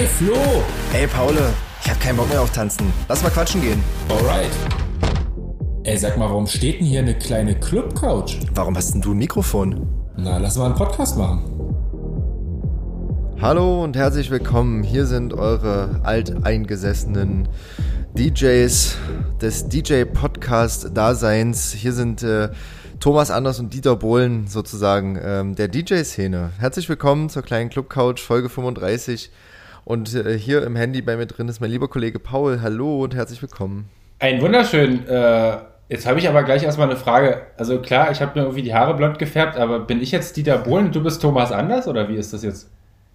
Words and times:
Hey 0.00 0.08
Flo! 0.08 0.64
Ey 0.94 1.06
Paul, 1.06 1.34
ich 1.84 1.90
hab 1.90 2.00
keinen 2.00 2.16
Bock 2.16 2.30
mehr 2.30 2.40
auf 2.40 2.50
Tanzen. 2.52 2.90
Lass 3.06 3.22
mal 3.22 3.28
quatschen 3.28 3.60
gehen. 3.60 3.84
Alright. 4.08 4.48
Ey, 5.82 5.98
sag 5.98 6.16
mal, 6.16 6.30
warum 6.30 6.46
steht 6.46 6.80
denn 6.80 6.86
hier 6.86 7.00
eine 7.00 7.18
kleine 7.18 7.60
Club-Couch? 7.60 8.38
Warum 8.54 8.78
hast 8.78 8.94
denn 8.94 9.02
du 9.02 9.10
ein 9.10 9.18
Mikrofon? 9.18 9.86
Na, 10.16 10.38
lass 10.38 10.56
mal 10.56 10.64
einen 10.64 10.74
Podcast 10.74 11.18
machen. 11.18 11.42
Hallo 13.42 13.84
und 13.84 13.94
herzlich 13.94 14.30
willkommen. 14.30 14.84
Hier 14.84 15.04
sind 15.04 15.34
eure 15.34 16.00
alteingesessenen 16.02 17.50
DJs 18.14 18.96
des 19.42 19.68
DJ-Podcast-Daseins. 19.68 21.72
Hier 21.72 21.92
sind 21.92 22.22
äh, 22.22 22.48
Thomas 23.00 23.30
Anders 23.30 23.60
und 23.60 23.74
Dieter 23.74 23.96
Bohlen 23.96 24.46
sozusagen 24.46 25.20
ähm, 25.22 25.56
der 25.56 25.68
DJ-Szene. 25.68 26.52
Herzlich 26.58 26.88
willkommen 26.88 27.28
zur 27.28 27.42
kleinen 27.42 27.68
Club 27.68 27.90
Couch, 27.90 28.22
Folge 28.22 28.48
35. 28.48 29.30
Und 29.84 30.14
äh, 30.14 30.38
hier 30.38 30.62
im 30.62 30.76
Handy 30.76 31.02
bei 31.02 31.16
mir 31.16 31.26
drin 31.26 31.48
ist 31.48 31.60
mein 31.60 31.70
lieber 31.70 31.88
Kollege 31.88 32.18
Paul. 32.18 32.60
Hallo 32.60 33.02
und 33.02 33.14
herzlich 33.14 33.40
willkommen. 33.40 33.88
Ein 34.18 34.40
wunderschön. 34.40 35.06
Äh, 35.06 35.58
jetzt 35.88 36.06
habe 36.06 36.18
ich 36.18 36.28
aber 36.28 36.42
gleich 36.42 36.62
erstmal 36.62 36.88
eine 36.88 36.98
Frage. 36.98 37.42
Also 37.56 37.80
klar, 37.80 38.10
ich 38.10 38.20
habe 38.20 38.38
mir 38.38 38.44
irgendwie 38.44 38.62
die 38.62 38.74
Haare 38.74 38.94
blond 38.94 39.18
gefärbt, 39.18 39.56
aber 39.56 39.80
bin 39.80 40.02
ich 40.02 40.10
jetzt 40.10 40.36
Dieter 40.36 40.58
Bohlen 40.58 40.86
und 40.86 40.94
du 40.94 41.02
bist 41.02 41.22
Thomas 41.22 41.50
Anders 41.52 41.88
oder 41.88 42.08
wie 42.08 42.16
ist 42.16 42.32
das 42.32 42.42
jetzt? 42.42 42.68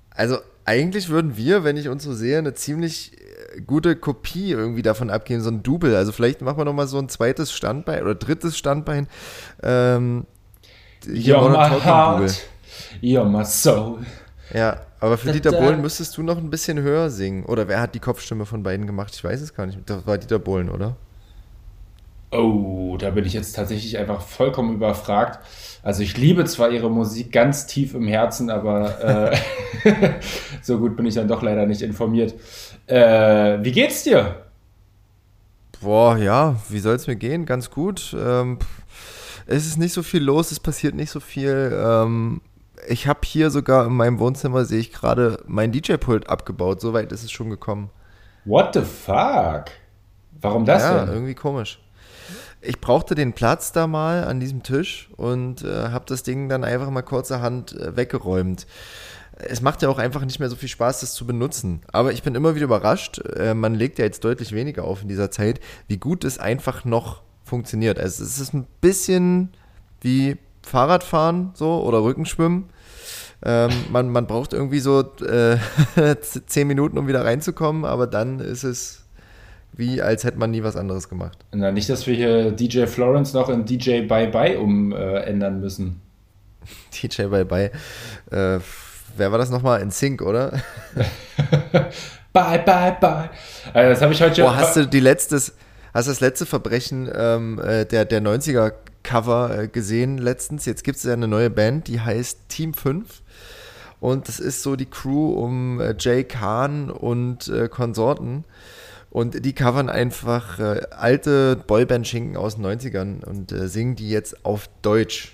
Also 0.10 0.38
eigentlich 0.66 1.10
würden 1.10 1.38
wir, 1.38 1.64
wenn 1.64 1.78
ich 1.78 1.90
uns 1.90 2.04
so 2.04 2.14
sehe, 2.14 2.40
eine 2.40 2.56
ziemlich 2.56 3.12
äh, 3.14 3.62
gute 3.62 3.96
Kopie 3.96 4.52
irgendwie 4.52 4.82
davon 4.82 5.12
abgeben, 5.12 5.42
so 5.42 5.52
ein 5.52 5.62
Double. 5.62 5.96
Also 5.96 6.12
vielleicht 6.12 6.42
machen 6.42 6.58
wir 6.58 6.66
noch 6.66 6.74
mal 6.74 6.88
so 6.88 6.98
ein 6.98 7.10
zweites 7.10 7.52
Standbein 7.52 8.02
oder 8.02 8.16
drittes 8.16 8.58
Standbein. 8.58 9.08
Ähm, 9.62 10.26
hier 11.06 11.38
You're 11.38 11.50
my 11.50 11.80
heart, 11.80 12.42
you're 13.02 13.26
my 13.26 13.46
soul. 13.46 14.00
Ja, 14.54 14.82
aber 15.06 15.18
für 15.18 15.32
Dieter 15.32 15.52
Bohlen 15.52 15.82
müsstest 15.82 16.18
du 16.18 16.24
noch 16.24 16.38
ein 16.38 16.50
bisschen 16.50 16.80
höher 16.80 17.10
singen. 17.10 17.46
Oder 17.46 17.68
wer 17.68 17.80
hat 17.80 17.94
die 17.94 18.00
Kopfstimme 18.00 18.46
von 18.46 18.64
beiden 18.64 18.88
gemacht? 18.88 19.14
Ich 19.16 19.24
weiß 19.24 19.40
es 19.40 19.54
gar 19.54 19.66
nicht. 19.68 19.80
Das 19.86 20.08
war 20.08 20.18
Dieter 20.18 20.40
Bohlen, 20.40 20.70
oder? 20.70 20.96
Oh, 22.32 22.98
da 22.98 23.12
bin 23.12 23.24
ich 23.24 23.34
jetzt 23.34 23.54
tatsächlich 23.54 23.98
einfach 23.98 24.22
vollkommen 24.22 24.74
überfragt. 24.74 25.40
Also 25.84 26.02
ich 26.02 26.18
liebe 26.18 26.44
zwar 26.46 26.72
ihre 26.72 26.90
Musik 26.90 27.32
ganz 27.32 27.68
tief 27.68 27.94
im 27.94 28.08
Herzen, 28.08 28.50
aber 28.50 29.32
äh, 29.84 30.14
so 30.64 30.80
gut 30.80 30.98
bin 30.98 31.06
ich 31.06 31.14
dann 31.14 31.28
doch 31.28 31.44
leider 31.44 31.68
nicht 31.68 31.84
informiert. 31.84 32.34
Äh, 32.88 33.64
wie 33.64 33.72
geht's 33.72 34.04
dir? 34.04 34.44
Boah, 35.82 36.18
ja, 36.18 36.56
wie 36.70 36.80
soll 36.80 36.96
es 36.96 37.06
mir 37.06 37.16
gehen? 37.16 37.46
Ganz 37.46 37.70
gut. 37.70 38.16
Ähm, 38.20 38.58
es 39.46 39.68
ist 39.68 39.78
nicht 39.78 39.94
so 39.94 40.02
viel 40.02 40.24
los, 40.24 40.52
es 40.52 40.60
passiert 40.60 40.96
nicht 40.96 41.12
so 41.12 41.20
viel. 41.20 41.72
Ähm, 41.80 42.42
ich 42.88 43.08
habe 43.08 43.20
hier 43.24 43.50
sogar 43.50 43.88
in 43.88 43.94
meinem 43.94 44.20
Wohnzimmer, 44.20 44.66
sehe 44.66 44.80
ich 44.80 44.92
gerade, 44.92 45.44
mein 45.48 45.72
DJ-Pult 45.72 46.30
abgebaut. 46.30 46.82
So 46.82 46.94
weit 46.94 47.12
ist 47.12 47.24
es 47.24 47.32
schon 47.32 47.50
gekommen. 47.50 47.90
What 48.46 48.74
the 48.74 48.82
fuck? 48.82 49.66
Warum 50.42 50.66
das 50.66 50.84
ja, 50.84 51.06
denn? 51.06 51.14
irgendwie 51.14 51.36
komisch 51.36 51.80
ich 52.66 52.82
brauchte 52.82 53.16
den 53.16 53.34
Platz 53.34 53.72
da 53.72 53.88
mal 53.88 54.24
an 54.24 54.40
diesem 54.40 54.64
Tisch 54.64 55.10
und 55.18 55.64
äh, 55.64 55.90
habe 55.90 56.06
das 56.08 56.24
Ding 56.24 56.50
dann 56.50 56.64
einfach 56.64 56.90
mal 56.90 57.02
kurzerhand 57.02 57.74
äh, 57.74 57.96
weggeräumt. 57.96 58.66
Es 59.38 59.62
macht 59.62 59.82
ja 59.82 59.90
auch 59.90 59.98
einfach 59.98 60.24
nicht 60.24 60.40
mehr 60.40 60.50
so 60.50 60.56
viel 60.56 60.70
Spaß, 60.70 61.02
das 61.02 61.14
zu 61.14 61.28
benutzen. 61.28 61.82
Aber 61.92 62.14
ich 62.14 62.24
bin 62.24 62.36
immer 62.36 62.56
wieder 62.56 62.66
überrascht. 62.66 63.20
Äh, 63.36 63.54
man 63.54 63.76
legt 63.76 64.00
ja 64.00 64.06
jetzt 64.06 64.24
deutlich 64.24 64.54
weniger 64.54 64.86
auf 64.86 65.02
in 65.02 65.08
dieser 65.08 65.32
Zeit, 65.32 65.60
wie 65.88 65.98
gut 65.98 66.24
es 66.24 66.40
einfach 66.40 66.86
noch 66.86 67.22
funktioniert. 67.44 68.00
Also 68.00 68.24
es 68.24 68.40
ist 68.40 68.54
ein 68.54 68.66
bisschen 68.82 69.50
wie 70.02 70.38
Fahrradfahren 70.62 71.52
so 71.54 71.84
oder 71.84 72.04
Rückenschwimmen. 72.04 72.70
Ähm, 73.46 73.70
man, 73.92 74.10
man 74.10 74.26
braucht 74.26 74.54
irgendwie 74.54 74.80
so 74.80 75.02
äh, 75.22 75.58
zehn 76.48 76.68
Minuten, 76.68 76.98
um 76.98 77.08
wieder 77.08 77.24
reinzukommen, 77.24 77.86
aber 77.86 78.08
dann 78.08 78.40
ist 78.40 78.64
es 78.64 79.06
wie 79.78 80.02
als 80.02 80.24
hätte 80.24 80.38
man 80.38 80.52
nie 80.52 80.64
was 80.64 80.76
anderes 80.76 81.10
gemacht. 81.10 81.38
Na, 81.52 81.72
nicht, 81.72 81.90
dass 81.90 82.08
wir 82.08 82.16
hier 82.16 82.52
DJ 82.52 82.86
Florence 82.86 83.34
noch 83.34 83.50
in 83.50 83.66
DJ 83.66 84.02
Bye 84.02 84.28
Bye 84.28 84.58
umändern 84.60 85.58
äh, 85.58 85.60
müssen. 85.60 86.02
DJ 86.94 87.24
Bye 87.24 87.46
Bye. 87.46 87.72
Äh, 88.32 88.60
wer 89.18 89.32
war 89.32 89.38
das 89.38 89.50
nochmal? 89.50 89.82
In 89.82 89.92
Sync, 89.92 90.22
oder? 90.22 90.62
bye, 92.34 92.60
bye, 92.60 92.98
bye. 93.00 93.30
Also 93.74 93.90
das 93.90 94.02
habe 94.02 94.14
ich 94.14 94.22
heute 94.22 94.36
schon. 94.36 94.46
Oh, 94.46 94.56
hast 94.56 94.76
du 94.76 94.88
die 94.88 95.00
letztes, 95.00 95.54
hast 95.94 96.08
das 96.08 96.20
letzte 96.22 96.46
Verbrechen 96.46 97.10
ähm, 97.14 97.60
äh, 97.60 97.86
der, 97.86 98.06
der 98.06 98.22
90er 98.22 98.74
Cover 99.04 99.60
äh, 99.60 99.68
gesehen 99.68 100.18
letztens? 100.18 100.66
Jetzt 100.66 100.84
gibt 100.84 100.98
es 100.98 101.04
ja 101.04 101.14
eine 101.14 101.28
neue 101.28 101.50
Band, 101.50 101.88
die 101.88 102.00
heißt 102.00 102.50
Team 102.50 102.74
5. 102.74 103.22
Und 104.06 104.28
das 104.28 104.40
ist 104.40 104.62
so 104.62 104.76
die 104.76 104.86
Crew 104.86 105.34
um 105.34 105.82
äh, 105.82 105.96
Jay 105.98 106.24
Kahn 106.24 106.92
und 106.92 107.48
äh, 107.48 107.68
Konsorten. 107.68 108.44
Und 109.10 109.44
die 109.44 109.54
covern 109.54 109.90
einfach 109.90 110.60
äh, 110.60 110.82
alte 110.92 111.56
Boyband-Schinken 111.56 112.38
aus 112.38 112.58
den 112.58 112.68
90ern 112.68 113.26
und 113.26 113.52
äh, 113.52 113.68
singen 113.68 113.96
die 113.96 114.12
jetzt 114.12 114.46
auf 114.46 114.70
Deutsch. 114.84 115.32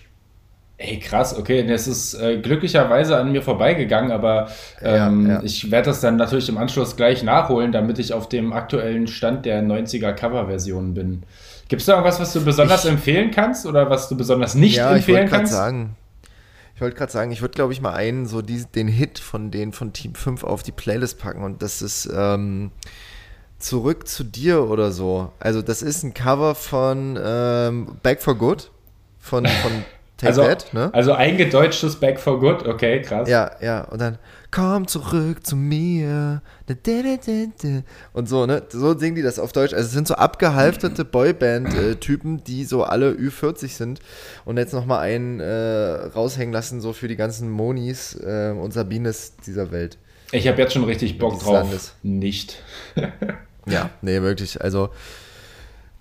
Ey, 0.78 1.00
krass, 1.00 1.38
okay, 1.38 1.68
das 1.68 1.86
ist 1.86 2.14
äh, 2.14 2.38
glücklicherweise 2.38 3.18
an 3.18 3.34
mir 3.34 3.42
vorbeigegangen, 3.42 4.14
aber 4.14 4.50
ähm, 4.82 5.28
ja, 5.28 5.34
ja. 5.34 5.44
ich 5.44 5.70
werde 5.70 5.88
das 5.88 6.00
dann 6.00 6.16
natürlich 6.16 6.48
im 6.48 6.58
Anschluss 6.58 6.96
gleich 6.96 7.24
nachholen, 7.24 7.74
damit 7.74 8.00
ich 8.00 8.14
auf 8.14 8.30
dem 8.30 8.54
aktuellen 8.54 9.08
Stand 9.08 9.46
der 9.46 9.62
90er 9.62 10.14
Coverversionen 10.14 10.94
bin. 10.94 11.24
Gibt 11.68 11.82
es 11.82 11.88
da 11.88 11.96
irgendwas, 11.96 12.22
was 12.22 12.32
du 12.32 12.46
besonders 12.46 12.86
ich, 12.86 12.92
empfehlen 12.92 13.32
kannst 13.32 13.66
oder 13.66 13.90
was 13.90 14.08
du 14.08 14.16
besonders 14.16 14.56
nicht 14.56 14.78
ja, 14.78 14.96
empfehlen 14.96 15.26
ich 15.26 15.30
kannst? 15.30 15.52
Sagen, 15.52 15.98
ich 16.82 16.84
wollte 16.84 16.98
gerade 16.98 17.12
sagen, 17.12 17.32
ich 17.32 17.42
würde, 17.42 17.54
glaube 17.54 17.74
ich, 17.74 17.80
mal 17.80 17.94
einen, 17.94 18.26
so 18.26 18.42
die, 18.42 18.66
den 18.66 18.88
Hit 18.88 19.20
von 19.20 19.52
den 19.52 19.72
von 19.72 19.94
Team 19.94 20.16
5 20.16 20.44
auf 20.44 20.64
die 20.64 20.72
Playlist 20.72 21.20
packen 21.20 21.44
und 21.44 21.62
das 21.62 21.84
ist. 21.84 22.10
Ähm, 22.12 22.72
Zurück 23.60 24.08
zu 24.08 24.24
dir 24.24 24.68
oder 24.68 24.92
so. 24.92 25.32
Also 25.40 25.62
das 25.62 25.84
ist 25.84 26.02
ein 26.02 26.16
Cover 26.16 26.56
von 26.56 27.20
ähm, 27.24 28.00
Back 28.02 28.24
for 28.24 28.34
Good 28.34 28.72
von, 29.20 29.46
von 29.46 29.72
Take 30.22 30.30
also, 30.30 30.44
That, 30.44 30.72
ne? 30.72 30.94
Also 30.94 31.14
eingedeutschtes 31.14 31.96
Back 31.96 32.20
for 32.20 32.40
Good, 32.40 32.68
okay, 32.68 33.02
krass. 33.02 33.28
Ja, 33.28 33.52
ja, 33.60 33.82
und 33.86 34.00
dann 34.00 34.20
komm 34.52 34.88
zurück 34.88 35.44
zu 35.44 35.56
mir. 35.56 36.44
Und 38.14 38.30
so, 38.30 38.46
ne? 38.46 38.62
So 38.70 38.96
singen 38.96 39.16
die 39.16 39.24
das 39.24 39.40
auf 39.40 39.52
Deutsch. 39.52 39.74
Also 39.74 39.88
es 39.88 39.94
sind 39.94 40.08
so 40.08 40.14
abgehalfterte 40.14 41.06
Boyband-Typen, 41.06 42.44
die 42.44 42.66
so 42.66 42.84
alle 42.84 43.14
Ü40 43.14 43.70
sind 43.70 44.00
und 44.46 44.58
jetzt 44.58 44.74
nochmal 44.74 45.00
einen 45.00 45.40
äh, 45.40 46.06
raushängen 46.14 46.54
lassen, 46.54 46.82
so 46.82 46.94
für 46.94 47.08
die 47.08 47.16
ganzen 47.16 47.50
Monis 47.50 48.14
äh, 48.14 48.52
und 48.52 48.74
Sabines 48.74 49.38
dieser 49.38 49.72
Welt. 49.72 49.98
Ich 50.32 50.48
habe 50.48 50.62
jetzt 50.62 50.74
schon 50.74 50.84
richtig 50.84 51.18
Bock 51.18 51.40
drauf. 51.40 51.54
Landes. 51.54 51.96
Nicht. 52.04 52.62
Ja, 53.68 53.92
nee, 54.02 54.24
wirklich. 54.24 54.60
Also, 54.60 54.90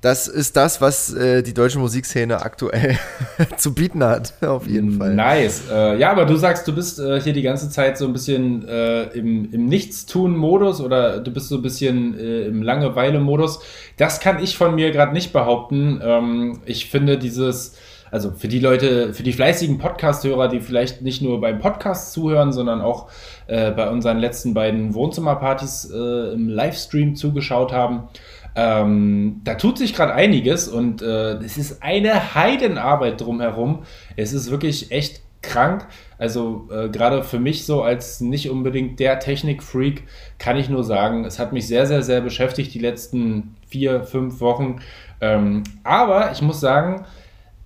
das 0.00 0.28
ist 0.28 0.56
das, 0.56 0.80
was 0.80 1.12
äh, 1.12 1.42
die 1.42 1.52
deutsche 1.52 1.78
Musikszene 1.78 2.40
aktuell 2.42 2.98
zu 3.56 3.74
bieten 3.74 4.02
hat, 4.02 4.32
auf 4.42 4.66
jeden 4.66 4.92
Fall. 4.98 5.14
Nice. 5.14 5.64
Äh, 5.70 5.98
ja, 5.98 6.10
aber 6.10 6.24
du 6.24 6.36
sagst, 6.36 6.66
du 6.66 6.74
bist 6.74 6.98
äh, 6.98 7.20
hier 7.20 7.34
die 7.34 7.42
ganze 7.42 7.68
Zeit 7.68 7.98
so 7.98 8.06
ein 8.06 8.12
bisschen 8.12 8.66
äh, 8.66 9.04
im, 9.10 9.52
im 9.52 9.66
Nichtstun-Modus 9.66 10.80
oder 10.80 11.20
du 11.20 11.30
bist 11.30 11.48
so 11.48 11.56
ein 11.56 11.62
bisschen 11.62 12.18
äh, 12.18 12.46
im 12.46 12.62
Langeweile-Modus. 12.62 13.60
Das 13.98 14.20
kann 14.20 14.42
ich 14.42 14.56
von 14.56 14.74
mir 14.74 14.90
gerade 14.90 15.12
nicht 15.12 15.32
behaupten. 15.32 16.00
Ähm, 16.02 16.60
ich 16.64 16.88
finde 16.88 17.18
dieses 17.18 17.76
also 18.10 18.32
für 18.32 18.48
die 18.48 18.58
Leute, 18.58 19.14
für 19.14 19.22
die 19.22 19.32
fleißigen 19.32 19.78
Podcast-Hörer, 19.78 20.48
die 20.48 20.60
vielleicht 20.60 21.02
nicht 21.02 21.22
nur 21.22 21.40
beim 21.40 21.60
Podcast 21.60 22.12
zuhören, 22.12 22.52
sondern 22.52 22.80
auch 22.80 23.08
äh, 23.46 23.70
bei 23.70 23.88
unseren 23.88 24.18
letzten 24.18 24.52
beiden 24.52 24.94
Wohnzimmerpartys 24.94 25.90
äh, 25.92 26.32
im 26.32 26.48
Livestream 26.48 27.14
zugeschaut 27.14 27.72
haben. 27.72 28.08
Ähm, 28.54 29.40
da 29.44 29.54
tut 29.54 29.78
sich 29.78 29.94
gerade 29.94 30.14
einiges 30.14 30.68
und 30.68 31.02
äh, 31.02 31.34
es 31.34 31.56
ist 31.56 31.82
eine 31.82 32.34
Heidenarbeit 32.34 33.20
drumherum. 33.20 33.84
Es 34.16 34.32
ist 34.32 34.50
wirklich 34.50 34.90
echt 34.90 35.20
krank. 35.42 35.86
Also 36.18 36.68
äh, 36.70 36.88
gerade 36.88 37.22
für 37.24 37.38
mich 37.38 37.64
so 37.64 37.82
als 37.82 38.20
nicht 38.20 38.50
unbedingt 38.50 39.00
der 39.00 39.20
Technik-Freak 39.20 40.04
kann 40.38 40.56
ich 40.56 40.68
nur 40.68 40.84
sagen, 40.84 41.24
es 41.24 41.38
hat 41.38 41.52
mich 41.52 41.66
sehr, 41.66 41.86
sehr, 41.86 42.02
sehr 42.02 42.20
beschäftigt 42.20 42.74
die 42.74 42.78
letzten 42.78 43.56
vier, 43.68 44.04
fünf 44.04 44.40
Wochen. 44.40 44.80
Ähm, 45.20 45.62
aber 45.82 46.32
ich 46.32 46.42
muss 46.42 46.60
sagen, 46.60 47.06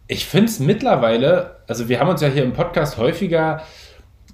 ich 0.07 0.27
finde 0.27 0.47
es 0.47 0.61
mittlerweile, 0.61 1.57
also 1.67 1.89
wir 1.89 1.99
haben 1.99 2.09
uns 2.09 2.21
ja 2.21 2.29
hier 2.29 2.45
im 2.45 2.53
Podcast 2.53 2.99
häufiger 2.99 3.63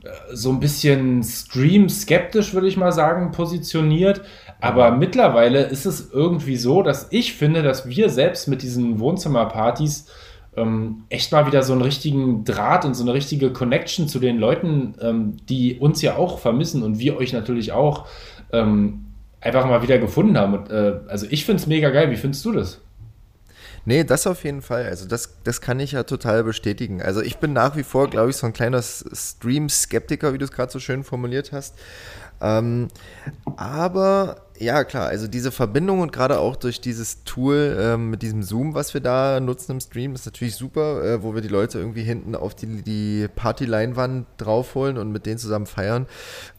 äh, 0.05 0.09
so 0.33 0.51
ein 0.51 0.61
bisschen 0.61 1.23
stream-skeptisch, 1.23 2.53
würde 2.53 2.69
ich 2.69 2.77
mal 2.77 2.93
sagen, 2.93 3.31
positioniert. 3.31 4.23
Aber 4.61 4.91
mittlerweile 4.91 5.63
ist 5.63 5.87
es 5.87 6.11
irgendwie 6.13 6.57
so, 6.57 6.83
dass 6.83 7.09
ich 7.11 7.35
finde, 7.35 7.63
dass 7.63 7.89
wir 7.89 8.11
selbst 8.11 8.49
mit 8.49 8.63
diesen 8.63 9.01
Wohnzimmerpartys 9.01 10.07
ähm, 10.57 11.05
echt 11.09 11.33
mal 11.33 11.47
wieder 11.47 11.63
so 11.63 11.73
einen 11.73 11.83
richtigen 11.83 12.45
Draht 12.45 12.85
und 12.85 12.95
so 12.95 13.05
eine 13.05 13.15
richtige 13.15 13.53
Connection 13.53 14.09
zu 14.09 14.19
den 14.19 14.39
Leuten, 14.39 14.95
ähm, 15.01 15.37
die 15.49 15.79
uns 15.79 16.03
ja 16.03 16.17
auch 16.17 16.39
vermissen 16.39 16.83
und 16.83 16.99
wir 16.99 17.17
euch 17.17 17.33
natürlich 17.33 17.73
auch 17.73 18.07
ähm, 18.53 19.07
einfach 19.41 19.67
mal 19.67 19.83
wieder 19.83 19.99
gefunden 19.99 20.37
haben. 20.37 20.55
Und, 20.55 20.71
äh, 20.71 21.01
also 21.09 21.27
ich 21.31 21.45
finde 21.45 21.63
es 21.63 21.67
mega 21.67 21.91
geil. 21.91 22.11
Wie 22.11 22.17
findest 22.17 22.45
du 22.45 22.53
das? 22.53 22.81
Nee, 23.87 24.05
das 24.05 24.27
auf 24.27 24.45
jeden 24.45 24.61
Fall. 24.61 24.85
Also 24.85 25.07
das, 25.07 25.37
das 25.43 25.61
kann 25.61 25.81
ich 25.81 25.93
ja 25.93 26.03
total 26.03 26.45
bestätigen. 26.45 27.01
Also 27.01 27.23
ich 27.23 27.39
bin 27.39 27.53
nach 27.53 27.77
wie 27.77 27.83
vor, 27.83 28.11
glaube 28.11 28.31
ich, 28.31 28.37
so 28.37 28.47
ein 28.47 28.53
kleiner 28.53 28.83
Stream-Skeptiker, 28.83 30.35
wie 30.35 30.39
du 30.39 30.45
es 30.45 30.53
gerade 30.53 30.71
so 30.71 30.79
schön 30.79 31.03
formuliert 31.03 31.53
hast. 31.53 31.75
Ähm, 32.43 32.89
aber 33.57 34.43
ja, 34.61 34.85
klar, 34.85 35.09
also 35.09 35.27
diese 35.27 35.53
Verbindung 35.53 36.01
und 36.01 36.13
gerade 36.13 36.39
auch 36.39 36.55
durch 36.55 36.83
dieses 36.83 37.25
Tool 37.25 37.79
ähm, 37.81 38.11
mit 38.11 38.21
diesem 38.21 38.43
Zoom, 38.43 38.75
was 38.75 38.93
wir 38.93 39.01
da 39.01 39.41
nutzen 39.41 39.73
im 39.73 39.81
Stream, 39.81 40.15
ist 40.15 40.27
natürlich 40.27 40.55
super, 40.55 41.03
äh, 41.03 41.23
wo 41.23 41.35
wir 41.35 41.41
die 41.41 41.49
Leute 41.49 41.79
irgendwie 41.79 42.03
hinten 42.03 42.35
auf 42.35 42.55
die, 42.55 42.83
die 42.83 43.27
Party-Leinwand 43.35 44.27
draufholen 44.37 44.99
und 44.99 45.13
mit 45.13 45.25
denen 45.25 45.39
zusammen 45.39 45.65
feiern. 45.65 46.07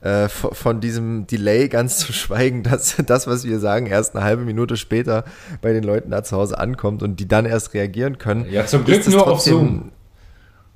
Äh, 0.01 0.29
von 0.29 0.81
diesem 0.81 1.27
Delay 1.27 1.69
ganz 1.69 1.99
zu 1.99 2.11
schweigen, 2.11 2.63
dass 2.63 2.95
das, 3.05 3.27
was 3.27 3.43
wir 3.43 3.59
sagen, 3.59 3.85
erst 3.85 4.15
eine 4.15 4.25
halbe 4.25 4.45
Minute 4.45 4.77
später 4.77 5.23
bei 5.61 5.71
den 5.71 5.83
Leuten 5.83 6.09
da 6.09 6.23
zu 6.23 6.35
Hause 6.35 6.57
ankommt 6.57 7.03
und 7.03 7.19
die 7.19 7.27
dann 7.27 7.45
erst 7.45 7.75
reagieren 7.75 8.17
können. 8.17 8.47
Ja, 8.49 8.65
zum 8.65 8.83
Glück 8.83 9.07
nur 9.07 9.27
auf 9.27 9.41
Zoom. 9.41 9.91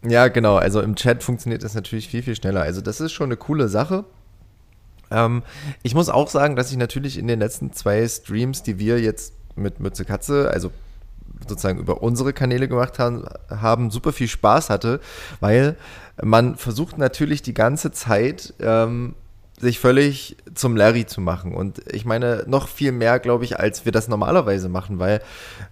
Ja, 0.07 0.27
genau. 0.27 0.57
Also 0.57 0.81
im 0.81 0.95
Chat 0.95 1.23
funktioniert 1.23 1.63
das 1.63 1.73
natürlich 1.73 2.07
viel, 2.07 2.21
viel 2.21 2.35
schneller. 2.35 2.61
Also 2.61 2.81
das 2.81 3.01
ist 3.01 3.13
schon 3.13 3.29
eine 3.29 3.37
coole 3.37 3.67
Sache. 3.67 4.05
Ähm, 5.11 5.43
ich 5.83 5.95
muss 5.95 6.09
auch 6.09 6.29
sagen, 6.29 6.55
dass 6.55 6.71
ich 6.71 6.77
natürlich 6.77 7.17
in 7.17 7.27
den 7.27 7.39
letzten 7.39 7.73
zwei 7.73 8.07
Streams, 8.07 8.63
die 8.63 8.79
wir 8.79 8.99
jetzt 8.99 9.33
mit 9.55 9.79
Mütze 9.79 10.05
Katze, 10.05 10.49
also 10.51 10.71
sozusagen 11.47 11.79
über 11.79 12.01
unsere 12.01 12.33
Kanäle 12.33 12.67
gemacht 12.67 12.99
haben, 12.99 13.25
haben 13.49 13.91
super 13.91 14.13
viel 14.13 14.27
Spaß 14.27 14.69
hatte, 14.69 14.99
weil 15.39 15.75
man 16.21 16.55
versucht 16.55 16.97
natürlich 16.97 17.41
die 17.41 17.53
ganze 17.53 17.91
Zeit 17.91 18.53
ähm, 18.59 19.15
sich 19.59 19.79
völlig 19.79 20.35
zum 20.53 20.75
Larry 20.75 21.05
zu 21.05 21.21
machen. 21.21 21.53
Und 21.53 21.81
ich 21.91 22.03
meine, 22.03 22.43
noch 22.45 22.67
viel 22.67 22.91
mehr, 22.91 23.19
glaube 23.19 23.45
ich, 23.45 23.57
als 23.57 23.85
wir 23.85 23.93
das 23.93 24.09
normalerweise 24.09 24.67
machen, 24.67 24.99
weil 24.99 25.21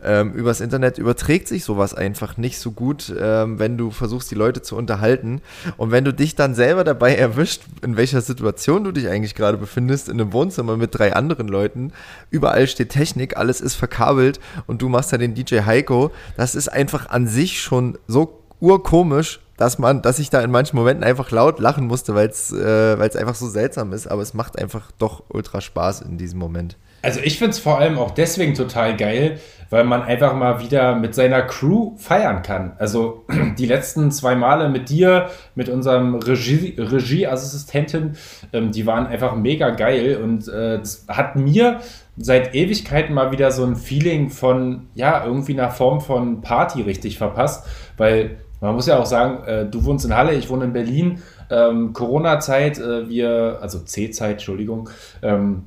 ähm, 0.02 0.32
übers 0.32 0.62
Internet 0.62 0.98
überträgt 0.98 1.50
sich 1.50 1.66
sowas 1.66 1.94
einfach 1.94 2.38
nicht 2.38 2.60
so 2.60 2.72
gut, 2.72 3.14
ähm, 3.20 3.60
wenn 3.60 3.78
du 3.78 3.92
versuchst, 3.92 4.32
die 4.32 4.36
Leute 4.36 4.62
zu 4.62 4.78
unterhalten. 4.78 5.42
Und 5.76 5.92
wenn 5.92 6.06
du 6.06 6.14
dich 6.14 6.36
dann 6.36 6.56
selber 6.56 6.86
dabei 6.86 7.16
erwischt, 7.16 7.64
in 7.82 7.98
welcher 7.98 8.22
Situation 8.22 8.86
du 8.86 8.94
dich 8.94 9.10
eigentlich 9.10 9.36
gerade 9.36 9.58
befindest, 9.58 10.08
in 10.08 10.20
einem 10.20 10.32
Wohnzimmer 10.32 10.78
mit 10.78 10.98
drei 10.98 11.14
anderen 11.14 11.50
Leuten, 11.50 11.92
überall 12.30 12.68
steht 12.68 12.90
Technik, 12.90 13.36
alles 13.36 13.60
ist 13.60 13.76
verkabelt 13.76 14.40
und 14.66 14.82
du 14.82 14.88
machst 14.88 15.12
ja 15.12 15.18
den 15.18 15.36
DJ 15.36 15.62
Heiko, 15.66 16.12
das 16.38 16.56
ist 16.56 16.70
einfach 16.70 17.10
an 17.10 17.28
sich 17.28 17.62
schon 17.62 17.98
so 18.08 18.40
urkomisch 18.62 19.43
dass 19.58 19.78
man, 19.78 20.02
dass 20.02 20.20
ich 20.20 20.30
da 20.30 20.42
in 20.42 20.52
manchen 20.52 20.76
Momenten 20.78 21.04
einfach 21.04 21.30
laut 21.32 21.60
lachen 21.60 21.88
musste, 21.88 22.16
weil 22.16 22.28
es 22.28 22.52
äh, 22.52 22.98
einfach 23.00 23.36
so 23.36 23.48
seltsam 23.48 23.94
ist, 23.94 24.08
aber 24.08 24.22
es 24.22 24.34
macht 24.34 24.60
einfach 24.60 24.92
doch 24.98 25.24
ultra 25.30 25.62
Spaß 25.62 26.02
in 26.02 26.18
diesem 26.18 26.40
Moment. 26.40 26.78
Also 27.04 27.20
ich 27.20 27.38
finde 27.38 27.52
es 27.52 27.60
vor 27.60 27.80
allem 27.80 28.00
auch 28.00 28.12
deswegen 28.12 28.54
total 28.54 28.96
geil, 28.96 29.40
weil 29.70 29.84
man 29.84 30.04
einfach 30.04 30.34
mal 30.36 30.62
wieder 30.62 30.96
mit 30.96 31.14
seiner 31.14 31.42
Crew 31.42 31.98
feiern 31.98 32.44
kann. 32.44 32.74
Also 32.80 33.26
die 33.58 33.66
letzten 33.66 34.10
zwei 34.12 34.36
Male 34.36 34.70
mit 34.70 34.90
dir, 34.90 35.30
mit 35.54 35.68
unserem 35.68 36.16
Regie, 36.16 36.76
Regieassistentin, 36.78 38.16
ähm, 38.54 38.72
die 38.72 38.86
waren 38.86 39.06
einfach 39.06 39.36
mega 39.36 39.72
geil 39.72 40.20
und 40.24 40.48
äh, 40.48 40.80
hat 41.10 41.36
mir 41.36 41.82
seit 42.16 42.56
Ewigkeiten 42.56 43.14
mal 43.14 43.32
wieder 43.32 43.52
so 43.52 43.66
ein 43.66 43.76
Feeling 43.76 44.30
von, 44.30 44.88
ja, 44.94 45.26
irgendwie 45.26 45.54
einer 45.54 45.72
Form 45.72 46.00
von 46.00 46.42
Party 46.42 46.84
richtig 46.84 47.18
verpasst, 47.18 47.66
weil 47.98 48.38
man 48.64 48.76
muss 48.76 48.88
ja 48.88 48.98
auch 48.98 49.06
sagen, 49.06 49.44
äh, 49.46 49.66
du 49.66 49.84
wohnst 49.84 50.06
in 50.06 50.16
Halle, 50.16 50.34
ich 50.34 50.50
wohne 50.50 50.66
in 50.66 50.74
Berlin. 50.74 51.22
Ähm, 51.50 51.92
Corona-Zeit, 51.94 52.80
äh, 52.80 53.10
wir, 53.10 53.60
also 53.62 53.80
C-Zeit, 53.80 54.34
Entschuldigung. 54.34 54.90
Ähm, 55.22 55.66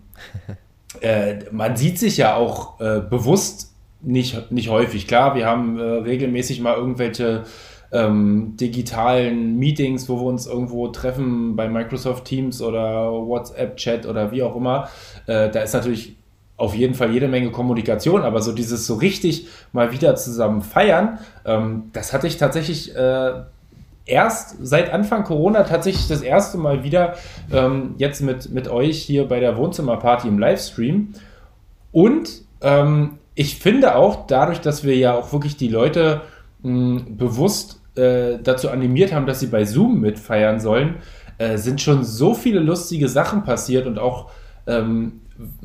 äh, 1.01 1.37
man 1.53 1.77
sieht 1.77 1.99
sich 1.99 2.17
ja 2.17 2.35
auch 2.35 2.81
äh, 2.81 3.01
bewusst 3.01 3.75
nicht, 4.01 4.51
nicht 4.51 4.71
häufig. 4.71 5.07
Klar, 5.07 5.35
wir 5.35 5.47
haben 5.47 5.79
äh, 5.79 5.83
regelmäßig 5.83 6.61
mal 6.61 6.75
irgendwelche 6.75 7.45
ähm, 7.93 8.57
digitalen 8.59 9.59
Meetings, 9.59 10.09
wo 10.09 10.17
wir 10.17 10.27
uns 10.27 10.47
irgendwo 10.47 10.89
treffen 10.89 11.55
bei 11.55 11.69
Microsoft 11.69 12.25
Teams 12.25 12.63
oder 12.63 13.13
WhatsApp-Chat 13.13 14.07
oder 14.07 14.33
wie 14.33 14.43
auch 14.43 14.57
immer. 14.57 14.89
Äh, 15.27 15.51
da 15.51 15.61
ist 15.61 15.75
natürlich 15.75 16.17
auf 16.57 16.75
jeden 16.75 16.95
Fall 16.95 17.13
jede 17.13 17.29
Menge 17.29 17.51
Kommunikation, 17.51 18.23
aber 18.23 18.41
so 18.41 18.53
dieses 18.53 18.87
so 18.87 18.95
richtig 18.95 19.49
mal 19.73 19.93
wieder 19.93 20.17
zusammen 20.17 20.63
feiern, 20.63 21.19
ähm, 21.45 21.91
das 21.93 22.13
hatte 22.13 22.27
ich 22.27 22.39
tatsächlich 22.39 22.95
äh, 22.97 23.33
erst 24.07 24.57
seit 24.65 24.93
Anfang 24.93 25.25
Corona 25.25 25.65
tatsächlich 25.65 26.09
das 26.09 26.23
erste 26.23 26.59
Mal 26.59 26.85
wieder 26.85 27.17
ähm, 27.53 27.97
jetzt 27.99 28.23
mit, 28.23 28.51
mit 28.51 28.69
euch 28.69 29.03
hier 29.03 29.29
bei 29.29 29.41
der 29.41 29.57
Wohnzimmerparty 29.57 30.29
im 30.29 30.39
Livestream. 30.39 31.13
Und 31.93 32.43
ähm, 32.63 33.19
ich 33.35 33.59
finde 33.59 33.97
auch 33.97 34.27
dadurch, 34.27 34.61
dass 34.61 34.85
wir 34.85 34.97
ja 34.97 35.15
auch 35.15 35.33
wirklich 35.33 35.57
die 35.57 35.69
Leute 35.69 36.23
mh, 36.63 37.03
bewusst 37.11 37.81
äh, 37.97 38.39
dazu 38.43 38.71
animiert 38.71 39.13
haben, 39.13 39.27
dass 39.27 39.41
sie 39.41 39.49
bei 39.49 39.65
Zoom 39.65 40.01
mitfeiern 40.01 40.61
sollen, 40.61 40.97
äh, 41.39 41.59
sind 41.59 41.81
schon 41.81 42.05
so 42.05 42.33
viele 42.33 42.61
lustige 42.61 43.09
Sachen 43.09 43.43
passiert 43.43 43.87
und 43.87 43.99
auch 43.99 44.31
ähm, 44.67 45.21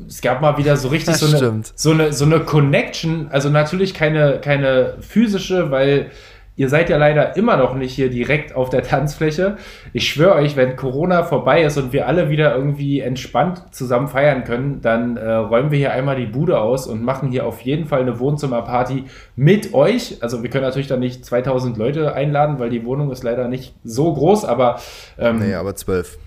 es 0.06 0.20
gab 0.20 0.40
mal 0.40 0.58
wieder 0.58 0.76
so 0.76 0.88
richtig 0.88 1.16
so 1.16 1.26
eine, 1.26 1.62
so 1.74 1.90
eine, 1.90 2.12
so 2.12 2.24
eine 2.24 2.40
Connection. 2.40 3.28
Also 3.30 3.48
natürlich 3.48 3.94
keine, 3.94 4.40
keine 4.40 4.94
physische, 5.00 5.70
weil 5.70 6.10
ihr 6.54 6.68
seid 6.68 6.90
ja 6.90 6.98
leider 6.98 7.36
immer 7.36 7.56
noch 7.56 7.74
nicht 7.74 7.94
hier 7.94 8.10
direkt 8.10 8.54
auf 8.54 8.68
der 8.68 8.82
Tanzfläche. 8.82 9.56
Ich 9.92 10.08
schwöre 10.08 10.34
euch, 10.34 10.54
wenn 10.54 10.76
Corona 10.76 11.22
vorbei 11.22 11.62
ist 11.62 11.78
und 11.78 11.92
wir 11.92 12.06
alle 12.06 12.28
wieder 12.28 12.54
irgendwie 12.54 13.00
entspannt 13.00 13.62
zusammen 13.70 14.08
feiern 14.08 14.44
können, 14.44 14.82
dann 14.82 15.16
äh, 15.16 15.30
räumen 15.32 15.70
wir 15.70 15.78
hier 15.78 15.92
einmal 15.92 16.16
die 16.16 16.26
Bude 16.26 16.60
aus 16.60 16.86
und 16.86 17.02
machen 17.02 17.30
hier 17.30 17.46
auf 17.46 17.62
jeden 17.62 17.86
Fall 17.86 18.02
eine 18.02 18.18
Wohnzimmerparty 18.18 19.04
mit 19.34 19.72
euch. 19.72 20.18
Also 20.20 20.42
wir 20.42 20.50
können 20.50 20.64
natürlich 20.64 20.88
dann 20.88 21.00
nicht 21.00 21.24
2000 21.24 21.78
Leute 21.78 22.14
einladen, 22.14 22.58
weil 22.58 22.68
die 22.68 22.84
Wohnung 22.84 23.10
ist 23.10 23.22
leider 23.22 23.48
nicht 23.48 23.74
so 23.82 24.12
groß, 24.12 24.44
aber... 24.44 24.78
Ähm, 25.18 25.38
nee, 25.38 25.54
aber 25.54 25.74
12. 25.74 26.18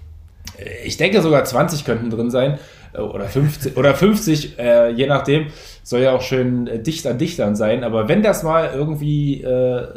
Ich 0.84 0.98
denke 0.98 1.22
sogar 1.22 1.44
20 1.44 1.86
könnten 1.86 2.10
drin 2.10 2.32
sein. 2.32 2.58
Äh, 2.98 3.02
oder 3.02 3.26
50, 3.26 3.78
oder 3.78 3.94
50 3.94 4.60
äh, 4.60 4.90
je 4.92 5.08
nachdem, 5.08 5.48
soll 5.84 6.02
ja 6.02 6.14
auch 6.14 6.22
schön 6.22 6.68
äh, 6.68 6.80
dicht 6.80 7.06
an 7.08 7.18
Dichtern 7.18 7.56
sein. 7.56 7.84
Aber 7.84 8.08
wenn 8.08 8.24
das 8.24 8.44
mal 8.44 8.72
irgendwie 8.74 9.42
äh, 9.44 9.88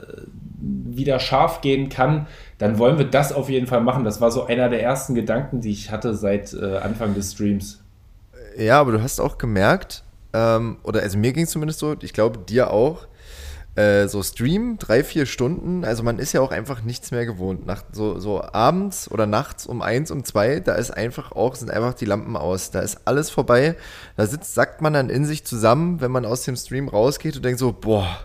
wieder 0.60 1.20
scharf 1.20 1.60
gehen 1.60 1.88
kann, 1.88 2.26
dann 2.58 2.78
wollen 2.78 2.98
wir 2.98 3.04
das 3.04 3.32
auf 3.32 3.48
jeden 3.48 3.66
Fall 3.66 3.80
machen. 3.80 4.04
Das 4.04 4.20
war 4.20 4.30
so 4.30 4.46
einer 4.46 4.68
der 4.68 4.82
ersten 4.82 5.14
Gedanken, 5.14 5.60
die 5.60 5.70
ich 5.70 5.90
hatte 5.90 6.14
seit 6.14 6.52
äh, 6.52 6.78
Anfang 6.78 7.14
des 7.14 7.32
Streams. 7.32 7.82
Ja, 8.56 8.80
aber 8.80 8.92
du 8.92 9.02
hast 9.02 9.20
auch 9.20 9.38
gemerkt, 9.38 10.02
ähm, 10.32 10.78
oder 10.82 11.00
also 11.00 11.16
mir 11.16 11.32
ging 11.32 11.44
es 11.44 11.50
zumindest 11.50 11.78
so, 11.78 11.94
ich 12.00 12.12
glaube 12.12 12.38
dir 12.38 12.72
auch, 12.72 13.06
äh, 13.78 14.08
so 14.08 14.24
Stream, 14.24 14.76
drei, 14.76 15.04
vier 15.04 15.24
Stunden, 15.24 15.84
also 15.84 16.02
man 16.02 16.18
ist 16.18 16.32
ja 16.32 16.40
auch 16.40 16.50
einfach 16.50 16.82
nichts 16.82 17.12
mehr 17.12 17.26
gewohnt. 17.26 17.64
Nach, 17.64 17.84
so, 17.92 18.18
so 18.18 18.42
abends 18.42 19.08
oder 19.08 19.26
nachts 19.26 19.66
um 19.66 19.82
eins, 19.82 20.10
um 20.10 20.24
zwei, 20.24 20.58
da 20.58 20.74
ist 20.74 20.90
einfach 20.90 21.30
auch, 21.30 21.54
sind 21.54 21.70
einfach 21.70 21.94
die 21.94 22.04
Lampen 22.04 22.36
aus. 22.36 22.72
Da 22.72 22.80
ist 22.80 23.02
alles 23.04 23.30
vorbei. 23.30 23.76
Da 24.16 24.26
sitzt, 24.26 24.54
sagt 24.54 24.82
man 24.82 24.94
dann 24.94 25.10
in 25.10 25.24
sich 25.24 25.44
zusammen, 25.44 26.00
wenn 26.00 26.10
man 26.10 26.26
aus 26.26 26.42
dem 26.42 26.56
Stream 26.56 26.88
rausgeht 26.88 27.36
und 27.36 27.44
denkt 27.44 27.60
so, 27.60 27.72
boah, 27.72 28.18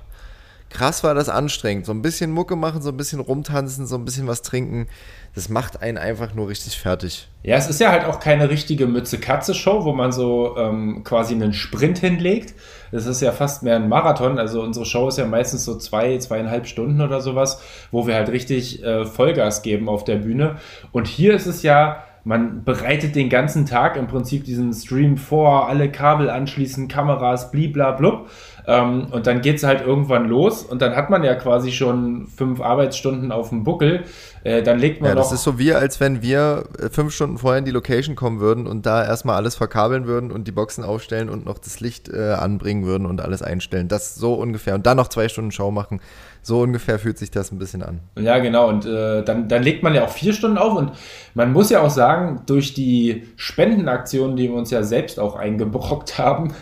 krass 0.74 1.04
war 1.04 1.14
das 1.14 1.30
anstrengend. 1.30 1.86
So 1.86 1.94
ein 1.94 2.02
bisschen 2.02 2.32
Mucke 2.32 2.56
machen, 2.56 2.82
so 2.82 2.90
ein 2.90 2.98
bisschen 2.98 3.20
rumtanzen, 3.20 3.86
so 3.86 3.96
ein 3.96 4.06
bisschen 4.06 4.28
was 4.28 4.42
trinken. 4.42 4.88
Das 5.36 5.48
macht 5.48 5.82
einen 5.82 5.98
einfach 5.98 6.34
nur 6.34 6.50
richtig 6.50 6.78
fertig. 6.78 7.30
Ja, 7.44 7.56
es 7.56 7.70
ist 7.70 7.80
ja 7.80 7.92
halt 7.92 8.06
auch 8.06 8.20
keine 8.20 8.50
richtige 8.50 8.88
Mütze-Katze-Show, 8.88 9.86
wo 9.86 9.94
man 9.94 10.12
so 10.12 10.58
ähm, 10.58 11.04
quasi 11.04 11.34
einen 11.34 11.54
Sprint 11.54 12.00
hinlegt. 12.00 12.54
Es 12.92 13.06
ist 13.06 13.22
ja 13.22 13.32
fast 13.32 13.64
mehr 13.64 13.76
ein 13.76 13.88
Marathon. 13.88 14.40
Also 14.40 14.62
unsere 14.62 14.86
Show 14.86 15.08
ist 15.08 15.18
ja 15.18 15.26
meistens 15.26 15.64
so 15.64 15.78
zwei, 15.78 16.18
zweieinhalb 16.18 16.68
Stunden 16.68 17.02
oder 17.02 17.22
sowas, 17.22 17.62
wo 17.92 18.08
wir 18.08 18.16
halt 18.16 18.30
richtig 18.30 18.84
äh, 18.84 19.06
Vollgas 19.06 19.62
geben 19.62 19.90
auf 19.90 20.04
der 20.04 20.18
Bühne. 20.18 20.58
Und 20.92 21.08
hier 21.08 21.36
ist 21.36 21.46
es 21.46 21.64
ja 21.64 22.04
man 22.26 22.64
bereitet 22.64 23.16
den 23.16 23.28
ganzen 23.28 23.66
Tag 23.66 23.98
im 23.98 24.08
Prinzip 24.08 24.46
diesen 24.46 24.74
Stream 24.74 25.18
vor, 25.18 25.68
alle 25.68 25.92
Kabel 25.92 26.30
anschließen, 26.30 26.88
Kameras, 26.88 27.52
bliblablub. 27.52 28.30
Ähm, 28.66 29.08
und 29.12 29.28
dann 29.28 29.42
geht 29.42 29.58
es 29.58 29.64
halt 29.64 29.86
irgendwann 29.86 30.28
los 30.28 30.64
und 30.64 30.82
dann 30.82 30.96
hat 30.96 31.10
man 31.10 31.24
ja 31.24 31.36
quasi 31.36 31.72
schon 31.72 32.28
fünf 32.28 32.62
Arbeitsstunden 32.62 33.32
auf 33.32 33.50
dem 33.50 33.64
Buckel. 33.64 34.04
Äh, 34.44 34.64
dann 34.64 34.80
legt 34.80 35.02
man 35.02 35.10
ja, 35.10 35.16
noch. 35.16 35.24
Das 35.24 35.32
ist 35.32 35.44
so 35.44 35.60
wie, 35.60 35.74
als 35.74 36.00
wenn 36.00 36.22
wir 36.22 36.66
äh, 36.80 36.90
fünf 36.90 37.14
Stunden 37.14 37.38
vorher 37.38 37.60
in 37.60 37.66
die 37.66 37.72
Location 37.72 38.16
kommen 38.16 38.40
würden 38.40 38.68
und 38.68 38.86
da 38.86 39.04
erstmal 39.04 39.36
alles 39.36 39.56
verkabeln 39.56 40.06
würden 40.06 40.32
und 40.32 40.48
die 40.48 40.52
Boxen 40.52 40.84
aufstellen 40.84 41.30
und 41.30 41.46
noch 41.46 41.60
das 41.60 41.80
Licht 41.80 42.10
äh, 42.10 42.32
anbringen 42.32 42.86
würden 42.86 43.06
und 43.06 43.22
alles 43.22 43.42
einstellen. 43.42 43.88
Das 43.88 44.16
so 44.16 44.34
ungefähr. 44.36 44.76
Und 44.76 44.86
dann 44.86 44.98
noch 44.98 45.08
zwei 45.08 45.28
Stunden 45.30 45.52
Show 45.52 45.72
machen. 45.72 46.00
So 46.46 46.60
ungefähr 46.60 47.00
fühlt 47.00 47.18
sich 47.18 47.32
das 47.32 47.54
ein 47.54 47.58
bisschen 47.58 47.82
an. 47.84 48.02
Ja, 48.20 48.38
genau. 48.40 48.68
Und 48.68 48.86
äh, 48.86 49.24
dann, 49.24 49.48
dann 49.48 49.64
legt 49.64 49.82
man 49.82 49.96
ja 49.96 50.04
auch 50.04 50.10
vier 50.10 50.34
Stunden 50.34 50.58
auf. 50.58 50.76
Und 50.76 50.92
man 51.34 51.54
muss 51.54 51.70
ja 51.70 51.80
auch 51.80 51.90
sagen, 51.90 52.42
durch 52.46 52.74
die 52.74 53.24
Spendenaktionen, 53.38 54.36
die 54.36 54.50
wir 54.50 54.56
uns 54.56 54.70
ja 54.70 54.84
selbst 54.84 55.22
auch 55.22 55.38
eingebrockt 55.38 56.18
haben, 56.18 56.54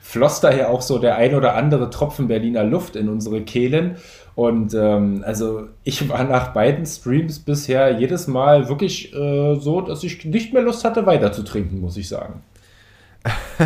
floss 0.00 0.40
daher 0.40 0.70
auch 0.70 0.80
so 0.80 0.98
der 0.98 1.16
ein 1.16 1.34
oder 1.34 1.54
andere 1.54 1.90
Tropfen 1.90 2.26
Berliner 2.26 2.64
Luft 2.64 2.96
in 2.96 3.10
unsere 3.10 3.42
Kehlen. 3.42 3.96
Und 4.34 4.72
ähm, 4.72 5.22
also 5.26 5.68
ich 5.84 6.08
war 6.08 6.24
nach 6.24 6.54
beiden 6.54 6.86
Streams 6.86 7.38
bisher 7.38 7.98
jedes 7.98 8.26
Mal 8.28 8.70
wirklich 8.70 9.14
äh, 9.14 9.56
so, 9.56 9.82
dass 9.82 10.02
ich 10.04 10.24
nicht 10.24 10.54
mehr 10.54 10.62
Lust 10.62 10.86
hatte, 10.86 11.04
weiter 11.04 11.32
zu 11.32 11.42
trinken, 11.42 11.82
muss 11.82 11.98
ich 11.98 12.08
sagen. 12.08 12.42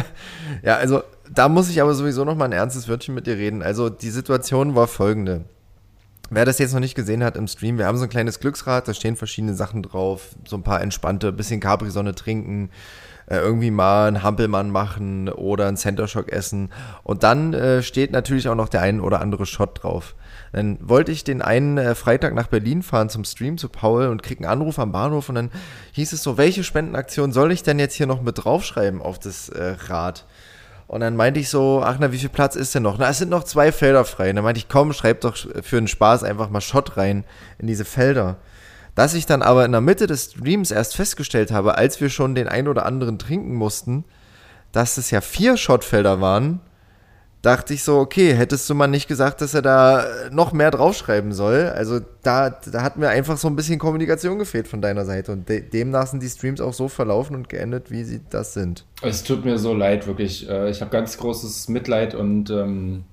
ja, 0.62 0.76
also 0.76 1.02
da 1.32 1.48
muss 1.48 1.68
ich 1.68 1.80
aber 1.80 1.94
sowieso 1.94 2.24
noch 2.24 2.36
mal 2.36 2.46
ein 2.46 2.52
ernstes 2.52 2.88
Wörtchen 2.88 3.14
mit 3.14 3.26
dir 3.26 3.36
reden. 3.36 3.62
Also 3.62 3.88
die 3.88 4.10
Situation 4.10 4.74
war 4.74 4.86
folgende. 4.86 5.44
Wer 6.28 6.44
das 6.44 6.58
jetzt 6.58 6.74
noch 6.74 6.80
nicht 6.80 6.96
gesehen 6.96 7.22
hat 7.22 7.36
im 7.36 7.46
Stream, 7.46 7.78
wir 7.78 7.86
haben 7.86 7.98
so 7.98 8.04
ein 8.04 8.10
kleines 8.10 8.40
Glücksrad, 8.40 8.88
da 8.88 8.94
stehen 8.94 9.14
verschiedene 9.14 9.54
Sachen 9.54 9.82
drauf, 9.82 10.30
so 10.44 10.56
ein 10.56 10.64
paar 10.64 10.80
entspannte, 10.80 11.30
bisschen 11.32 11.60
Capri-Sonne 11.60 12.16
trinken, 12.16 12.70
äh, 13.26 13.36
irgendwie 13.36 13.70
mal 13.70 14.08
einen 14.08 14.24
Hampelmann 14.24 14.70
machen 14.70 15.28
oder 15.28 15.68
einen 15.68 15.76
Center 15.76 16.08
Shock 16.08 16.32
essen. 16.32 16.70
Und 17.04 17.22
dann 17.22 17.54
äh, 17.54 17.82
steht 17.82 18.10
natürlich 18.10 18.48
auch 18.48 18.56
noch 18.56 18.68
der 18.68 18.82
ein 18.82 19.00
oder 19.00 19.20
andere 19.20 19.46
Shot 19.46 19.82
drauf. 19.82 20.16
Dann 20.56 20.78
wollte 20.80 21.12
ich 21.12 21.22
den 21.22 21.42
einen 21.42 21.76
äh, 21.76 21.94
Freitag 21.94 22.34
nach 22.34 22.46
Berlin 22.46 22.82
fahren 22.82 23.10
zum 23.10 23.26
Stream 23.26 23.58
zu 23.58 23.68
Paul 23.68 24.06
und 24.06 24.22
krieg 24.22 24.38
einen 24.38 24.50
Anruf 24.50 24.78
am 24.78 24.90
Bahnhof 24.90 25.28
und 25.28 25.34
dann 25.34 25.50
hieß 25.92 26.14
es 26.14 26.22
so, 26.22 26.38
welche 26.38 26.64
Spendenaktion 26.64 27.30
soll 27.30 27.52
ich 27.52 27.62
denn 27.62 27.78
jetzt 27.78 27.92
hier 27.92 28.06
noch 28.06 28.22
mit 28.22 28.42
draufschreiben 28.42 29.02
auf 29.02 29.18
das 29.18 29.50
äh, 29.50 29.76
Rad? 29.88 30.25
Und 30.86 31.02
dann 31.02 31.14
meinte 31.14 31.40
ich 31.40 31.50
so, 31.50 31.82
ach 31.84 31.98
na, 32.00 32.10
wie 32.10 32.16
viel 32.16 32.30
Platz 32.30 32.56
ist 32.56 32.75
denn 32.75 32.84
noch? 32.84 32.96
Na, 32.96 33.10
es 33.10 33.18
sind 33.18 33.28
noch 33.28 33.44
zwei 33.44 33.70
Felder 33.70 34.06
frei. 34.06 34.30
Und 34.30 34.36
dann 34.36 34.44
meinte 34.44 34.58
ich, 34.58 34.70
komm, 34.70 34.94
schreib 34.94 35.20
doch 35.20 35.36
für 35.36 35.76
den 35.76 35.88
Spaß 35.88 36.25
einfach 36.25 36.48
mal 36.48 36.62
Shot 36.62 36.96
rein 36.96 37.25
in 37.58 37.66
diese 37.66 37.84
Felder. 37.84 38.36
Dass 38.94 39.12
ich 39.12 39.26
dann 39.26 39.42
aber 39.42 39.66
in 39.66 39.72
der 39.72 39.82
Mitte 39.82 40.06
des 40.06 40.30
Streams 40.30 40.70
erst 40.70 40.96
festgestellt 40.96 41.50
habe, 41.50 41.76
als 41.76 42.00
wir 42.00 42.08
schon 42.08 42.34
den 42.34 42.48
ein 42.48 42.66
oder 42.66 42.86
anderen 42.86 43.18
trinken 43.18 43.52
mussten, 43.56 44.04
dass 44.72 44.96
es 44.96 45.10
ja 45.10 45.20
vier 45.20 45.58
Shotfelder 45.58 46.22
waren 46.22 46.60
dachte 47.43 47.75
ich 47.75 47.85
so, 47.85 47.99
okay, 47.99 48.35
hättest 48.35 48.69
du 48.69 48.75
mal 48.75 48.88
nicht 48.88 49.07
gesagt, 49.09 49.40
dass 49.40 49.55
er 49.55 49.62
da 49.62 50.05
noch 50.33 50.52
mehr 50.52 50.71
draufschreiben 50.71 51.33
soll. 51.33 51.73
Also 51.75 52.00
da, 52.23 52.50
da 52.50 52.83
hat 52.83 52.97
mir 52.97 53.09
einfach 53.09 53.37
so 53.37 53.49
ein 53.49 53.57
bisschen 53.57 53.78
Kommunikation 53.78 54.38
gefehlt 54.38 54.66
von 54.66 54.83
deiner 54.83 55.05
Seite. 55.05 55.33
Und 55.33 55.49
de 55.49 55.61
demnach 55.61 56.09
sind 56.09 56.23
die 56.23 56.28
Streams 56.28 56.61
auch 56.61 56.73
so 56.73 56.88
verlaufen 56.88 57.37
und 57.37 57.49
geendet, 57.49 57.90
wie 57.90 58.05
sie 58.05 58.21
das 58.31 58.55
sind. 58.55 58.85
Es 59.02 59.23
tut 59.23 59.45
mir 59.45 59.59
so 59.59 59.75
leid, 59.75 60.07
wirklich. 60.07 60.49
Äh, 60.49 60.71
ich 60.71 60.81
habe 60.81 60.90
ganz 60.90 61.19
großes 61.19 61.69
Mitleid 61.69 62.14
und 62.14 62.50
ähm, 62.50 63.05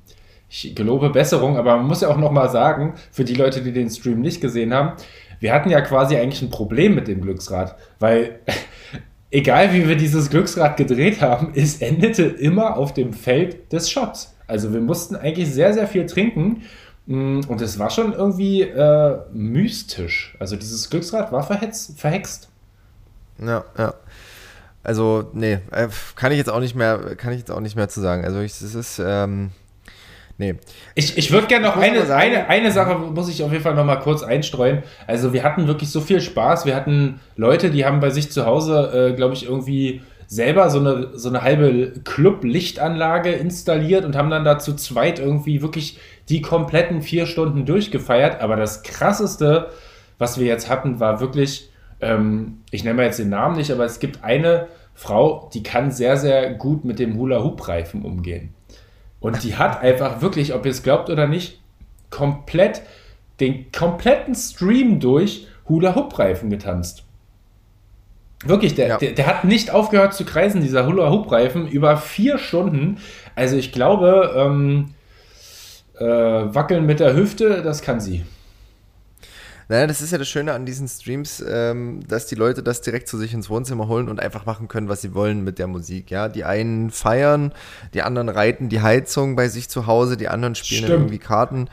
ich 0.50 0.76
gelobe 0.76 1.10
Besserung, 1.10 1.58
aber 1.58 1.78
man 1.78 1.88
muss 1.88 2.02
ja 2.02 2.10
auch 2.10 2.18
nochmal 2.18 2.50
sagen, 2.50 2.94
für 3.12 3.24
die 3.24 3.34
Leute, 3.34 3.62
die 3.62 3.72
den 3.72 3.90
Stream 3.90 4.22
nicht 4.22 4.40
gesehen 4.40 4.74
haben, 4.74 4.94
wir 5.40 5.54
hatten 5.54 5.70
ja 5.70 5.82
quasi 5.82 6.16
eigentlich 6.16 6.42
ein 6.42 6.52
Problem 6.52 6.96
mit 6.96 7.08
dem 7.08 7.22
Glücksrad, 7.22 7.76
weil 8.00 8.40
egal 9.34 9.74
wie 9.74 9.88
wir 9.88 9.96
dieses 9.96 10.30
Glücksrad 10.30 10.78
gedreht 10.78 11.20
haben, 11.22 11.52
es 11.56 11.82
endete 11.82 12.24
immer 12.24 12.78
auf 12.78 12.94
dem 12.94 13.14
Feld 13.14 13.74
des 13.74 13.90
Shots. 13.90 14.36
Also 14.48 14.72
wir 14.72 14.82
mussten 14.82 15.16
eigentlich 15.16 15.52
sehr, 15.52 15.74
sehr 15.74 15.88
viel 15.88 16.06
trinken. 16.06 16.64
Mm, 17.06 17.42
und 17.48 17.62
es 17.62 17.80
war 17.80 17.90
schon 17.90 18.14
irgendwie 18.14 18.62
äh, 18.62 19.18
mystisch. 19.34 20.38
Also 20.40 20.56
dieses 20.56 20.90
Glücksrad 20.90 21.32
war 21.32 21.44
verhetzt, 21.44 22.00
verhext. 22.00 22.50
Ja, 23.40 23.66
ja. 23.78 23.94
Also, 24.84 25.30
nee, 25.34 25.60
äh, 25.72 25.88
kann 26.16 26.32
ich 26.34 26.38
jetzt 26.38 26.50
auch 26.50 26.60
nicht 26.60 26.76
mehr, 26.76 27.16
kann 27.16 27.32
ich 27.32 27.40
jetzt 27.40 27.52
auch 27.52 27.62
nicht 27.62 27.76
mehr 27.76 27.90
zu 27.90 28.02
sagen. 28.02 28.26
Also 28.26 28.40
es 28.40 28.62
ist, 28.62 29.02
ähm, 29.04 29.52
Nee. 30.44 30.56
Ich, 30.94 31.18
ich 31.18 31.32
würde 31.32 31.48
gerne 31.48 31.66
noch 31.66 31.78
eine, 31.78 32.02
eine, 32.14 32.50
eine 32.50 32.72
Sache, 32.72 32.96
muss 32.96 33.30
ich 33.30 33.44
auf 33.44 33.52
jeden 33.52 33.64
Fall 33.64 33.76
noch 33.76 33.86
mal 33.86 33.96
kurz 33.96 34.24
einstreuen. 34.24 34.84
Also 35.08 35.32
wir 35.32 35.44
hatten 35.44 35.68
wirklich 35.68 35.90
so 35.90 36.02
viel 36.02 36.20
Spaß. 36.20 36.66
Wir 36.66 36.76
hatten 36.76 37.22
Leute, 37.38 37.70
die 37.70 37.86
haben 37.86 38.02
bei 38.02 38.10
sich 38.10 38.30
zu 38.30 38.46
Hause, 38.46 39.12
äh, 39.12 39.16
glaube 39.16 39.36
ich, 39.36 39.46
irgendwie 39.46 40.02
selber 40.28 40.70
so 40.70 40.80
eine, 40.80 41.12
so 41.14 41.30
eine 41.30 41.44
halbe 41.44 41.94
Club-Lichtanlage 42.04 43.32
installiert 43.32 44.04
und 44.04 44.18
haben 44.18 44.30
dann 44.30 44.44
da 44.44 44.60
zu 44.60 44.76
zweit 44.76 45.20
irgendwie 45.20 45.62
wirklich 45.62 45.98
die 46.28 46.42
kompletten 46.42 47.02
vier 47.02 47.26
Stunden 47.26 47.66
durchgefeiert. 47.66 48.42
Aber 48.42 48.58
das 48.58 48.84
Krasseste, 48.84 49.70
was 50.18 50.40
wir 50.40 50.48
jetzt 50.48 50.70
hatten, 50.70 51.00
war 51.00 51.22
wirklich, 51.22 51.70
ähm, 52.02 52.64
ich 52.70 52.84
nenne 52.84 52.96
mal 52.96 53.06
jetzt 53.06 53.20
den 53.20 53.30
Namen 53.30 53.56
nicht, 53.56 53.72
aber 53.72 53.86
es 53.86 54.00
gibt 54.00 54.26
eine 54.26 54.68
Frau, 54.94 55.50
die 55.54 55.64
kann 55.64 55.92
sehr, 55.92 56.18
sehr 56.18 56.54
gut 56.54 56.84
mit 56.84 57.00
dem 57.00 57.16
Hula-Hoop-Reifen 57.18 58.04
umgehen. 58.04 58.54
Und 59.24 59.42
die 59.44 59.56
hat 59.56 59.82
einfach 59.82 60.22
wirklich, 60.22 60.54
ob 60.54 60.66
ihr 60.66 60.72
es 60.72 60.84
glaubt 60.84 61.10
oder 61.10 61.28
nicht, 61.28 61.62
komplett 62.10 62.82
den 63.40 63.72
kompletten 63.72 64.36
Stream 64.36 65.00
durch 65.00 65.48
Hula-Hoop-Reifen 65.70 66.50
getanzt. 66.50 67.06
Wirklich, 68.46 68.76
der, 68.76 68.88
ja. 68.88 68.98
der, 68.98 69.14
der, 69.14 69.26
hat 69.26 69.46
nicht 69.46 69.72
aufgehört 69.72 70.14
zu 70.14 70.26
kreisen, 70.26 70.60
dieser 70.62 70.86
Hula-Hoop-Reifen, 70.86 71.70
über 71.70 71.96
vier 71.96 72.38
Stunden. 72.38 72.98
Also 73.34 73.56
ich 73.56 73.72
glaube, 73.72 74.34
ähm, 74.36 74.94
äh, 75.98 76.04
wackeln 76.04 76.86
mit 76.86 77.00
der 77.00 77.16
Hüfte, 77.16 77.62
das 77.64 77.82
kann 77.82 78.02
sie. 78.02 78.26
Naja, 79.70 79.88
das 79.88 80.02
ist 80.02 80.12
ja 80.12 80.18
das 80.18 80.28
Schöne 80.28 80.54
an 80.54 80.66
diesen 80.66 80.88
Streams, 80.88 81.44
ähm, 81.48 82.02
dass 82.08 82.26
die 82.26 82.36
Leute 82.36 82.64
das 82.64 82.82
direkt 82.82 83.08
zu 83.08 83.18
sich 83.18 83.34
ins 83.34 83.50
Wohnzimmer 83.50 83.88
holen 83.88 84.10
und 84.10 84.20
einfach 84.20 84.46
machen 84.46 84.68
können, 84.68 84.90
was 84.90 85.02
sie 85.02 85.14
wollen 85.14 85.44
mit 85.44 85.60
der 85.60 85.68
Musik. 85.68 86.12
Ja, 86.12 86.30
die 86.30 86.44
einen 86.44 86.92
feiern, 86.92 87.54
die 87.94 88.02
anderen 88.02 88.30
reiten 88.30 88.70
die 88.70 88.82
Heizung 88.82 89.36
bei 89.36 89.48
sich 89.48 89.70
zu 89.70 89.88
Hause, 89.88 90.18
die 90.18 90.28
anderen 90.28 90.56
spielen 90.56 90.90
irgendwie 90.90 91.20
Karten 91.20 91.70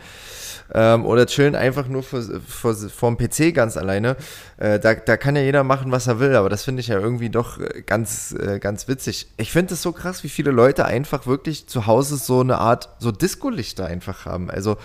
ähm, 0.73 1.05
oder 1.05 1.27
chillen 1.27 1.55
einfach 1.55 1.89
nur 1.89 2.03
vor, 2.03 2.23
vor, 2.47 2.75
vor 2.75 3.15
dem 3.15 3.17
PC 3.17 3.55
ganz 3.55 3.77
alleine. 3.77 4.17
Äh, 4.57 4.79
da, 4.79 4.95
da 4.95 5.17
kann 5.17 5.37
ja 5.37 5.43
jeder 5.43 5.65
machen, 5.65 5.93
was 5.93 6.07
er 6.07 6.21
will, 6.21 6.35
aber 6.37 6.49
das 6.49 6.65
finde 6.65 6.81
ich 6.81 6.89
ja 6.89 6.99
irgendwie 6.99 7.31
doch 7.31 7.59
äh, 7.59 7.83
ganz, 7.83 8.33
äh, 8.33 8.59
ganz 8.59 8.89
witzig. 8.89 9.29
Ich 9.37 9.53
finde 9.53 9.75
es 9.75 9.83
so 9.83 9.93
krass, 9.93 10.23
wie 10.25 10.29
viele 10.29 10.51
Leute 10.51 10.85
einfach 10.85 11.27
wirklich 11.27 11.67
zu 11.67 11.87
Hause 11.87 12.17
so 12.17 12.41
eine 12.41 12.59
Art, 12.59 12.91
so 12.99 13.11
Disco-Lichter 13.11 13.87
einfach 13.87 14.25
haben. 14.25 14.51
Also 14.51 14.77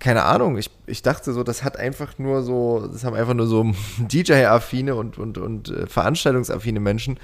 keine 0.00 0.24
Ahnung, 0.24 0.58
ich, 0.58 0.70
ich 0.86 1.02
dachte 1.02 1.32
so, 1.32 1.44
das 1.44 1.62
hat 1.62 1.76
einfach 1.76 2.18
nur 2.18 2.42
so, 2.42 2.88
das 2.90 3.04
haben 3.04 3.14
einfach 3.14 3.34
nur 3.34 3.46
so 3.46 3.64
DJ-affine 3.98 4.94
und, 4.96 5.18
und, 5.18 5.38
und 5.38 5.68
äh, 5.68 5.86
veranstaltungsaffine 5.86 6.80
Menschen. 6.80 7.18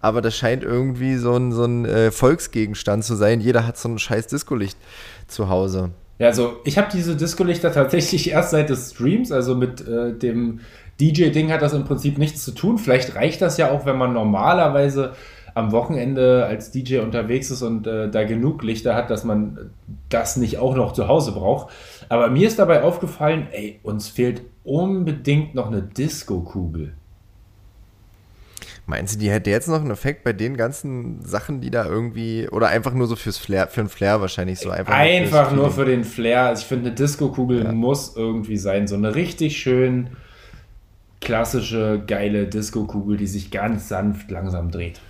Aber 0.00 0.20
das 0.20 0.36
scheint 0.36 0.62
irgendwie 0.62 1.16
so 1.16 1.34
ein, 1.34 1.50
so 1.50 1.64
ein 1.64 1.84
äh, 1.84 2.12
Volksgegenstand 2.12 3.04
zu 3.04 3.16
sein. 3.16 3.40
Jeder 3.40 3.66
hat 3.66 3.76
so 3.78 3.88
ein 3.88 3.98
scheiß 3.98 4.28
Disco-Licht 4.28 4.78
zu 5.26 5.48
Hause. 5.48 5.90
Ja, 6.20 6.28
also 6.28 6.58
ich 6.64 6.78
habe 6.78 6.88
diese 6.92 7.16
Disco-Lichter 7.16 7.72
tatsächlich 7.72 8.30
erst 8.30 8.50
seit 8.50 8.68
des 8.68 8.92
Streams, 8.92 9.32
also 9.32 9.56
mit 9.56 9.80
äh, 9.88 10.12
dem 10.12 10.60
DJ-Ding 11.00 11.50
hat 11.50 11.62
das 11.62 11.72
im 11.72 11.84
Prinzip 11.84 12.18
nichts 12.18 12.44
zu 12.44 12.52
tun. 12.52 12.78
Vielleicht 12.78 13.14
reicht 13.14 13.40
das 13.40 13.56
ja 13.56 13.70
auch, 13.70 13.86
wenn 13.86 13.96
man 13.96 14.12
normalerweise 14.12 15.14
am 15.58 15.72
Wochenende 15.72 16.46
als 16.46 16.70
DJ 16.70 16.98
unterwegs 16.98 17.50
ist 17.50 17.62
und 17.62 17.86
äh, 17.86 18.08
da 18.08 18.24
genug 18.24 18.62
Lichter 18.62 18.94
hat, 18.94 19.10
dass 19.10 19.24
man 19.24 19.70
das 20.08 20.36
nicht 20.36 20.58
auch 20.58 20.76
noch 20.76 20.92
zu 20.92 21.08
Hause 21.08 21.32
braucht. 21.32 21.72
Aber 22.08 22.30
mir 22.30 22.46
ist 22.46 22.58
dabei 22.58 22.82
aufgefallen, 22.82 23.48
ey, 23.50 23.80
uns 23.82 24.08
fehlt 24.08 24.42
unbedingt 24.64 25.54
noch 25.54 25.66
eine 25.66 25.82
Disco-Kugel. 25.82 26.94
Meinst 28.86 29.16
du, 29.16 29.18
die 29.18 29.30
hätte 29.30 29.50
jetzt 29.50 29.68
noch 29.68 29.80
einen 29.80 29.90
Effekt 29.90 30.24
bei 30.24 30.32
den 30.32 30.56
ganzen 30.56 31.22
Sachen, 31.22 31.60
die 31.60 31.70
da 31.70 31.84
irgendwie, 31.84 32.48
oder 32.48 32.68
einfach 32.68 32.94
nur 32.94 33.06
so 33.06 33.16
fürs 33.16 33.36
Flair, 33.36 33.66
für 33.66 33.82
den 33.82 33.90
Flair 33.90 34.20
wahrscheinlich 34.22 34.60
so 34.60 34.70
einfach? 34.70 34.94
Einfach 34.94 35.52
nur, 35.52 35.70
für 35.70 35.84
den 35.84 36.04
Flair. 36.04 36.44
Also 36.44 36.62
ich 36.62 36.68
finde, 36.68 36.86
eine 36.86 36.94
Disco-Kugel 36.94 37.64
ja. 37.64 37.72
muss 37.72 38.16
irgendwie 38.16 38.56
sein. 38.56 38.86
So 38.86 38.94
eine 38.94 39.14
richtig 39.14 39.58
schön 39.58 40.10
klassische, 41.20 42.02
geile 42.06 42.46
Disco-Kugel, 42.46 43.16
die 43.18 43.26
sich 43.26 43.50
ganz 43.50 43.88
sanft 43.88 44.30
langsam 44.30 44.70
dreht. 44.70 45.00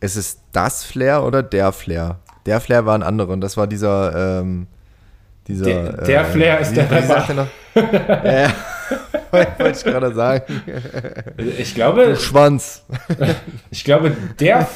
Ist 0.00 0.16
es 0.16 0.40
das 0.52 0.82
Flair 0.84 1.24
oder 1.24 1.42
der 1.42 1.72
Flair? 1.72 2.20
Der 2.46 2.60
Flair 2.60 2.86
war 2.86 2.94
ein 2.94 3.02
anderer 3.02 3.30
und 3.30 3.42
das 3.42 3.56
war 3.56 3.66
dieser, 3.66 4.40
ähm, 4.40 4.66
dieser. 5.46 5.64
Der, 5.64 5.92
der 6.04 6.20
äh, 6.22 6.24
Flair 6.24 6.60
ist 6.60 6.70
wie, 6.70 6.74
der 6.76 6.90
Rapper. 6.90 7.48
ja, 7.74 8.52
wollte 9.30 9.70
ich 9.70 9.84
gerade 9.84 10.14
sagen. 10.14 10.62
Ich 11.58 11.74
glaube. 11.74 12.06
Du 12.06 12.16
Schwanz. 12.16 12.84
Ich 13.70 13.84
glaube, 13.84 14.12
der. 14.38 14.66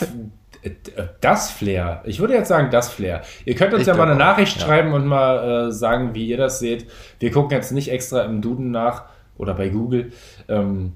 Das 1.20 1.50
Flair. 1.50 2.02
Ich 2.06 2.20
würde 2.20 2.34
jetzt 2.34 2.48
sagen, 2.48 2.70
das 2.70 2.88
Flair. 2.88 3.22
Ihr 3.44 3.54
könnt 3.54 3.74
uns 3.74 3.82
ich 3.82 3.88
ja 3.88 3.94
mal 3.94 4.08
eine 4.08 4.16
Nachricht 4.16 4.56
auch. 4.58 4.66
schreiben 4.66 4.94
und 4.94 5.06
mal 5.06 5.68
äh, 5.68 5.72
sagen, 5.72 6.14
wie 6.14 6.26
ihr 6.26 6.38
das 6.38 6.58
seht. 6.58 6.90
Wir 7.20 7.30
gucken 7.30 7.50
jetzt 7.50 7.70
nicht 7.72 7.90
extra 7.90 8.22
im 8.22 8.40
Duden 8.40 8.70
nach 8.70 9.04
oder 9.36 9.52
bei 9.52 9.68
Google. 9.68 10.12
Ähm, 10.48 10.94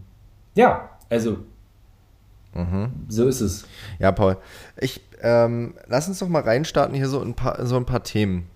ja, 0.54 0.88
also 1.10 1.38
Mhm. 2.54 2.90
So 3.08 3.26
ist 3.28 3.40
es. 3.40 3.66
Ja, 3.98 4.12
Paul. 4.12 4.36
Ich 4.76 5.00
ähm, 5.22 5.74
lass 5.86 6.08
uns 6.08 6.18
doch 6.18 6.28
mal 6.28 6.42
reinstarten 6.42 6.94
hier 6.94 7.08
so 7.08 7.20
ein 7.20 7.34
paar, 7.34 7.64
so 7.66 7.76
ein 7.76 7.86
paar 7.86 8.02
Themen. 8.02 8.48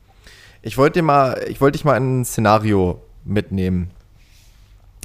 Ich 0.62 0.78
wollte 0.78 1.00
dir 1.00 1.02
mal, 1.02 1.44
ich 1.48 1.60
wollte 1.60 1.76
dich 1.76 1.84
mal 1.84 1.94
ein 1.94 2.24
Szenario 2.24 3.02
mitnehmen. 3.24 3.90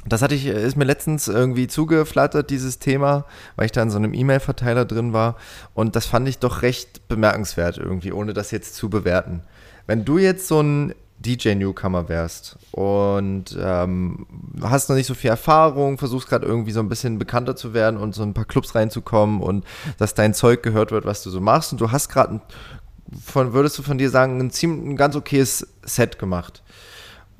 Das 0.06 0.22
hatte 0.22 0.34
ich, 0.34 0.46
ist 0.46 0.76
mir 0.76 0.84
letztens 0.84 1.28
irgendwie 1.28 1.66
zugeflattert, 1.66 2.50
dieses 2.50 2.78
Thema, 2.78 3.24
weil 3.56 3.66
ich 3.66 3.72
da 3.72 3.82
in 3.82 3.90
so 3.90 3.98
einem 3.98 4.14
E-Mail-Verteiler 4.14 4.84
drin 4.84 5.12
war. 5.12 5.36
Und 5.74 5.96
das 5.96 6.06
fand 6.06 6.28
ich 6.28 6.38
doch 6.38 6.62
recht 6.62 7.08
bemerkenswert 7.08 7.78
irgendwie, 7.78 8.12
ohne 8.12 8.32
das 8.32 8.50
jetzt 8.50 8.74
zu 8.76 8.88
bewerten. 8.88 9.42
Wenn 9.86 10.04
du 10.04 10.18
jetzt 10.18 10.46
so 10.46 10.60
ein 10.60 10.94
DJ-Newcomer 11.20 12.08
wärst 12.08 12.58
und 12.70 13.56
ähm, 13.60 14.26
hast 14.62 14.88
noch 14.88 14.96
nicht 14.96 15.06
so 15.06 15.14
viel 15.14 15.30
Erfahrung, 15.30 15.98
versuchst 15.98 16.28
gerade 16.28 16.46
irgendwie 16.46 16.70
so 16.70 16.80
ein 16.80 16.88
bisschen 16.88 17.18
bekannter 17.18 17.56
zu 17.56 17.74
werden 17.74 17.98
und 17.98 18.14
so 18.14 18.22
ein 18.22 18.34
paar 18.34 18.44
Clubs 18.44 18.74
reinzukommen 18.74 19.40
und 19.40 19.64
dass 19.98 20.14
dein 20.14 20.34
Zeug 20.34 20.62
gehört 20.62 20.92
wird, 20.92 21.04
was 21.04 21.22
du 21.22 21.30
so 21.30 21.40
machst 21.40 21.72
und 21.72 21.80
du 21.80 21.90
hast 21.90 22.08
gerade 22.08 22.40
von, 23.24 23.52
würdest 23.52 23.78
du 23.78 23.82
von 23.82 23.98
dir 23.98 24.10
sagen, 24.10 24.38
ein 24.40 24.50
ziemlich 24.50 24.90
ein 24.90 24.96
ganz 24.96 25.16
okayes 25.16 25.66
Set 25.82 26.18
gemacht. 26.18 26.62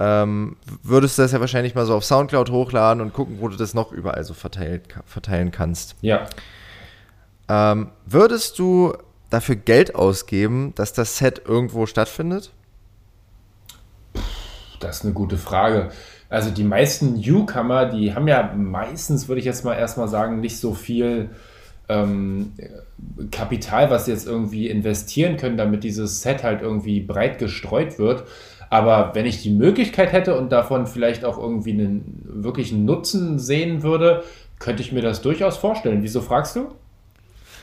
Ähm, 0.00 0.56
würdest 0.82 1.18
du 1.18 1.23
das 1.23 1.32
ja 1.32 1.40
wahrscheinlich 1.40 1.75
mal 1.75 1.85
so 1.85 1.94
auf 1.94 2.04
Soundcloud 2.04 2.50
hochladen 2.50 3.02
und 3.02 3.12
gucken, 3.12 3.38
wo 3.40 3.49
du 3.49 3.56
das 3.56 3.75
noch 3.75 3.92
überall 3.92 4.25
so 4.25 4.32
verteilt, 4.32 4.82
verteilen 5.06 5.50
kannst. 5.50 5.97
Ja. 6.00 6.26
Ähm, 7.49 7.90
würdest 8.06 8.58
du 8.58 8.94
dafür 9.30 9.56
Geld 9.56 9.94
ausgeben, 9.94 10.73
dass 10.76 10.92
das 10.92 11.18
Set 11.18 11.42
irgendwo 11.47 11.87
stattfindet? 11.87 12.52
Das 14.80 14.99
ist 14.99 15.04
eine 15.04 15.14
gute 15.14 15.37
Frage. 15.37 15.88
Also 16.28 16.50
die 16.50 16.64
meisten 16.64 17.14
Newcomer, 17.14 17.87
die 17.87 18.14
haben 18.14 18.28
ja 18.28 18.52
meistens, 18.54 19.28
würde 19.28 19.40
ich 19.40 19.47
jetzt 19.47 19.64
mal 19.64 19.75
erstmal 19.75 20.08
sagen, 20.08 20.40
nicht 20.40 20.58
so 20.58 20.75
viel 20.75 21.30
ähm, 21.88 22.52
Kapital, 23.30 23.90
was 23.90 24.04
sie 24.04 24.11
jetzt 24.11 24.26
irgendwie 24.26 24.68
investieren 24.68 25.37
können, 25.37 25.56
damit 25.56 25.85
dieses 25.85 26.20
Set 26.20 26.42
halt 26.42 26.61
irgendwie 26.61 27.00
breit 27.00 27.38
gestreut 27.38 27.99
wird. 27.99 28.25
Aber 28.70 29.14
wenn 29.14 29.25
ich 29.25 29.42
die 29.42 29.50
Möglichkeit 29.50 30.12
hätte 30.12 30.37
und 30.37 30.52
davon 30.52 30.87
vielleicht 30.87 31.25
auch 31.25 31.38
irgendwie 31.38 31.73
einen 31.73 32.23
wirklichen 32.42 32.85
Nutzen 32.85 33.38
sehen 33.38 33.82
würde, 33.82 34.25
könnte 34.58 34.82
ich 34.82 34.92
mir 34.92 35.02
das 35.02 35.23
durchaus 35.23 35.56
vorstellen. 35.56 36.02
Wieso 36.02 36.20
fragst 36.20 36.56
du? 36.56 36.68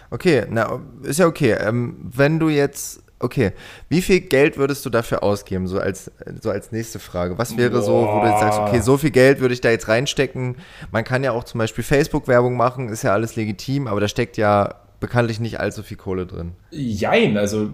Okay, 0.10 0.46
na, 0.50 0.82
ist 1.04 1.20
ja 1.20 1.28
okay. 1.28 1.56
Ähm, 1.60 1.98
wenn 2.02 2.40
du 2.40 2.50
jetzt, 2.50 3.04
okay, 3.20 3.52
wie 3.90 4.02
viel 4.02 4.22
Geld 4.22 4.58
würdest 4.58 4.86
du 4.86 4.90
dafür 4.90 5.24
ausgeben, 5.24 5.68
so 5.68 5.80
als, 5.80 6.12
so 6.42 6.50
als 6.50 6.72
nächste 6.72 7.00
Frage? 7.00 7.38
Was 7.38 7.58
wäre 7.58 7.72
Boah. 7.72 7.82
so, 7.82 7.94
wo 7.94 8.22
du 8.22 8.28
jetzt 8.28 8.40
sagst, 8.40 8.60
okay, 8.60 8.80
so 8.82 8.98
viel 8.98 9.12
Geld 9.12 9.40
würde 9.40 9.54
ich 9.54 9.62
da 9.62 9.70
jetzt 9.70 9.88
reinstecken? 9.88 10.58
Man 10.92 11.04
kann 11.04 11.24
ja 11.24 11.32
auch 11.32 11.44
zum 11.44 11.60
Beispiel 11.60 11.84
Facebook-Werbung 11.84 12.56
machen, 12.56 12.90
ist 12.90 13.04
ja 13.04 13.14
alles 13.14 13.36
legitim, 13.36 13.88
aber 13.88 14.00
da 14.00 14.08
steckt 14.08 14.38
ja 14.38 14.76
bekanntlich 15.00 15.40
nicht 15.40 15.60
allzu 15.60 15.84
viel 15.84 15.98
Kohle 15.98 16.26
drin. 16.26 16.54
Jein, 16.72 17.38
also, 17.38 17.70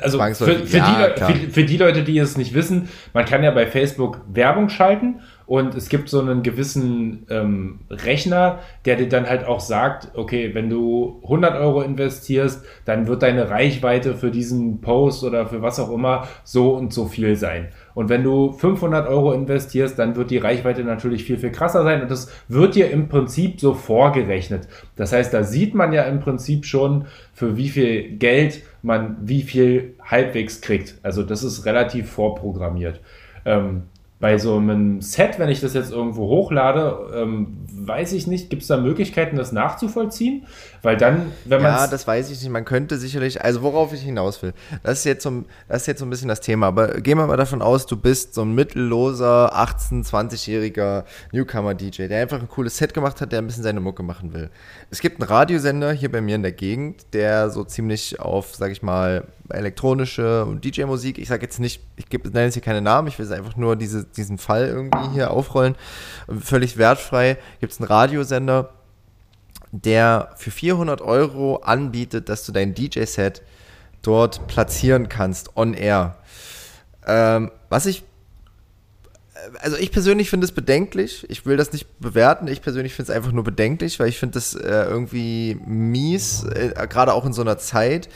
also 0.00 0.18
für, 0.18 0.66
für, 0.66 0.76
ja, 0.76 1.10
die, 1.10 1.20
für, 1.20 1.50
für, 1.50 1.64
die 1.64 1.76
Leute, 1.76 2.02
die 2.02 2.18
es 2.18 2.36
nicht 2.36 2.54
wissen, 2.54 2.88
man 3.12 3.24
kann 3.24 3.42
ja 3.42 3.50
bei 3.50 3.66
Facebook 3.66 4.20
Werbung 4.32 4.68
schalten 4.68 5.20
und 5.46 5.74
es 5.74 5.88
gibt 5.88 6.08
so 6.08 6.20
einen 6.20 6.42
gewissen 6.42 7.26
ähm, 7.30 7.80
Rechner, 7.90 8.60
der 8.84 8.96
dir 8.96 9.08
dann 9.08 9.28
halt 9.28 9.44
auch 9.44 9.60
sagt, 9.60 10.16
okay, 10.16 10.54
wenn 10.54 10.70
du 10.70 11.20
100 11.24 11.56
Euro 11.56 11.82
investierst, 11.82 12.64
dann 12.84 13.06
wird 13.06 13.22
deine 13.22 13.50
Reichweite 13.50 14.14
für 14.14 14.30
diesen 14.30 14.80
Post 14.80 15.24
oder 15.24 15.46
für 15.46 15.62
was 15.62 15.80
auch 15.80 15.90
immer 15.90 16.28
so 16.44 16.74
und 16.74 16.92
so 16.92 17.06
viel 17.06 17.36
sein. 17.36 17.68
Und 17.94 18.08
wenn 18.08 18.22
du 18.24 18.52
500 18.52 19.08
Euro 19.08 19.32
investierst, 19.32 19.98
dann 19.98 20.16
wird 20.16 20.30
die 20.30 20.38
Reichweite 20.38 20.84
natürlich 20.84 21.24
viel, 21.24 21.38
viel 21.38 21.52
krasser 21.52 21.82
sein. 21.82 22.02
Und 22.02 22.10
das 22.10 22.30
wird 22.48 22.74
dir 22.74 22.90
im 22.90 23.08
Prinzip 23.08 23.60
so 23.60 23.74
vorgerechnet. 23.74 24.68
Das 24.96 25.12
heißt, 25.12 25.34
da 25.34 25.44
sieht 25.44 25.74
man 25.74 25.92
ja 25.92 26.04
im 26.04 26.20
Prinzip 26.20 26.64
schon, 26.64 27.06
für 27.34 27.56
wie 27.56 27.68
viel 27.68 28.16
Geld 28.16 28.62
man 28.82 29.16
wie 29.22 29.42
viel 29.42 29.94
halbwegs 30.04 30.60
kriegt. 30.60 30.96
Also 31.02 31.22
das 31.22 31.42
ist 31.42 31.64
relativ 31.66 32.10
vorprogrammiert. 32.10 33.00
Ähm, 33.44 33.84
bei 34.22 34.38
so 34.38 34.56
einem 34.56 35.00
Set, 35.00 35.40
wenn 35.40 35.48
ich 35.48 35.60
das 35.60 35.74
jetzt 35.74 35.90
irgendwo 35.90 36.28
hochlade, 36.28 37.10
ähm, 37.12 37.58
weiß 37.74 38.12
ich 38.12 38.28
nicht, 38.28 38.50
gibt 38.50 38.62
es 38.62 38.68
da 38.68 38.76
Möglichkeiten, 38.76 39.34
das 39.34 39.50
nachzuvollziehen? 39.50 40.46
Weil 40.82 40.96
dann, 40.96 41.30
wenn 41.44 41.62
man. 41.62 41.72
Ja, 41.72 41.86
das 41.86 42.06
weiß 42.08 42.28
ich 42.30 42.40
nicht. 42.40 42.50
Man 42.50 42.64
könnte 42.64 42.98
sicherlich, 42.98 43.42
also 43.42 43.62
worauf 43.62 43.92
ich 43.92 44.02
hinaus 44.02 44.42
will, 44.42 44.52
das 44.82 44.98
ist 44.98 45.04
jetzt 45.04 45.22
so, 45.22 45.44
das 45.68 45.82
ist 45.82 45.86
jetzt 45.86 46.00
so 46.00 46.06
ein 46.06 46.10
bisschen 46.10 46.26
das 46.26 46.40
Thema. 46.40 46.66
Aber 46.66 47.00
gehen 47.00 47.18
wir 47.18 47.26
mal 47.28 47.36
davon 47.36 47.62
aus, 47.62 47.86
du 47.86 47.96
bist 47.96 48.34
so 48.34 48.42
ein 48.42 48.52
mittelloser, 48.52 49.56
18-, 49.56 50.04
20-jähriger 50.04 51.04
Newcomer-DJ, 51.30 52.08
der 52.08 52.22
einfach 52.22 52.40
ein 52.40 52.48
cooles 52.48 52.76
Set 52.76 52.94
gemacht 52.94 53.20
hat, 53.20 53.30
der 53.30 53.38
ein 53.38 53.46
bisschen 53.46 53.62
seine 53.62 53.78
Mucke 53.78 54.02
machen 54.02 54.34
will. 54.34 54.50
Es 54.90 55.00
gibt 55.00 55.20
einen 55.20 55.28
Radiosender 55.28 55.92
hier 55.92 56.10
bei 56.10 56.20
mir 56.20 56.34
in 56.34 56.42
der 56.42 56.52
Gegend, 56.52 57.14
der 57.14 57.50
so 57.50 57.62
ziemlich 57.62 58.18
auf, 58.18 58.56
sag 58.56 58.72
ich 58.72 58.82
mal, 58.82 59.28
elektronische 59.50 60.44
und 60.44 60.64
DJ-Musik, 60.64 61.18
ich 61.18 61.28
sage 61.28 61.42
jetzt 61.42 61.60
nicht, 61.60 61.82
ich 61.96 62.06
nenne 62.10 62.44
jetzt 62.44 62.54
hier 62.54 62.62
keine 62.62 62.80
Namen, 62.80 63.06
ich 63.06 63.18
will 63.18 63.26
es 63.26 63.32
einfach 63.32 63.56
nur 63.56 63.76
diese, 63.76 64.04
diesen 64.04 64.38
Fall 64.38 64.66
irgendwie 64.66 65.10
hier 65.12 65.30
aufrollen, 65.30 65.76
völlig 66.40 66.76
wertfrei, 66.76 67.36
gibt 67.60 67.72
es 67.72 67.80
einen 67.80 67.88
Radiosender, 67.88 68.70
der 69.72 70.30
für 70.36 70.50
400 70.50 71.00
Euro 71.00 71.56
anbietet, 71.56 72.28
dass 72.28 72.46
du 72.46 72.52
dein 72.52 72.74
DJ-Set 72.74 73.42
dort 74.02 74.46
platzieren 74.46 75.08
kannst, 75.08 75.56
on 75.56 75.74
air. 75.74 76.18
Ähm, 77.06 77.50
was 77.68 77.86
ich 77.86 78.04
also 79.60 79.76
ich 79.76 79.90
persönlich 79.92 80.30
finde 80.30 80.44
es 80.44 80.52
bedenklich. 80.52 81.26
Ich 81.28 81.46
will 81.46 81.56
das 81.56 81.72
nicht 81.72 81.98
bewerten. 82.00 82.46
Ich 82.48 82.62
persönlich 82.62 82.94
finde 82.94 83.10
es 83.10 83.16
einfach 83.16 83.32
nur 83.32 83.44
bedenklich, 83.44 83.98
weil 83.98 84.08
ich 84.08 84.18
finde 84.18 84.34
das 84.34 84.54
äh, 84.54 84.84
irgendwie 84.84 85.58
mies, 85.66 86.44
äh, 86.44 86.86
gerade 86.88 87.12
auch 87.12 87.26
in 87.26 87.32
so 87.32 87.42
einer 87.42 87.58
Zeit, 87.58 88.08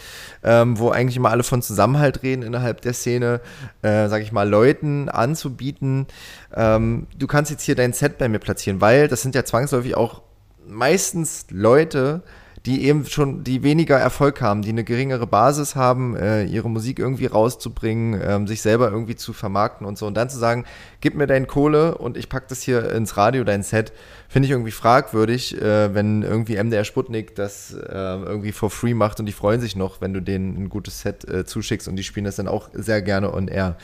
ähm, 0.44 0.78
wo 0.78 0.90
eigentlich 0.90 1.16
immer 1.16 1.30
alle 1.30 1.42
von 1.42 1.62
Zusammenhalt 1.62 2.22
reden 2.22 2.42
innerhalb 2.42 2.80
der 2.82 2.92
Szene, 2.92 3.40
äh, 3.82 4.08
sage 4.08 4.22
ich 4.22 4.32
mal, 4.32 4.48
Leuten 4.48 5.08
anzubieten. 5.08 6.06
Ähm, 6.54 7.06
du 7.18 7.26
kannst 7.26 7.50
jetzt 7.50 7.62
hier 7.62 7.74
dein 7.74 7.92
Set 7.92 8.18
bei 8.18 8.28
mir 8.28 8.38
platzieren, 8.38 8.80
weil 8.80 9.08
das 9.08 9.22
sind 9.22 9.34
ja 9.34 9.44
zwangsläufig 9.44 9.96
auch 9.96 10.22
meistens 10.68 11.46
Leute, 11.50 12.22
die 12.66 12.84
eben 12.84 13.06
schon, 13.06 13.44
die 13.44 13.62
weniger 13.62 13.96
Erfolg 13.96 14.40
haben, 14.40 14.62
die 14.62 14.70
eine 14.70 14.82
geringere 14.82 15.28
Basis 15.28 15.76
haben, 15.76 16.16
äh, 16.16 16.44
ihre 16.44 16.68
Musik 16.68 16.98
irgendwie 16.98 17.26
rauszubringen, 17.26 18.20
ähm, 18.22 18.48
sich 18.48 18.60
selber 18.60 18.90
irgendwie 18.90 19.14
zu 19.14 19.32
vermarkten 19.32 19.86
und 19.86 19.96
so. 19.96 20.06
Und 20.06 20.14
dann 20.14 20.28
zu 20.28 20.36
sagen, 20.36 20.64
gib 21.00 21.14
mir 21.14 21.28
deine 21.28 21.46
Kohle 21.46 21.96
und 21.96 22.16
ich 22.16 22.28
pack 22.28 22.48
das 22.48 22.62
hier 22.62 22.90
ins 22.90 23.16
Radio, 23.16 23.44
dein 23.44 23.62
Set, 23.62 23.92
finde 24.28 24.46
ich 24.46 24.50
irgendwie 24.50 24.72
fragwürdig, 24.72 25.62
äh, 25.62 25.94
wenn 25.94 26.22
irgendwie 26.22 26.56
MDR 26.56 26.84
Sputnik 26.84 27.36
das 27.36 27.72
äh, 27.72 27.86
irgendwie 27.88 28.50
for 28.50 28.68
free 28.68 28.94
macht 28.94 29.20
und 29.20 29.26
die 29.26 29.32
freuen 29.32 29.60
sich 29.60 29.76
noch, 29.76 30.00
wenn 30.00 30.12
du 30.12 30.20
denen 30.20 30.64
ein 30.64 30.68
gutes 30.68 31.02
Set 31.02 31.24
äh, 31.28 31.44
zuschickst 31.44 31.86
und 31.86 31.94
die 31.94 32.04
spielen 32.04 32.24
das 32.24 32.34
dann 32.34 32.48
auch 32.48 32.70
sehr 32.72 33.00
gerne 33.00 33.32
on 33.32 33.46
air. 33.46 33.76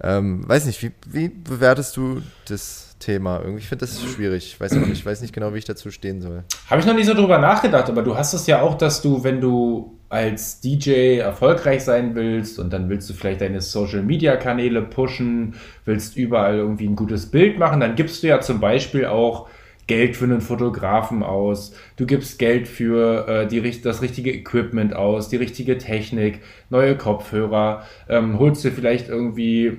Ähm, 0.00 0.48
weiß 0.48 0.66
nicht, 0.66 0.80
wie, 0.84 0.92
wie 1.06 1.28
bewertest 1.28 1.96
du 1.96 2.22
das? 2.46 2.87
Thema. 2.98 3.40
Irgendwie 3.40 3.64
finde 3.64 3.86
das 3.86 4.02
schwierig. 4.02 4.54
Ich 4.54 4.60
weiß, 4.60 4.72
nicht, 4.72 4.92
ich 4.92 5.06
weiß 5.06 5.20
nicht 5.22 5.34
genau, 5.34 5.54
wie 5.54 5.58
ich 5.58 5.64
dazu 5.64 5.90
stehen 5.90 6.20
soll. 6.20 6.44
Habe 6.68 6.80
ich 6.80 6.86
noch 6.86 6.94
nicht 6.94 7.06
so 7.06 7.14
drüber 7.14 7.38
nachgedacht, 7.38 7.88
aber 7.88 8.02
du 8.02 8.16
hast 8.16 8.34
es 8.34 8.46
ja 8.46 8.60
auch, 8.60 8.76
dass 8.76 9.02
du, 9.02 9.24
wenn 9.24 9.40
du 9.40 9.98
als 10.08 10.60
DJ 10.60 11.18
erfolgreich 11.18 11.84
sein 11.84 12.14
willst 12.14 12.58
und 12.58 12.72
dann 12.72 12.88
willst 12.88 13.10
du 13.10 13.14
vielleicht 13.14 13.42
deine 13.42 13.60
Social 13.60 14.02
Media 14.02 14.36
Kanäle 14.36 14.82
pushen, 14.82 15.54
willst 15.84 16.16
überall 16.16 16.56
irgendwie 16.56 16.86
ein 16.86 16.96
gutes 16.96 17.30
Bild 17.30 17.58
machen, 17.58 17.80
dann 17.80 17.94
gibst 17.94 18.22
du 18.22 18.28
ja 18.28 18.40
zum 18.40 18.58
Beispiel 18.58 19.04
auch 19.04 19.48
Geld 19.86 20.16
für 20.16 20.24
einen 20.24 20.42
Fotografen 20.42 21.22
aus, 21.22 21.74
du 21.96 22.06
gibst 22.06 22.38
Geld 22.38 22.68
für 22.68 23.26
äh, 23.26 23.46
die, 23.46 23.80
das 23.80 24.02
richtige 24.02 24.30
Equipment 24.32 24.94
aus, 24.94 25.28
die 25.30 25.36
richtige 25.36 25.78
Technik, 25.78 26.40
neue 26.70 26.96
Kopfhörer, 26.96 27.84
ähm, 28.08 28.38
holst 28.38 28.64
dir 28.64 28.72
vielleicht 28.72 29.08
irgendwie 29.08 29.78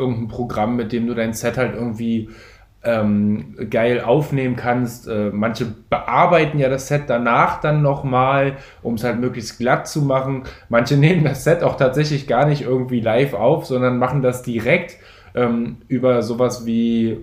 irgendein 0.00 0.28
Programm, 0.28 0.76
mit 0.76 0.92
dem 0.92 1.06
du 1.06 1.14
dein 1.14 1.34
Set 1.34 1.56
halt 1.56 1.74
irgendwie 1.74 2.30
ähm, 2.82 3.56
geil 3.68 4.00
aufnehmen 4.00 4.56
kannst. 4.56 5.06
Äh, 5.06 5.30
manche 5.32 5.66
bearbeiten 5.66 6.58
ja 6.58 6.68
das 6.68 6.88
Set 6.88 7.04
danach 7.08 7.60
dann 7.60 7.82
nochmal, 7.82 8.56
um 8.82 8.94
es 8.94 9.04
halt 9.04 9.20
möglichst 9.20 9.58
glatt 9.58 9.86
zu 9.86 10.02
machen. 10.02 10.44
Manche 10.68 10.96
nehmen 10.98 11.24
das 11.24 11.44
Set 11.44 11.62
auch 11.62 11.76
tatsächlich 11.76 12.26
gar 12.26 12.46
nicht 12.46 12.62
irgendwie 12.62 13.00
live 13.00 13.34
auf, 13.34 13.66
sondern 13.66 13.98
machen 13.98 14.22
das 14.22 14.42
direkt 14.42 14.96
ähm, 15.34 15.76
über 15.88 16.22
sowas 16.22 16.66
wie 16.66 17.10
äh, 17.10 17.18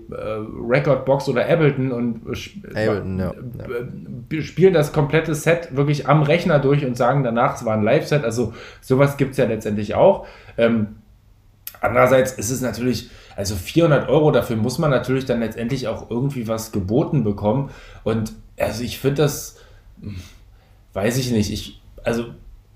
Recordbox 0.70 1.28
oder 1.28 1.50
Ableton 1.50 1.92
und 1.92 2.22
Ableton, 2.70 3.20
ja, 3.20 3.34
ja. 4.32 4.42
spielen 4.42 4.74
das 4.74 4.94
komplette 4.94 5.36
Set 5.36 5.76
wirklich 5.76 6.08
am 6.08 6.22
Rechner 6.22 6.60
durch 6.60 6.86
und 6.86 6.96
sagen 6.96 7.24
danach, 7.24 7.56
es 7.56 7.66
war 7.66 7.76
ein 7.76 7.84
Live-Set. 7.84 8.24
Also 8.24 8.54
sowas 8.80 9.18
gibt 9.18 9.32
es 9.32 9.38
ja 9.38 9.46
letztendlich 9.46 9.96
auch. 9.96 10.26
Ähm, 10.58 10.98
Andererseits 11.82 12.34
ist 12.34 12.50
es 12.50 12.62
natürlich, 12.62 13.10
also 13.36 13.56
400 13.56 14.10
Euro, 14.10 14.32
dafür 14.32 14.56
muss 14.56 14.80
man 14.80 14.92
natürlich 14.92 15.26
dann 15.26 15.40
letztendlich 15.40 15.88
auch 15.88 16.10
irgendwie 16.10 16.48
was 16.48 16.72
geboten 16.72 17.24
bekommen. 17.24 17.70
Und 18.04 18.34
also 18.58 18.84
ich 18.84 19.00
finde 19.00 19.24
das, 19.24 19.58
weiß 20.94 21.18
ich 21.18 21.32
nicht, 21.32 21.52
ich, 21.52 21.82
also 22.04 22.26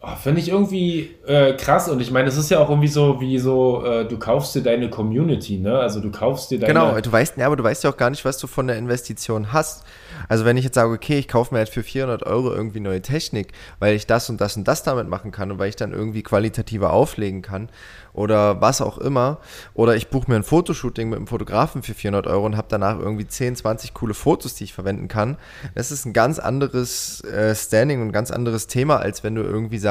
oh, 0.02 0.16
finde 0.22 0.42
ich 0.42 0.50
irgendwie 0.50 1.12
äh, 1.26 1.54
krass. 1.54 1.90
Und 1.90 2.02
ich 2.02 2.12
meine, 2.12 2.28
es 2.28 2.38
ist 2.38 2.50
ja 2.50 2.60
auch 2.60 2.70
irgendwie 2.70 2.88
so, 2.88 3.22
wie 3.22 3.38
so, 3.40 3.86
äh, 3.86 4.06
du 4.06 4.18
kaufst 4.18 4.56
dir 4.56 4.62
deine 4.62 4.90
Community, 4.90 5.58
ne? 5.58 5.80
Also 5.80 6.00
du 6.00 6.12
kaufst 6.12 6.52
dir 6.52 6.60
deine. 6.60 6.74
Genau, 6.74 7.00
du 7.00 7.12
weißt, 7.12 7.38
ja, 7.38 7.46
aber 7.46 7.56
du 7.56 7.64
weißt 7.64 7.84
ja 7.84 7.90
auch 7.90 7.98
gar 7.98 8.10
nicht, 8.10 8.26
was 8.26 8.38
du 8.38 8.48
von 8.48 8.68
der 8.68 8.78
Investition 8.78 9.54
hast. 9.54 9.84
Also 10.28 10.46
wenn 10.46 10.58
ich 10.58 10.64
jetzt 10.64 10.76
sage, 10.76 10.92
okay, 10.92 11.20
ich 11.20 11.28
kaufe 11.28 11.54
mir 11.54 11.60
jetzt 11.60 11.74
für 11.74 11.84
400 11.84 12.24
Euro 12.24 12.52
irgendwie 12.52 12.80
neue 12.80 13.02
Technik, 13.02 13.54
weil 13.80 13.96
ich 13.96 14.08
das 14.08 14.30
und 14.30 14.42
das 14.42 14.58
und 14.58 14.68
das 14.68 14.84
damit 14.84 15.08
machen 15.08 15.32
kann 15.32 15.52
und 15.52 15.60
weil 15.60 15.70
ich 15.70 15.76
dann 15.76 15.94
irgendwie 15.94 16.24
qualitativer 16.24 16.94
auflegen 16.94 17.42
kann, 17.42 17.70
oder 18.14 18.62
was 18.62 18.82
auch 18.82 18.98
immer. 18.98 19.40
Oder 19.74 19.96
ich 19.96 20.10
buche 20.10 20.30
mir 20.30 20.36
ein 20.36 20.44
Fotoshooting 20.44 21.10
mit 21.10 21.18
einem 21.18 21.28
Fotografen 21.28 21.84
für 21.84 21.94
400 21.94 22.28
Euro 22.28 22.46
und 22.46 22.58
habe 22.58 22.68
danach 22.70 23.00
irgendwie 23.00 23.28
10, 23.28 23.56
20 23.56 23.94
coole 23.94 24.14
Fotos, 24.14 24.56
die 24.56 24.66
ich 24.66 24.74
verwenden 24.74 25.08
kann. 25.08 25.38
Das 25.76 25.92
ist 25.92 26.06
ein 26.06 26.14
ganz 26.14 26.40
anderes 26.40 27.24
äh, 27.24 27.56
Standing 27.56 28.02
und 28.02 28.10
ein 28.10 28.12
ganz 28.12 28.32
anderes 28.32 28.68
Thema, 28.68 28.98
als 28.98 29.24
wenn 29.24 29.36
du 29.36 29.42
irgendwie 29.42 29.78
sagst, 29.78 29.91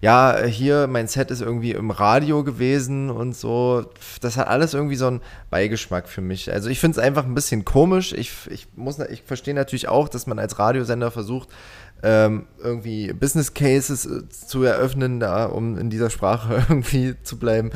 ja, 0.00 0.42
hier, 0.44 0.86
mein 0.86 1.08
Set 1.08 1.30
ist 1.30 1.40
irgendwie 1.40 1.72
im 1.72 1.90
Radio 1.90 2.44
gewesen 2.44 3.10
und 3.10 3.36
so. 3.36 3.86
Das 4.20 4.36
hat 4.36 4.48
alles 4.48 4.74
irgendwie 4.74 4.96
so 4.96 5.06
einen 5.06 5.20
Beigeschmack 5.50 6.08
für 6.08 6.20
mich. 6.20 6.52
Also 6.52 6.68
ich 6.68 6.80
finde 6.80 6.98
es 6.98 7.04
einfach 7.04 7.24
ein 7.24 7.34
bisschen 7.34 7.64
komisch. 7.64 8.12
Ich, 8.12 8.32
ich, 8.50 8.68
ich 9.10 9.22
verstehe 9.22 9.54
natürlich 9.54 9.88
auch, 9.88 10.08
dass 10.08 10.26
man 10.26 10.38
als 10.38 10.58
Radiosender 10.58 11.10
versucht, 11.10 11.48
ähm, 12.04 12.46
irgendwie 12.62 13.14
Business 13.14 13.54
Cases 13.54 14.04
äh, 14.04 14.28
zu 14.28 14.62
eröffnen, 14.62 15.20
da, 15.20 15.46
um 15.46 15.78
in 15.78 15.88
dieser 15.88 16.10
Sprache 16.10 16.54
irgendwie 16.68 17.14
zu 17.22 17.38
bleiben 17.38 17.70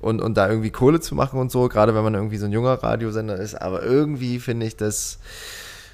und, 0.00 0.22
und 0.22 0.36
da 0.38 0.48
irgendwie 0.48 0.70
Kohle 0.70 1.00
zu 1.00 1.14
machen 1.14 1.38
und 1.38 1.52
so, 1.52 1.68
gerade 1.68 1.94
wenn 1.94 2.02
man 2.02 2.14
irgendwie 2.14 2.38
so 2.38 2.46
ein 2.46 2.52
junger 2.52 2.82
Radiosender 2.82 3.36
ist. 3.36 3.54
Aber 3.54 3.82
irgendwie 3.82 4.40
finde 4.40 4.64
ich 4.64 4.76
das 4.76 5.18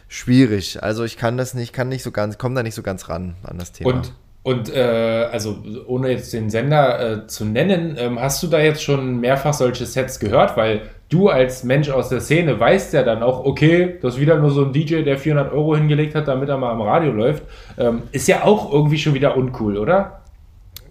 schwierig. 0.06 0.82
Also 0.82 1.02
ich 1.02 1.16
kann 1.16 1.36
das 1.36 1.54
nicht, 1.54 1.72
kann 1.72 1.88
nicht 1.88 2.04
so 2.04 2.12
ganz, 2.12 2.38
komme 2.38 2.54
da 2.54 2.62
nicht 2.62 2.74
so 2.76 2.82
ganz 2.82 3.08
ran 3.08 3.34
an 3.42 3.58
das 3.58 3.72
Thema. 3.72 3.94
Und 3.94 4.12
und 4.42 4.74
äh, 4.74 5.28
also 5.30 5.58
ohne 5.86 6.10
jetzt 6.10 6.32
den 6.32 6.48
Sender 6.48 7.24
äh, 7.24 7.26
zu 7.26 7.44
nennen, 7.44 7.96
ähm, 7.98 8.18
hast 8.18 8.42
du 8.42 8.46
da 8.46 8.58
jetzt 8.58 8.82
schon 8.82 9.20
mehrfach 9.20 9.52
solche 9.52 9.84
Sets 9.84 10.18
gehört? 10.18 10.56
Weil 10.56 10.82
du 11.10 11.28
als 11.28 11.62
Mensch 11.62 11.90
aus 11.90 12.08
der 12.08 12.20
Szene 12.20 12.58
weißt 12.58 12.94
ja 12.94 13.02
dann 13.02 13.22
auch, 13.22 13.44
okay, 13.44 13.98
das 14.00 14.14
ist 14.14 14.20
wieder 14.20 14.36
nur 14.36 14.50
so 14.50 14.64
ein 14.64 14.72
DJ, 14.72 15.02
der 15.02 15.18
400 15.18 15.52
Euro 15.52 15.76
hingelegt 15.76 16.14
hat, 16.14 16.26
damit 16.28 16.48
er 16.48 16.56
mal 16.56 16.70
am 16.70 16.80
Radio 16.80 17.12
läuft. 17.12 17.42
Ähm, 17.78 18.02
ist 18.12 18.28
ja 18.28 18.44
auch 18.44 18.72
irgendwie 18.72 18.98
schon 18.98 19.12
wieder 19.12 19.36
uncool, 19.36 19.76
oder? 19.76 20.19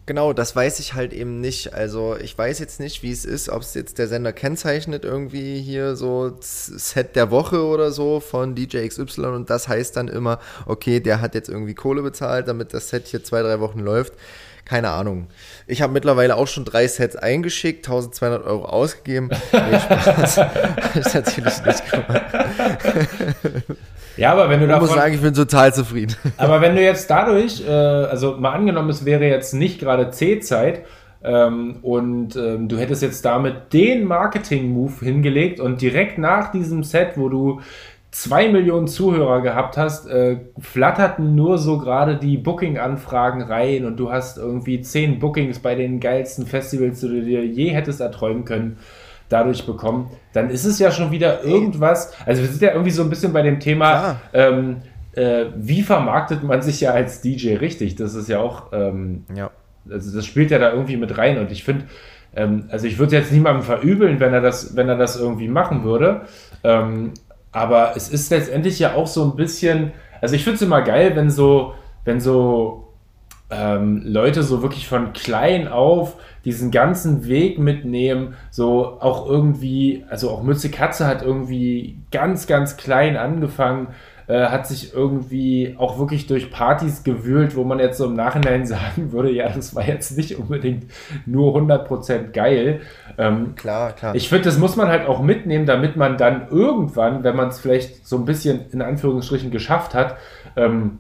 Genau, 0.10 0.34
das 0.34 0.56
weiß 0.56 0.80
ich 0.80 0.96
halt 0.96 1.14
eben 1.14 1.40
nicht. 1.40 1.76
Also 1.76 2.18
ich 2.20 2.36
weiß 2.36 2.58
jetzt 2.58 2.80
nicht, 2.80 3.04
wie 3.04 3.12
es 3.12 3.26
ist, 3.26 3.48
ob 3.48 3.62
es 3.62 3.76
jetzt 3.76 4.00
der 4.00 4.08
Sender 4.08 4.34
kennzeichnet, 4.34 5.06
irgendwie 5.06 5.62
hier 5.62 5.96
so 5.96 6.36
Set 6.42 7.16
der 7.16 7.30
Woche 7.30 7.64
oder 7.64 7.92
so 7.92 8.20
von 8.20 8.56
DJ 8.56 8.88
XY 8.88 9.26
und 9.26 9.52
das 9.52 9.68
heißt 9.68 9.96
dann 9.96 10.08
immer, 10.08 10.40
okay, 10.66 11.00
der 11.00 11.22
hat 11.22 11.36
jetzt 11.36 11.48
irgendwie 11.48 11.76
Kohle 11.76 12.02
bezahlt, 12.02 12.48
damit 12.48 12.74
das 12.74 12.90
Set 12.90 13.06
hier 13.06 13.24
zwei, 13.24 13.44
drei 13.44 13.60
Wochen 13.60 13.82
läuft. 13.82 14.14
Keine 14.66 14.90
Ahnung. 14.90 15.28
Ich 15.68 15.84
habe 15.84 15.94
mittlerweile 15.94 16.38
auch 16.38 16.48
schon 16.48 16.66
drei 16.66 16.88
Sets 16.88 17.16
eingeschickt, 17.16 17.86
1200 17.86 18.44
Euro 18.48 18.66
ausgegeben. 18.66 19.30
Nee, 19.52 19.80
Spaß. 19.80 20.38
ich 20.96 21.14
natürlich 21.14 21.66
nicht 21.66 21.92
gemacht. 21.92 22.24
Ja, 24.20 24.34
aber 24.34 24.50
wenn 24.50 24.60
du 24.60 24.74
ich 24.74 24.80
muss 24.82 24.94
sagen, 24.94 25.14
ich 25.14 25.22
bin 25.22 25.34
total 25.34 25.74
zufrieden. 25.74 26.14
Aber 26.38 26.60
wenn 26.60 26.76
du 26.76 26.82
jetzt 26.82 27.10
dadurch, 27.10 27.66
äh, 27.66 27.72
also 27.72 28.36
mal 28.36 28.52
angenommen, 28.52 28.90
es 28.90 29.06
wäre 29.06 29.26
jetzt 29.26 29.54
nicht 29.54 29.80
gerade 29.80 30.10
C-Zeit 30.10 30.84
ähm, 31.24 31.78
und 31.82 32.36
ähm, 32.36 32.68
du 32.68 32.78
hättest 32.78 33.02
jetzt 33.02 33.24
damit 33.24 33.72
den 33.72 34.04
Marketing-Move 34.04 35.06
hingelegt 35.06 35.62
und 35.62 35.82
direkt 35.82 36.18
nach 36.18 36.52
diesem 36.52 36.84
Set, 36.84 37.12
wo 37.16 37.30
du 37.30 37.62
zwei 38.12 38.50
Millionen 38.50 38.88
Zuhörer 38.88 39.42
gehabt 39.42 39.78
hast, 39.78 40.08
äh, 40.08 40.38
flatterten 40.60 41.36
nur 41.36 41.58
so 41.58 41.78
gerade 41.78 42.18
die 42.18 42.36
Booking-Anfragen 42.38 43.42
rein 43.42 43.86
und 43.86 43.98
du 43.98 44.12
hast 44.12 44.38
irgendwie 44.38 44.82
zehn 44.82 45.20
Bookings 45.20 45.60
bei 45.60 45.76
den 45.76 46.02
geilsten 46.02 46.46
Festivals, 46.46 47.00
die 47.00 47.08
du 47.08 47.22
dir 47.22 47.46
je 47.46 47.70
hättest 47.70 48.02
erträumen 48.02 48.44
können 48.44 48.78
dadurch 49.30 49.66
bekommen, 49.66 50.10
dann 50.34 50.50
ist 50.50 50.66
es 50.66 50.80
ja 50.80 50.92
schon 50.92 51.12
wieder 51.12 51.44
irgendwas. 51.44 52.14
Also 52.26 52.42
wir 52.42 52.50
sind 52.50 52.62
ja 52.62 52.72
irgendwie 52.72 52.92
so 52.92 53.04
ein 53.04 53.10
bisschen 53.10 53.32
bei 53.32 53.42
dem 53.42 53.60
Thema, 53.60 54.20
ähm, 54.34 54.78
äh, 55.14 55.46
wie 55.56 55.82
vermarktet 55.82 56.44
man 56.44 56.62
sich 56.62 56.82
ja 56.82 56.92
als 56.92 57.22
DJ 57.22 57.56
richtig? 57.56 57.96
Das 57.96 58.16
ist 58.16 58.28
ja 58.28 58.40
auch, 58.40 58.74
ähm, 58.74 59.26
ja. 59.36 59.52
also 59.90 60.16
das 60.16 60.26
spielt 60.26 60.52
ja 60.52 60.60
da 60.60 60.72
irgendwie 60.72 60.98
mit 60.98 61.18
rein 61.18 61.38
und 61.38 61.52
ich 61.52 61.64
finde, 61.64 61.86
ähm, 62.36 62.66
also 62.70 62.88
ich 62.88 62.98
würde 63.00 63.16
jetzt 63.16 63.32
niemandem 63.32 63.64
verübeln, 63.64 64.20
wenn 64.20 64.34
er 64.34 64.42
das, 64.42 64.76
wenn 64.76 64.90
er 64.90 64.98
das 64.98 65.20
irgendwie 65.20 65.48
machen 65.48 65.84
würde. 65.84 66.22
Ähm, 66.64 67.14
aber 67.52 67.94
es 67.96 68.10
ist 68.10 68.30
letztendlich 68.30 68.80
ja 68.80 68.94
auch 68.94 69.08
so 69.08 69.24
ein 69.24 69.36
bisschen, 69.36 69.92
also 70.22 70.36
ich 70.36 70.44
finde 70.44 70.56
es 70.56 70.62
immer 70.62 70.82
geil, 70.82 71.16
wenn 71.16 71.30
so, 71.30 71.74
wenn 72.06 72.20
so 72.20 72.89
ähm, 73.50 74.02
Leute 74.06 74.44
so 74.44 74.62
wirklich 74.62 74.88
von 74.88 75.14
klein 75.14 75.68
auf 75.68 76.16
diesen 76.46 76.72
ganzen 76.72 77.28
Weg 77.28 77.60
mitnehmen, 77.60 78.36
so 78.50 78.98
auch 79.02 79.28
irgendwie, 79.28 80.06
also 80.10 80.30
auch 80.30 80.44
Mütze 80.44 80.70
Katze 80.70 81.08
hat 81.08 81.22
irgendwie 81.22 81.98
ganz, 82.12 82.48
ganz 82.48 82.78
klein 82.78 83.18
angefangen, 83.18 83.88
äh, 84.28 84.46
hat 84.50 84.68
sich 84.68 84.94
irgendwie 84.94 85.76
auch 85.80 85.98
wirklich 85.98 86.28
durch 86.28 86.52
Partys 86.52 87.04
gewühlt, 87.04 87.56
wo 87.56 87.64
man 87.64 87.80
jetzt 87.80 87.98
so 87.98 88.06
im 88.06 88.14
Nachhinein 88.14 88.66
sagen 88.68 89.12
würde, 89.12 89.32
ja, 89.32 89.50
das 89.50 89.76
war 89.76 89.86
jetzt 89.86 90.16
nicht 90.16 90.38
unbedingt 90.38 90.86
nur 91.26 91.56
100% 91.56 92.32
geil. 92.32 92.82
Ähm, 93.18 93.56
klar, 93.56 93.92
klar. 93.94 94.16
Ich 94.16 94.30
finde, 94.30 94.46
das 94.46 94.60
muss 94.60 94.76
man 94.76 94.88
halt 94.88 95.08
auch 95.08 95.22
mitnehmen, 95.22 95.66
damit 95.66 95.98
man 95.98 96.18
dann 96.18 96.48
irgendwann, 96.50 97.24
wenn 97.24 97.36
man 97.36 97.50
es 97.50 97.60
vielleicht 97.60 98.08
so 98.08 98.18
ein 98.18 98.26
bisschen 98.26 98.66
in 98.72 98.82
Anführungsstrichen 98.84 99.50
geschafft 99.50 99.96
hat, 99.96 100.18
ähm, 100.56 101.00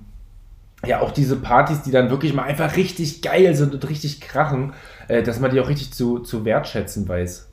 ja 0.85 1.01
auch 1.01 1.11
diese 1.11 1.35
Partys, 1.35 1.81
die 1.81 1.91
dann 1.91 2.09
wirklich 2.09 2.33
mal 2.33 2.43
einfach 2.43 2.75
richtig 2.75 3.21
geil 3.21 3.55
sind 3.55 3.73
und 3.73 3.89
richtig 3.89 4.21
krachen, 4.21 4.73
äh, 5.07 5.23
dass 5.23 5.39
man 5.39 5.51
die 5.51 5.59
auch 5.59 5.69
richtig 5.69 5.91
zu, 5.93 6.19
zu 6.19 6.45
wertschätzen 6.45 7.07
weiß. 7.07 7.48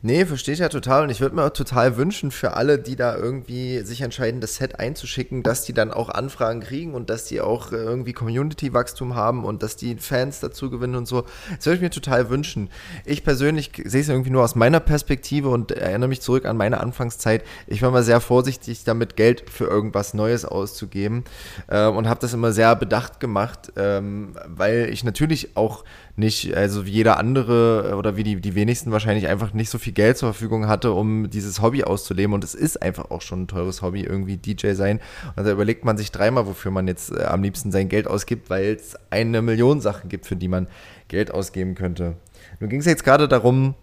Nee, 0.00 0.24
verstehe 0.26 0.54
ich 0.54 0.60
ja 0.60 0.68
total. 0.68 1.02
Und 1.02 1.10
ich 1.10 1.20
würde 1.20 1.34
mir 1.34 1.44
auch 1.44 1.50
total 1.50 1.96
wünschen 1.96 2.30
für 2.30 2.54
alle, 2.54 2.78
die 2.78 2.94
da 2.94 3.16
irgendwie 3.16 3.80
sich 3.80 4.00
entscheiden, 4.02 4.40
das 4.40 4.56
Set 4.56 4.78
einzuschicken, 4.78 5.42
dass 5.42 5.64
die 5.64 5.72
dann 5.72 5.90
auch 5.90 6.08
Anfragen 6.08 6.60
kriegen 6.60 6.94
und 6.94 7.10
dass 7.10 7.24
die 7.24 7.40
auch 7.40 7.72
äh, 7.72 7.76
irgendwie 7.76 8.12
Community-Wachstum 8.12 9.14
haben 9.16 9.44
und 9.44 9.62
dass 9.62 9.76
die 9.76 9.96
Fans 9.96 10.40
dazu 10.40 10.70
gewinnen 10.70 10.94
und 10.94 11.06
so. 11.06 11.24
Das 11.56 11.66
würde 11.66 11.76
ich 11.76 11.82
mir 11.82 11.90
total 11.90 12.30
wünschen. 12.30 12.70
Ich 13.04 13.24
persönlich 13.24 13.72
sehe 13.84 14.02
es 14.02 14.08
irgendwie 14.08 14.30
nur 14.30 14.44
aus 14.44 14.54
meiner 14.54 14.80
Perspektive 14.80 15.48
und 15.48 15.72
erinnere 15.72 16.08
mich 16.08 16.20
zurück 16.20 16.44
an 16.44 16.56
meine 16.56 16.80
Anfangszeit. 16.80 17.42
Ich 17.66 17.82
war 17.82 17.90
mal 17.90 18.04
sehr 18.04 18.20
vorsichtig 18.20 18.84
damit, 18.84 19.16
Geld 19.16 19.50
für 19.50 19.64
irgendwas 19.64 20.14
Neues 20.14 20.44
auszugeben 20.44 21.24
äh, 21.66 21.86
und 21.86 22.08
habe 22.08 22.20
das 22.20 22.34
immer 22.34 22.52
sehr 22.52 22.76
bedacht 22.76 23.20
gemacht, 23.20 23.72
ähm, 23.76 24.36
weil 24.46 24.90
ich 24.92 25.02
natürlich 25.02 25.56
auch 25.56 25.84
nicht, 26.18 26.54
also 26.54 26.84
wie 26.84 26.90
jeder 26.90 27.16
andere 27.16 27.94
oder 27.96 28.16
wie 28.16 28.24
die, 28.24 28.40
die 28.40 28.54
wenigsten 28.54 28.90
wahrscheinlich 28.90 29.28
einfach 29.28 29.52
nicht 29.52 29.70
so 29.70 29.78
viel 29.78 29.92
Geld 29.92 30.18
zur 30.18 30.32
Verfügung 30.32 30.66
hatte, 30.66 30.92
um 30.92 31.30
dieses 31.30 31.62
Hobby 31.62 31.84
auszuleben. 31.84 32.34
Und 32.34 32.44
es 32.44 32.54
ist 32.54 32.82
einfach 32.82 33.10
auch 33.10 33.22
schon 33.22 33.42
ein 33.42 33.48
teures 33.48 33.82
Hobby, 33.82 34.02
irgendwie 34.02 34.36
DJ 34.36 34.72
sein. 34.72 35.00
Und 35.36 35.46
da 35.46 35.50
überlegt 35.52 35.84
man 35.84 35.96
sich 35.96 36.10
dreimal, 36.10 36.46
wofür 36.46 36.70
man 36.70 36.88
jetzt 36.88 37.12
äh, 37.12 37.24
am 37.24 37.42
liebsten 37.42 37.70
sein 37.70 37.88
Geld 37.88 38.06
ausgibt, 38.06 38.50
weil 38.50 38.74
es 38.74 38.96
eine 39.10 39.42
Million 39.42 39.80
Sachen 39.80 40.08
gibt, 40.08 40.26
für 40.26 40.36
die 40.36 40.48
man 40.48 40.66
Geld 41.06 41.30
ausgeben 41.30 41.74
könnte. 41.74 42.14
Nun 42.60 42.68
ging 42.68 42.80
es 42.80 42.86
jetzt 42.86 43.04
gerade 43.04 43.28
darum, 43.28 43.74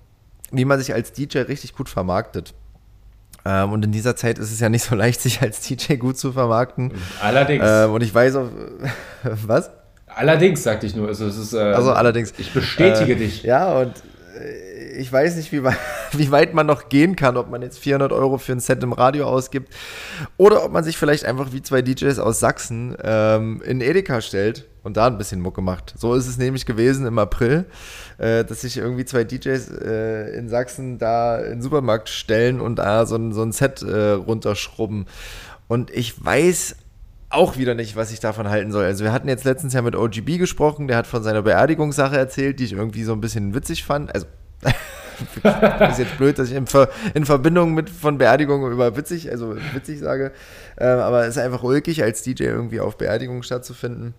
wie 0.51 0.65
man 0.65 0.79
sich 0.79 0.93
als 0.93 1.13
DJ 1.13 1.39
richtig 1.39 1.73
gut 1.73 1.89
vermarktet. 1.89 2.53
Ähm, 3.45 3.71
und 3.71 3.85
in 3.85 3.91
dieser 3.91 4.15
Zeit 4.15 4.39
ist 4.39 4.51
es 4.51 4.59
ja 4.59 4.69
nicht 4.69 4.83
so 4.83 4.95
leicht, 4.95 5.21
sich 5.21 5.41
als 5.41 5.61
DJ 5.61 5.95
gut 5.95 6.17
zu 6.17 6.33
vermarkten. 6.33 6.91
Allerdings. 7.21 7.63
Ähm, 7.65 7.91
und 7.91 8.03
ich 8.03 8.13
weiß 8.13 8.35
auch, 8.35 8.49
was? 9.23 9.71
Allerdings, 10.15 10.63
sagte 10.63 10.85
ich 10.85 10.95
nur. 10.95 11.09
Also, 11.09 11.25
es 11.25 11.37
ist, 11.37 11.53
äh, 11.53 11.59
also 11.59 11.91
allerdings. 11.91 12.33
Ich 12.37 12.53
bestätige 12.53 13.13
äh, 13.13 13.17
dich. 13.17 13.43
Ja, 13.43 13.79
und 13.79 13.93
äh, 14.39 14.97
ich 14.97 15.11
weiß 15.11 15.35
nicht, 15.35 15.51
wie 15.51 15.63
weit, 15.63 15.77
wie 16.13 16.31
weit 16.31 16.53
man 16.53 16.65
noch 16.65 16.87
gehen 16.89 17.15
kann, 17.15 17.35
ob 17.35 17.49
man 17.49 17.61
jetzt 17.61 17.79
400 17.79 18.13
Euro 18.13 18.37
für 18.37 18.53
ein 18.53 18.61
Set 18.61 18.81
im 18.81 18.93
Radio 18.93 19.25
ausgibt 19.25 19.73
oder 20.37 20.63
ob 20.63 20.71
man 20.71 20.83
sich 20.83 20.97
vielleicht 20.97 21.25
einfach 21.25 21.51
wie 21.51 21.61
zwei 21.61 21.81
DJs 21.81 22.19
aus 22.19 22.39
Sachsen 22.39 22.95
ähm, 23.03 23.61
in 23.65 23.81
Edeka 23.81 24.21
stellt 24.21 24.65
und 24.83 24.95
da 24.97 25.07
ein 25.07 25.17
bisschen 25.17 25.41
Mucke 25.41 25.61
macht. 25.61 25.93
So 25.97 26.13
ist 26.15 26.27
es 26.27 26.37
nämlich 26.37 26.65
gewesen 26.65 27.05
im 27.05 27.19
April, 27.19 27.65
äh, 28.17 28.45
dass 28.45 28.61
sich 28.61 28.77
irgendwie 28.77 29.03
zwei 29.03 29.25
DJs 29.25 29.69
äh, 29.69 30.37
in 30.37 30.47
Sachsen 30.47 30.97
da 30.97 31.39
in 31.39 31.53
den 31.53 31.61
Supermarkt 31.61 32.07
stellen 32.07 32.61
und 32.61 32.77
da 32.77 33.05
so 33.05 33.17
ein, 33.17 33.33
so 33.33 33.41
ein 33.41 33.51
Set 33.51 33.81
äh, 33.81 34.11
runterschrubben. 34.11 35.07
Und 35.67 35.91
ich 35.91 36.23
weiß 36.23 36.77
auch 37.29 37.57
wieder 37.57 37.73
nicht, 37.73 37.95
was 37.95 38.11
ich 38.11 38.19
davon 38.19 38.49
halten 38.49 38.71
soll. 38.71 38.85
Also 38.85 39.03
wir 39.03 39.11
hatten 39.11 39.27
jetzt 39.27 39.43
letztens 39.43 39.73
ja 39.73 39.81
mit 39.81 39.95
OGB 39.95 40.37
gesprochen, 40.37 40.87
der 40.87 40.97
hat 40.97 41.07
von 41.07 41.23
seiner 41.23 41.41
Beerdigungssache 41.41 42.17
erzählt, 42.17 42.59
die 42.59 42.65
ich 42.65 42.73
irgendwie 42.73 43.03
so 43.03 43.13
ein 43.13 43.21
bisschen 43.21 43.53
witzig 43.53 43.83
fand. 43.83 44.13
Also 44.13 44.27
ist 45.89 45.99
jetzt 45.99 46.17
blöd, 46.17 46.37
dass 46.37 46.49
ich 46.49 46.55
in, 46.55 46.67
Ver 46.67 46.89
in, 47.13 47.25
Verbindung 47.25 47.73
mit 47.73 47.89
von 47.89 48.17
Beerdigung 48.17 48.69
über 48.71 48.95
witzig, 48.97 49.31
also 49.31 49.55
witzig 49.73 49.99
sage. 49.99 50.31
Ähm, 50.77 50.99
aber 50.99 51.21
es 51.21 51.35
ist 51.35 51.37
einfach 51.37 51.63
ulkig, 51.63 52.03
als 52.03 52.21
DJ 52.23 52.43
irgendwie 52.43 52.79
auf 52.79 52.97
Beerdigung 52.97 53.43
stattzufinden. 53.43 54.13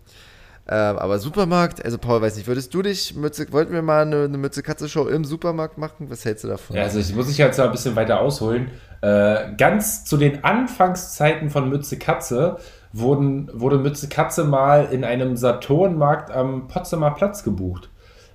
Ähm, 0.68 0.98
aber 0.98 1.20
Supermarkt, 1.20 1.84
also 1.84 1.96
Paul, 1.96 2.22
weiß 2.22 2.36
nicht, 2.36 2.48
würdest 2.48 2.74
du 2.74 2.82
dich, 2.82 3.14
Mütze, 3.14 3.46
wollten 3.52 3.72
wir 3.72 3.82
mal 3.82 4.02
eine, 4.02 4.24
eine 4.24 4.36
Mütze-Katze-Show 4.36 5.06
im 5.06 5.24
Supermarkt 5.24 5.78
machen? 5.78 6.10
Was 6.10 6.24
hältst 6.24 6.42
du 6.42 6.48
davon? 6.48 6.74
Ja, 6.74 6.82
also 6.82 6.98
ich 6.98 7.14
muss 7.14 7.30
ich 7.30 7.38
jetzt 7.38 7.58
mal 7.58 7.66
ein 7.66 7.70
bisschen 7.70 7.94
weiter 7.94 8.20
ausholen. 8.20 8.70
Äh, 9.00 9.54
ganz 9.56 10.04
zu 10.04 10.16
den 10.16 10.42
Anfangszeiten 10.42 11.50
von 11.50 11.68
Mütze 11.68 11.98
Katze 11.98 12.56
wurden, 12.98 13.50
wurde 13.52 13.78
Mütze 13.78 14.08
Katze 14.08 14.44
mal 14.44 14.86
in 14.86 15.04
einem 15.04 15.36
Saturnmarkt 15.36 16.30
am 16.30 16.68
Potsdamer 16.68 17.12
Platz 17.12 17.42
gebucht. 17.42 17.90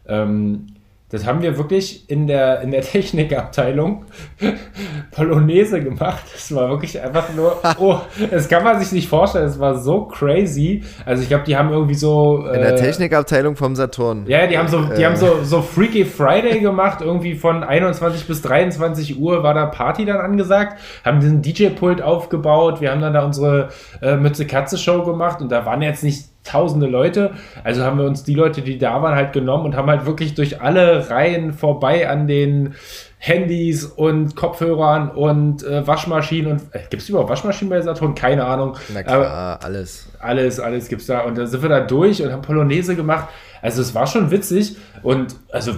Ähm, 0.08 0.68
das 1.12 1.26
haben 1.26 1.42
wir 1.42 1.58
wirklich 1.58 2.10
in 2.10 2.26
der, 2.26 2.62
in 2.62 2.72
der 2.72 2.82
Technikabteilung 2.92 4.06
Polonaise 5.12 5.82
gemacht. 5.82 6.24
Das 6.34 6.54
war 6.56 6.70
wirklich 6.70 7.00
einfach 7.02 7.34
nur, 7.36 7.58
oh, 7.80 8.00
das 8.30 8.48
kann 8.48 8.64
man 8.64 8.80
sich 8.80 8.92
nicht 8.94 9.10
vorstellen. 9.10 9.46
Es 9.46 9.60
war 9.60 9.78
so 9.78 10.06
crazy. 10.06 10.84
Also 11.06 11.24
ich 11.24 11.30
glaube, 11.30 11.44
die 11.44 11.56
haben 11.58 11.72
irgendwie 11.72 11.96
so. 11.96 12.46
In 12.48 12.62
der 12.62 12.74
äh, 12.74 12.76
Technikabteilung 12.76 13.56
vom 13.56 13.76
Saturn. 13.76 14.26
Ja, 14.28 14.48
die 14.48 14.58
haben 14.58 14.70
so, 14.70 14.84
die 14.84 15.02
äh. 15.02 15.06
haben 15.06 15.18
so, 15.18 15.44
so 15.44 15.62
Freaky 15.62 16.06
Friday 16.06 16.60
gemacht. 16.60 17.02
Irgendwie 17.02 17.36
von 17.36 17.64
21 17.64 18.26
bis 18.26 18.42
23 18.42 19.20
Uhr 19.20 19.44
war 19.44 19.54
da 19.54 19.66
Party 19.66 20.06
dann 20.06 20.18
angesagt. 20.18 20.80
Haben 21.04 21.20
diesen 21.20 21.42
DJ-Pult 21.42 22.02
aufgebaut. 22.02 22.80
Wir 22.80 22.92
haben 22.92 23.02
dann 23.02 23.14
da 23.14 23.26
unsere 23.26 23.70
äh, 24.02 24.16
Mütze-Katze-Show 24.16 25.04
gemacht 25.04 25.42
und 25.42 25.52
da 25.52 25.66
waren 25.66 25.82
jetzt 25.82 26.04
nicht 26.04 26.31
tausende 26.44 26.88
Leute. 26.88 27.32
Also 27.64 27.84
haben 27.84 28.00
wir 28.00 28.06
uns 28.06 28.24
die 28.24 28.34
Leute, 28.34 28.62
die 28.62 28.78
da 28.78 29.02
waren, 29.02 29.16
halt 29.16 29.34
genommen 29.34 29.66
und 29.66 29.76
haben 29.76 29.90
halt 29.90 30.06
wirklich 30.06 30.34
durch 30.34 30.62
alle 30.62 31.10
Reihen 31.10 31.54
vorbei 31.54 32.10
an 32.10 32.28
den 32.28 32.76
Handys 33.20 33.86
und 33.86 34.36
Kopfhörern 34.36 35.12
und 35.12 35.64
äh, 35.64 35.86
Waschmaschinen 35.86 36.54
und 36.54 36.62
äh, 36.72 36.80
gibt 36.90 37.04
es 37.04 37.10
überhaupt 37.10 37.30
Waschmaschinen 37.30 37.70
bei 37.70 37.80
Saturn? 37.82 38.16
Keine 38.16 38.46
Ahnung. 38.46 38.78
Na 38.92 39.04
klar, 39.04 39.18
Aber, 39.18 39.64
alles. 39.64 40.08
Alles, 40.20 40.60
alles 40.60 40.90
gibt's 40.90 41.06
da. 41.06 41.22
Und 41.22 41.38
da 41.38 41.46
sind 41.46 41.62
wir 41.62 41.70
da 41.70 41.82
durch 41.82 42.24
und 42.24 42.32
haben 42.32 42.42
Polonaise 42.42 42.96
gemacht. 42.96 43.30
Also 43.62 43.84
es 43.84 43.94
war 43.94 44.08
schon 44.08 44.32
witzig 44.32 44.76
und 45.04 45.36
also 45.52 45.74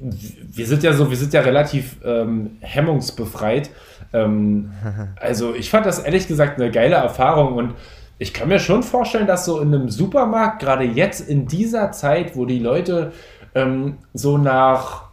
wir 0.00 0.66
sind 0.66 0.82
ja 0.82 0.92
so, 0.92 1.08
wir 1.08 1.16
sind 1.16 1.32
ja 1.32 1.40
relativ 1.40 1.96
ähm, 2.04 2.56
hemmungsbefreit. 2.60 3.70
Ähm, 4.12 4.72
also 5.20 5.54
ich 5.54 5.70
fand 5.70 5.86
das 5.86 6.00
ehrlich 6.00 6.26
gesagt 6.26 6.60
eine 6.60 6.70
geile 6.72 6.96
Erfahrung 6.96 7.54
und 7.54 7.74
ich 8.18 8.32
kann 8.34 8.48
mir 8.48 8.58
schon 8.58 8.82
vorstellen, 8.82 9.26
dass 9.26 9.44
so 9.44 9.60
in 9.60 9.74
einem 9.74 9.88
Supermarkt, 9.88 10.60
gerade 10.60 10.84
jetzt 10.84 11.28
in 11.28 11.46
dieser 11.46 11.92
Zeit, 11.92 12.36
wo 12.36 12.46
die 12.46 12.58
Leute 12.58 13.12
ähm, 13.54 13.98
so 14.12 14.38
nach 14.38 15.08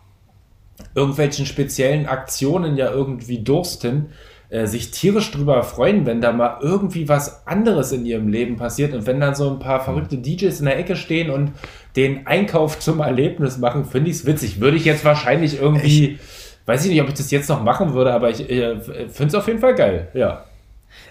irgendwelchen 0.93 1.45
speziellen 1.45 2.07
Aktionen 2.07 2.77
ja 2.77 2.91
irgendwie 2.91 3.43
dursten, 3.43 4.07
äh, 4.49 4.65
sich 4.65 4.91
tierisch 4.91 5.31
drüber 5.31 5.63
freuen, 5.63 6.05
wenn 6.05 6.21
da 6.21 6.31
mal 6.31 6.57
irgendwie 6.61 7.07
was 7.07 7.47
anderes 7.47 7.91
in 7.91 8.05
ihrem 8.05 8.27
Leben 8.27 8.57
passiert 8.57 8.93
und 8.93 9.05
wenn 9.05 9.19
dann 9.19 9.35
so 9.35 9.49
ein 9.49 9.59
paar 9.59 9.83
verrückte 9.83 10.17
DJs 10.17 10.59
in 10.59 10.65
der 10.65 10.77
Ecke 10.77 10.95
stehen 10.95 11.29
und 11.29 11.51
den 11.95 12.27
Einkauf 12.27 12.79
zum 12.79 12.99
Erlebnis 12.99 13.57
machen, 13.57 13.85
finde 13.85 14.09
ich 14.09 14.17
es 14.17 14.25
witzig. 14.25 14.59
Würde 14.59 14.77
ich 14.77 14.85
jetzt 14.85 15.05
wahrscheinlich 15.05 15.59
irgendwie, 15.61 16.15
ich, 16.15 16.19
weiß 16.65 16.85
ich 16.85 16.91
nicht, 16.91 17.01
ob 17.01 17.07
ich 17.07 17.13
das 17.15 17.31
jetzt 17.31 17.49
noch 17.49 17.63
machen 17.63 17.93
würde, 17.93 18.13
aber 18.13 18.29
ich 18.29 18.49
äh, 18.49 18.79
finde 18.79 19.27
es 19.27 19.35
auf 19.35 19.47
jeden 19.47 19.59
Fall 19.59 19.75
geil, 19.75 20.09
ja. 20.13 20.45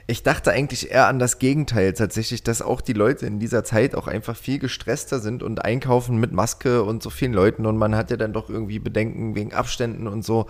Ich 0.07 0.23
dachte 0.23 0.53
eigentlich 0.53 0.91
eher 0.91 1.09
an 1.09 1.19
das 1.19 1.39
Gegenteil 1.39 1.93
tatsächlich, 1.93 2.43
dass 2.43 2.63
auch 2.63 2.81
die 2.81 2.93
Leute 2.93 3.27
in 3.27 3.39
dieser 3.39 3.65
Zeit 3.65 3.95
auch 3.95 4.07
einfach 4.07 4.37
viel 4.37 4.59
gestresster 4.59 5.19
sind 5.19 5.43
und 5.43 5.65
einkaufen 5.65 6.19
mit 6.19 6.33
Maske 6.33 6.83
und 6.83 7.03
so 7.03 7.11
vielen 7.11 7.33
Leuten 7.33 7.67
und 7.67 7.77
man 7.77 7.95
hat 7.95 8.11
ja 8.11 8.17
dann 8.17 8.33
doch 8.33 8.51
irgendwie 8.51 8.79
Bedenken 8.79 9.35
wegen 9.35 9.53
Abständen 9.53 10.07
und 10.07 10.25
so. 10.25 10.47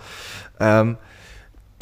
Ähm, 0.59 0.97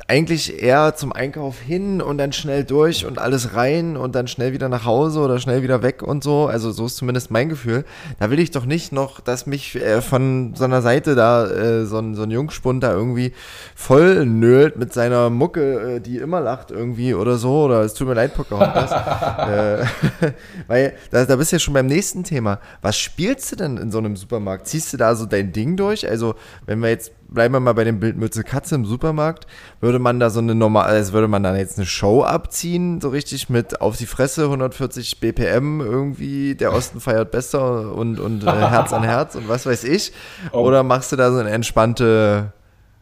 eigentlich 0.07 0.61
eher 0.61 0.95
zum 0.95 1.13
Einkauf 1.13 1.59
hin 1.59 2.01
und 2.01 2.17
dann 2.17 2.33
schnell 2.33 2.63
durch 2.63 3.05
und 3.05 3.19
alles 3.19 3.55
rein 3.55 3.95
und 3.95 4.15
dann 4.15 4.27
schnell 4.27 4.53
wieder 4.53 4.67
nach 4.67 4.85
Hause 4.85 5.19
oder 5.19 5.39
schnell 5.39 5.63
wieder 5.63 5.81
weg 5.81 6.03
und 6.03 6.23
so. 6.23 6.47
Also 6.47 6.71
so 6.71 6.85
ist 6.85 6.97
zumindest 6.97 7.31
mein 7.31 7.49
Gefühl. 7.49 7.85
Da 8.19 8.29
will 8.29 8.39
ich 8.39 8.51
doch 8.51 8.65
nicht 8.65 8.91
noch, 8.91 9.21
dass 9.21 9.45
mich 9.45 9.75
äh, 9.75 10.01
von 10.01 10.55
so 10.55 10.65
einer 10.65 10.81
Seite 10.81 11.15
da 11.15 11.47
äh, 11.47 11.85
so, 11.85 11.99
ein, 11.99 12.15
so 12.15 12.23
ein 12.23 12.31
Jungspund 12.31 12.83
da 12.83 12.91
irgendwie 12.91 13.33
voll 13.75 14.25
nölt 14.25 14.77
mit 14.77 14.93
seiner 14.93 15.29
Mucke, 15.29 15.95
äh, 15.95 15.99
die 16.01 16.17
immer 16.17 16.41
lacht 16.41 16.71
irgendwie 16.71 17.13
oder 17.13 17.37
so. 17.37 17.63
Oder 17.63 17.81
es 17.81 17.93
tut 17.93 18.07
mir 18.07 18.13
leid, 18.13 18.33
Pocahontas. 18.33 18.91
äh, 20.21 20.31
weil 20.67 20.93
da, 21.11 21.25
da 21.25 21.35
bist 21.37 21.51
du 21.51 21.55
ja 21.55 21.59
schon 21.59 21.73
beim 21.73 21.87
nächsten 21.87 22.23
Thema. 22.23 22.59
Was 22.81 22.97
spielst 22.97 23.51
du 23.53 23.55
denn 23.55 23.77
in 23.77 23.91
so 23.91 23.99
einem 23.99 24.17
Supermarkt? 24.17 24.67
Ziehst 24.67 24.91
du 24.91 24.97
da 24.97 25.15
so 25.15 25.25
dein 25.25 25.53
Ding 25.53 25.77
durch? 25.77 26.07
Also 26.07 26.35
wenn 26.65 26.81
wir 26.81 26.89
jetzt 26.89 27.11
bleiben 27.33 27.53
wir 27.53 27.59
mal 27.59 27.73
bei 27.73 27.83
dem 27.83 27.99
Bild 27.99 28.17
Mütze 28.17 28.43
Katze 28.43 28.75
im 28.75 28.85
Supermarkt, 28.85 29.47
würde 29.81 29.99
man 29.99 30.19
da 30.19 30.29
so 30.29 30.39
eine 30.39 30.55
normale, 30.55 30.87
also 30.87 31.13
würde 31.13 31.27
man 31.27 31.43
da 31.43 31.55
jetzt 31.55 31.77
eine 31.77 31.85
Show 31.85 32.23
abziehen, 32.23 33.01
so 33.01 33.09
richtig 33.09 33.49
mit 33.49 33.81
auf 33.81 33.97
die 33.97 34.05
Fresse 34.05 34.43
140 34.43 35.19
BPM 35.19 35.81
irgendwie, 35.81 36.55
der 36.55 36.73
Osten 36.73 36.99
feiert 36.99 37.31
besser 37.31 37.93
und, 37.93 38.19
und 38.19 38.43
äh, 38.43 38.45
Herz 38.51 38.93
an 38.93 39.03
Herz 39.03 39.35
und 39.35 39.49
was 39.49 39.65
weiß 39.65 39.83
ich? 39.83 40.13
Oh. 40.51 40.59
Oder 40.59 40.83
machst 40.83 41.11
du 41.11 41.15
da 41.15 41.31
so 41.31 41.39
eine 41.39 41.49
entspannte, 41.49 42.53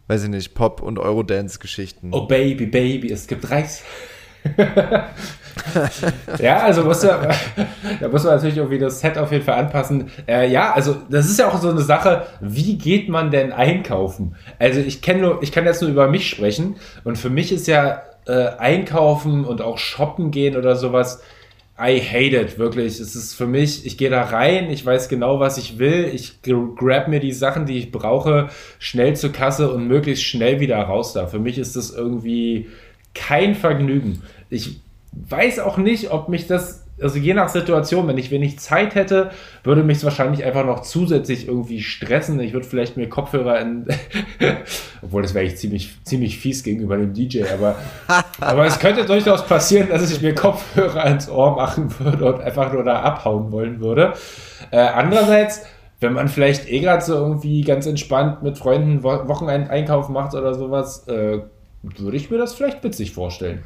weiß 0.08 0.24
ich 0.24 0.30
nicht, 0.30 0.56
Pop- 0.56 0.82
und 0.82 0.98
Eurodance-Geschichten? 1.00 2.10
Oh 2.14 2.26
Baby, 2.26 2.66
Baby, 2.66 3.12
es 3.12 3.28
gibt 3.28 3.50
Reis. 3.50 3.84
ja, 6.40 6.58
also 6.58 6.84
musst 6.84 7.04
du, 7.04 7.08
da 8.00 8.08
muss 8.08 8.24
man 8.24 8.36
natürlich 8.36 8.58
irgendwie 8.58 8.80
das 8.80 9.00
Set 9.00 9.18
auf 9.18 9.32
jeden 9.32 9.44
Fall 9.44 9.56
anpassen. 9.56 10.10
Äh, 10.28 10.50
ja, 10.52 10.72
also 10.74 10.98
das 11.10 11.26
ist 11.26 11.40
ja 11.40 11.50
auch 11.50 11.60
so 11.60 11.70
eine 11.70 11.82
Sache, 11.82 12.26
wie 12.40 12.78
geht 12.78 13.10
man 13.10 13.32
denn 13.32 13.52
einkaufen? 13.52 14.36
Also 14.60 14.80
ich 14.80 15.02
kenne 15.02 15.22
nur, 15.22 15.44
ich 15.44 15.52
kann 15.52 15.66
jetzt 15.66 15.82
nur 15.82 15.92
über 15.92 16.08
mich 16.08 16.30
sprechen 16.30 16.76
und 17.04 17.18
für 17.18 17.30
mich 17.30 17.52
ist 17.52 17.68
ja 17.68 18.02
äh, 18.26 18.50
einkaufen 18.58 19.46
und 19.46 19.62
auch 19.62 19.78
shoppen 19.78 20.32
gehen 20.32 20.56
oder 20.56 20.76
sowas. 20.76 21.22
I 21.80 22.00
hate 22.00 22.40
it, 22.40 22.60
wirklich. 22.60 23.00
Es 23.00 23.16
ist 23.16 23.34
für 23.34 23.48
mich, 23.48 23.86
ich 23.88 23.98
gehe 23.98 24.12
da 24.12 24.24
rein, 24.24 24.70
ich 24.70 24.86
weiß 24.86 25.10
genau, 25.10 25.40
was 25.40 25.58
ich 25.58 25.80
will, 25.80 26.12
ich 26.14 26.42
grab 26.44 27.08
mir 27.08 27.20
die 27.20 27.32
Sachen, 27.32 27.66
die 27.66 27.80
ich 27.80 27.92
brauche, 27.92 28.50
schnell 28.78 29.16
zur 29.16 29.32
Kasse 29.32 29.72
und 29.72 29.88
möglichst 29.88 30.24
schnell 30.24 30.60
wieder 30.60 30.78
raus 30.78 31.14
da. 31.14 31.26
Für 31.26 31.40
mich 31.40 31.58
ist 31.58 31.76
das 31.76 31.90
irgendwie 31.90 32.68
kein 33.16 33.56
Vergnügen. 33.56 34.22
Ich 34.52 34.82
weiß 35.12 35.60
auch 35.60 35.78
nicht, 35.78 36.12
ob 36.12 36.30
mich 36.30 36.48
das, 36.48 36.86
also 37.02 37.18
je 37.18 37.34
nach 37.34 37.50
Situation, 37.50 38.08
wenn 38.08 38.18
ich 38.18 38.32
wenig 38.32 38.60
Zeit 38.60 38.96
hätte, 38.96 39.32
würde 39.64 39.84
mich 39.84 39.98
es 39.98 40.04
wahrscheinlich 40.04 40.44
einfach 40.46 40.66
noch 40.66 40.82
zusätzlich 40.82 41.48
irgendwie 41.48 41.82
stressen. 41.82 42.40
Ich 42.40 42.54
würde 42.54 42.66
vielleicht 42.66 42.96
mir 42.96 43.10
Kopfhörer 43.10 43.60
in, 43.60 43.88
obwohl 45.02 45.22
das 45.22 45.34
wäre 45.34 45.46
ich 45.46 45.58
ziemlich, 45.58 45.98
ziemlich 46.04 46.38
fies 46.38 46.64
gegenüber 46.64 46.98
dem 46.98 47.14
DJ, 47.14 47.44
aber, 47.54 47.76
aber 48.40 48.66
es 48.66 48.80
könnte 48.80 49.06
durchaus 49.06 49.46
passieren, 49.46 49.90
dass 49.90 50.10
ich 50.10 50.22
mir 50.22 50.34
Kopfhörer 50.34 51.06
ins 51.08 51.30
Ohr 51.30 51.56
machen 51.56 51.94
würde 52.00 52.34
und 52.34 52.42
einfach 52.42 52.72
nur 52.72 52.84
da 52.84 53.02
abhauen 53.02 53.52
wollen 53.52 53.82
würde. 53.82 54.14
Äh, 54.72 54.80
andererseits, 54.80 55.66
wenn 56.00 56.14
man 56.14 56.30
vielleicht 56.30 56.70
eh 56.70 56.80
gerade 56.80 57.04
so 57.04 57.16
irgendwie 57.16 57.62
ganz 57.62 57.86
entspannt 57.86 58.44
mit 58.44 58.58
Freunden 58.58 59.04
Wochenendeinkauf 59.04 60.08
macht 60.10 60.36
oder 60.36 60.54
sowas, 60.54 61.08
äh, 61.08 61.40
würde 61.84 62.18
ich 62.18 62.30
mir 62.30 62.38
das 62.38 62.54
vielleicht 62.54 62.84
witzig 62.84 63.12
vorstellen. 63.12 63.64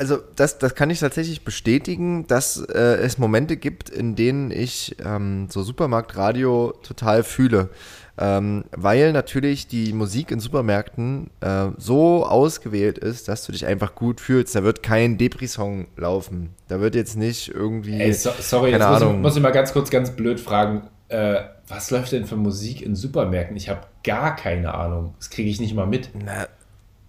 Also 0.00 0.16
das, 0.34 0.56
das 0.56 0.74
kann 0.74 0.88
ich 0.88 0.98
tatsächlich 0.98 1.44
bestätigen, 1.44 2.26
dass 2.26 2.56
äh, 2.56 2.78
es 2.78 3.18
Momente 3.18 3.58
gibt, 3.58 3.90
in 3.90 4.16
denen 4.16 4.50
ich 4.50 4.96
ähm, 5.04 5.48
so 5.50 5.62
Supermarktradio 5.62 6.72
total 6.82 7.22
fühle. 7.22 7.68
Ähm, 8.16 8.64
weil 8.74 9.12
natürlich 9.12 9.66
die 9.66 9.92
Musik 9.92 10.30
in 10.30 10.40
Supermärkten 10.40 11.28
äh, 11.42 11.66
so 11.76 12.24
ausgewählt 12.24 12.96
ist, 12.96 13.28
dass 13.28 13.44
du 13.44 13.52
dich 13.52 13.66
einfach 13.66 13.94
gut 13.94 14.22
fühlst. 14.22 14.54
Da 14.54 14.64
wird 14.64 14.82
kein 14.82 15.18
Depri-Song 15.18 15.88
laufen. 15.98 16.54
Da 16.68 16.80
wird 16.80 16.94
jetzt 16.94 17.18
nicht 17.18 17.48
irgendwie. 17.48 18.00
Ey, 18.00 18.14
so, 18.14 18.30
sorry, 18.40 18.70
keine 18.70 18.84
jetzt 18.84 19.02
Ahnung. 19.02 19.08
Muss, 19.08 19.16
ich, 19.16 19.22
muss 19.22 19.36
ich 19.36 19.42
mal 19.42 19.52
ganz 19.52 19.74
kurz 19.74 19.90
ganz 19.90 20.12
blöd 20.12 20.40
fragen. 20.40 20.88
Äh, 21.08 21.42
was 21.68 21.90
läuft 21.90 22.12
denn 22.12 22.24
für 22.24 22.36
Musik 22.36 22.80
in 22.80 22.96
Supermärkten? 22.96 23.54
Ich 23.54 23.68
habe 23.68 23.82
gar 24.02 24.34
keine 24.34 24.72
Ahnung. 24.72 25.12
Das 25.18 25.28
kriege 25.28 25.50
ich 25.50 25.60
nicht 25.60 25.74
mal 25.74 25.86
mit. 25.86 26.08
Na, 26.14 26.46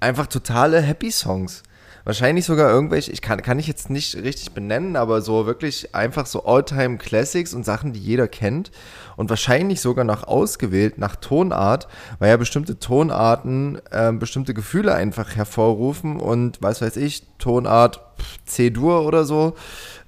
einfach 0.02 0.28
totale 0.28 0.82
Happy 0.82 1.10
Songs. 1.10 1.64
Wahrscheinlich 2.04 2.46
sogar 2.46 2.70
irgendwelche, 2.72 3.12
ich 3.12 3.22
kann, 3.22 3.42
kann 3.42 3.60
ich 3.60 3.68
jetzt 3.68 3.90
nicht 3.90 4.16
richtig 4.16 4.52
benennen, 4.54 4.96
aber 4.96 5.22
so 5.22 5.46
wirklich 5.46 5.94
einfach 5.94 6.26
so 6.26 6.46
Alltime 6.46 6.98
Classics 6.98 7.54
und 7.54 7.66
Sachen, 7.66 7.94
die 7.94 8.00
jeder 8.00 8.28
kennt. 8.28 8.72
Und 9.18 9.30
wahrscheinlich 9.30 9.82
sogar 9.82 10.04
noch 10.04 10.24
ausgewählt 10.24 10.98
nach 10.98 11.16
Tonart, 11.16 11.88
weil 12.20 12.30
ja 12.30 12.38
bestimmte 12.38 12.80
Tonarten 12.80 13.80
äh, 13.92 14.12
bestimmte 14.12 14.54
Gefühle 14.54 14.96
einfach 14.96 15.36
hervorrufen 15.36 16.20
und 16.20 16.58
was 16.62 16.82
weiß 16.82 16.98
ich, 16.98 17.24
Tonart 17.38 18.02
C-Dur 18.46 19.06
oder 19.06 19.26
so, 19.26 19.56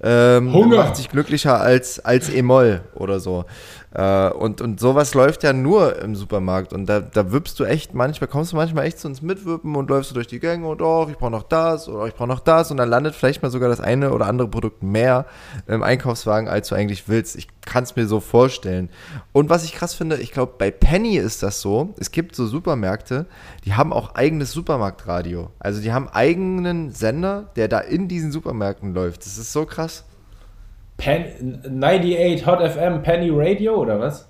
ähm, 0.02 0.52
macht 0.68 0.96
sich 0.96 1.08
glücklicher 1.08 1.60
als, 1.60 2.00
als 2.00 2.28
E-Moll 2.28 2.82
oder 2.94 3.20
so. 3.20 3.44
Äh, 3.94 4.30
und, 4.30 4.60
und 4.60 4.80
sowas 4.80 5.14
läuft 5.14 5.44
ja 5.44 5.52
nur 5.52 6.00
im 6.00 6.16
Supermarkt. 6.16 6.72
Und 6.72 6.86
da, 6.86 7.00
da 7.00 7.32
wippst 7.32 7.58
du 7.60 7.64
echt 7.64 7.94
manchmal, 7.94 8.28
kommst 8.28 8.52
du 8.52 8.56
manchmal 8.56 8.86
echt 8.86 8.98
zu 8.98 9.08
uns 9.08 9.22
mitwippen 9.22 9.76
und 9.76 9.88
läufst 9.88 10.10
du 10.10 10.14
durch 10.14 10.26
die 10.26 10.40
Gänge 10.40 10.66
und 10.66 10.82
oh, 10.82 11.06
ich 11.08 11.16
brauche 11.16 11.30
noch 11.30 11.44
das 11.44 11.88
oder 11.88 12.06
ich 12.06 12.14
brauche 12.14 12.28
noch 12.28 12.40
das. 12.40 12.70
Und 12.70 12.76
dann 12.78 12.88
landet 12.88 13.14
vielleicht 13.14 13.42
mal 13.42 13.50
sogar 13.50 13.68
das 13.68 13.80
eine 13.80 14.12
oder 14.12 14.26
andere 14.26 14.48
Produkt 14.48 14.82
mehr 14.82 15.26
im 15.68 15.82
Einkaufswagen, 15.82 16.48
als 16.48 16.68
du 16.68 16.74
eigentlich 16.74 17.08
willst. 17.08 17.36
Ich 17.36 17.48
kann 17.60 17.84
es 17.84 17.94
mir 17.94 18.06
so 18.06 18.18
vorstellen. 18.18 18.90
Und 19.32 19.48
was 19.48 19.64
ich 19.64 19.72
krass 19.72 19.94
finde, 19.94 20.16
ich 20.16 20.32
glaube, 20.32 20.54
bei 20.58 20.72
Penny 20.72 21.16
ist 21.16 21.42
das 21.44 21.60
so. 21.60 21.94
Es 21.98 22.10
gibt 22.10 22.34
so 22.34 22.46
Supermärkte, 22.46 23.26
die 23.64 23.74
haben 23.74 23.92
auch 23.92 24.16
eigenes 24.16 24.50
Supermarktradio. 24.50 25.50
Also 25.60 25.80
die 25.80 25.92
haben 25.92 26.08
eigenen 26.08 26.90
Sender, 26.90 27.50
der 27.54 27.68
da 27.68 27.78
in 27.78 28.08
diesen 28.08 28.32
Supermärkten 28.32 28.92
läuft. 28.92 29.24
Das 29.24 29.38
ist 29.38 29.52
so 29.52 29.64
krass. 29.66 30.04
Pen 31.04 31.60
98 31.62 32.46
Hot 32.46 32.62
FM 32.66 33.02
Penny 33.02 33.28
Radio 33.30 33.74
oder 33.74 34.00
was? 34.00 34.26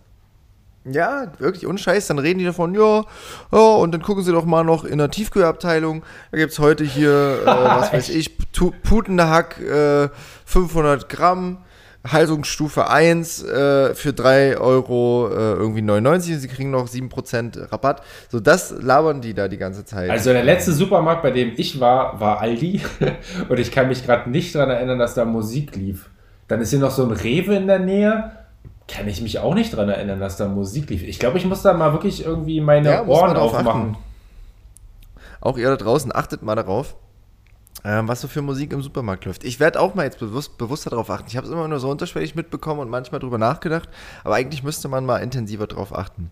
Ja, 0.84 1.32
wirklich 1.38 1.66
unscheiß. 1.66 2.08
Dann 2.08 2.18
reden 2.18 2.40
die 2.40 2.44
davon, 2.44 2.74
ja, 2.74 3.04
oh, 3.52 3.78
und 3.80 3.92
dann 3.94 4.02
gucken 4.02 4.24
sie 4.24 4.32
doch 4.32 4.44
mal 4.44 4.64
noch 4.64 4.84
in 4.84 4.98
der 4.98 5.08
Tiefkühlabteilung. 5.08 6.02
Da 6.32 6.38
gibt 6.38 6.50
es 6.50 6.58
heute 6.58 6.82
hier, 6.82 7.42
äh, 7.42 7.46
was 7.46 7.92
weiß 7.92 8.08
ich, 8.10 8.36
Putenhack, 8.82 9.60
äh, 9.60 10.08
500 10.46 11.08
Gramm, 11.08 11.58
Haltungsstufe 12.06 12.90
1 12.90 13.44
äh, 13.44 13.94
für 13.94 14.12
3 14.12 14.58
Euro 14.58 15.28
äh, 15.30 15.52
irgendwie 15.52 15.80
99 15.80 16.34
und 16.34 16.40
sie 16.40 16.48
kriegen 16.48 16.72
noch 16.72 16.88
7% 16.88 17.70
Rabatt. 17.70 18.02
So, 18.30 18.40
das 18.40 18.74
labern 18.78 19.20
die 19.20 19.32
da 19.32 19.46
die 19.46 19.58
ganze 19.58 19.84
Zeit. 19.84 20.10
Also 20.10 20.32
der 20.32 20.42
letzte 20.42 20.72
Supermarkt, 20.72 21.22
bei 21.22 21.30
dem 21.30 21.52
ich 21.56 21.78
war, 21.78 22.18
war 22.18 22.40
Aldi. 22.40 22.82
und 23.48 23.60
ich 23.60 23.70
kann 23.70 23.86
mich 23.86 24.04
gerade 24.04 24.28
nicht 24.28 24.54
daran 24.56 24.70
erinnern, 24.70 24.98
dass 24.98 25.14
da 25.14 25.24
Musik 25.24 25.76
lief. 25.76 26.10
Dann 26.48 26.60
ist 26.60 26.70
hier 26.70 26.78
noch 26.78 26.90
so 26.90 27.04
ein 27.04 27.10
Rewe 27.10 27.54
in 27.54 27.66
der 27.66 27.78
Nähe. 27.78 28.32
Kann 28.86 29.08
ich 29.08 29.22
mich 29.22 29.38
auch 29.38 29.54
nicht 29.54 29.72
daran 29.72 29.88
erinnern, 29.88 30.20
dass 30.20 30.36
da 30.36 30.46
Musik 30.46 30.90
lief. 30.90 31.02
Ich 31.02 31.18
glaube, 31.18 31.38
ich 31.38 31.46
muss 31.46 31.62
da 31.62 31.72
mal 31.72 31.92
wirklich 31.92 32.24
irgendwie 32.24 32.60
meine 32.60 32.90
ja, 32.90 33.06
Ohren 33.06 33.36
aufmachen. 33.36 33.96
Auch 35.40 35.56
ihr 35.56 35.68
da 35.68 35.76
draußen, 35.76 36.14
achtet 36.14 36.42
mal 36.42 36.54
darauf, 36.54 36.96
ähm, 37.84 38.08
was 38.08 38.20
so 38.20 38.28
für 38.28 38.42
Musik 38.42 38.72
im 38.72 38.82
Supermarkt 38.82 39.24
läuft. 39.24 39.44
Ich 39.44 39.60
werde 39.60 39.80
auch 39.80 39.94
mal 39.94 40.04
jetzt 40.04 40.18
bewusst, 40.18 40.58
bewusster 40.58 40.90
darauf 40.90 41.10
achten. 41.10 41.28
Ich 41.28 41.36
habe 41.36 41.46
es 41.46 41.52
immer 41.52 41.68
nur 41.68 41.80
so 41.80 41.90
unterschwellig 41.90 42.34
mitbekommen 42.34 42.80
und 42.80 42.88
manchmal 42.90 43.20
drüber 43.20 43.38
nachgedacht, 43.38 43.88
aber 44.22 44.34
eigentlich 44.34 44.62
müsste 44.62 44.88
man 44.88 45.04
mal 45.04 45.18
intensiver 45.18 45.66
darauf 45.66 45.94
achten. 45.94 46.30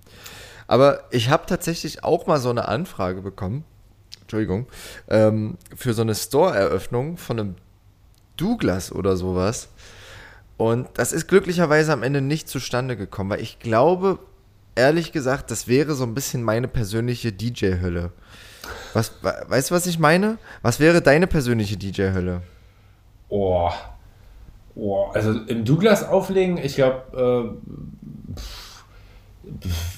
Aber 0.66 1.04
ich 1.10 1.28
habe 1.28 1.44
tatsächlich 1.46 2.04
auch 2.04 2.26
mal 2.26 2.38
so 2.38 2.50
eine 2.50 2.68
Anfrage 2.68 3.20
bekommen, 3.20 3.64
Entschuldigung, 4.22 4.66
ähm, 5.08 5.58
für 5.76 5.92
so 5.92 6.00
eine 6.00 6.14
Store-Eröffnung 6.14 7.18
von 7.18 7.38
einem 7.38 7.54
Douglas 8.38 8.92
oder 8.92 9.16
sowas. 9.16 9.68
Und 10.62 10.86
das 10.94 11.12
ist 11.12 11.26
glücklicherweise 11.26 11.92
am 11.92 12.04
Ende 12.04 12.20
nicht 12.20 12.48
zustande 12.48 12.96
gekommen, 12.96 13.30
weil 13.30 13.40
ich 13.40 13.58
glaube, 13.58 14.20
ehrlich 14.76 15.10
gesagt, 15.10 15.50
das 15.50 15.66
wäre 15.66 15.94
so 15.94 16.04
ein 16.04 16.14
bisschen 16.14 16.44
meine 16.44 16.68
persönliche 16.68 17.32
DJ-Hölle. 17.32 18.12
Was, 18.92 19.12
weißt 19.22 19.70
du, 19.70 19.74
was 19.74 19.88
ich 19.88 19.98
meine? 19.98 20.38
Was 20.62 20.78
wäre 20.78 21.02
deine 21.02 21.26
persönliche 21.26 21.76
DJ-Hölle? 21.76 22.42
Oh. 23.28 23.70
oh. 24.76 25.06
Also 25.12 25.32
im 25.32 25.64
Douglas 25.64 26.04
auflegen, 26.04 26.58
ich 26.58 26.76
glaube, 26.76 27.58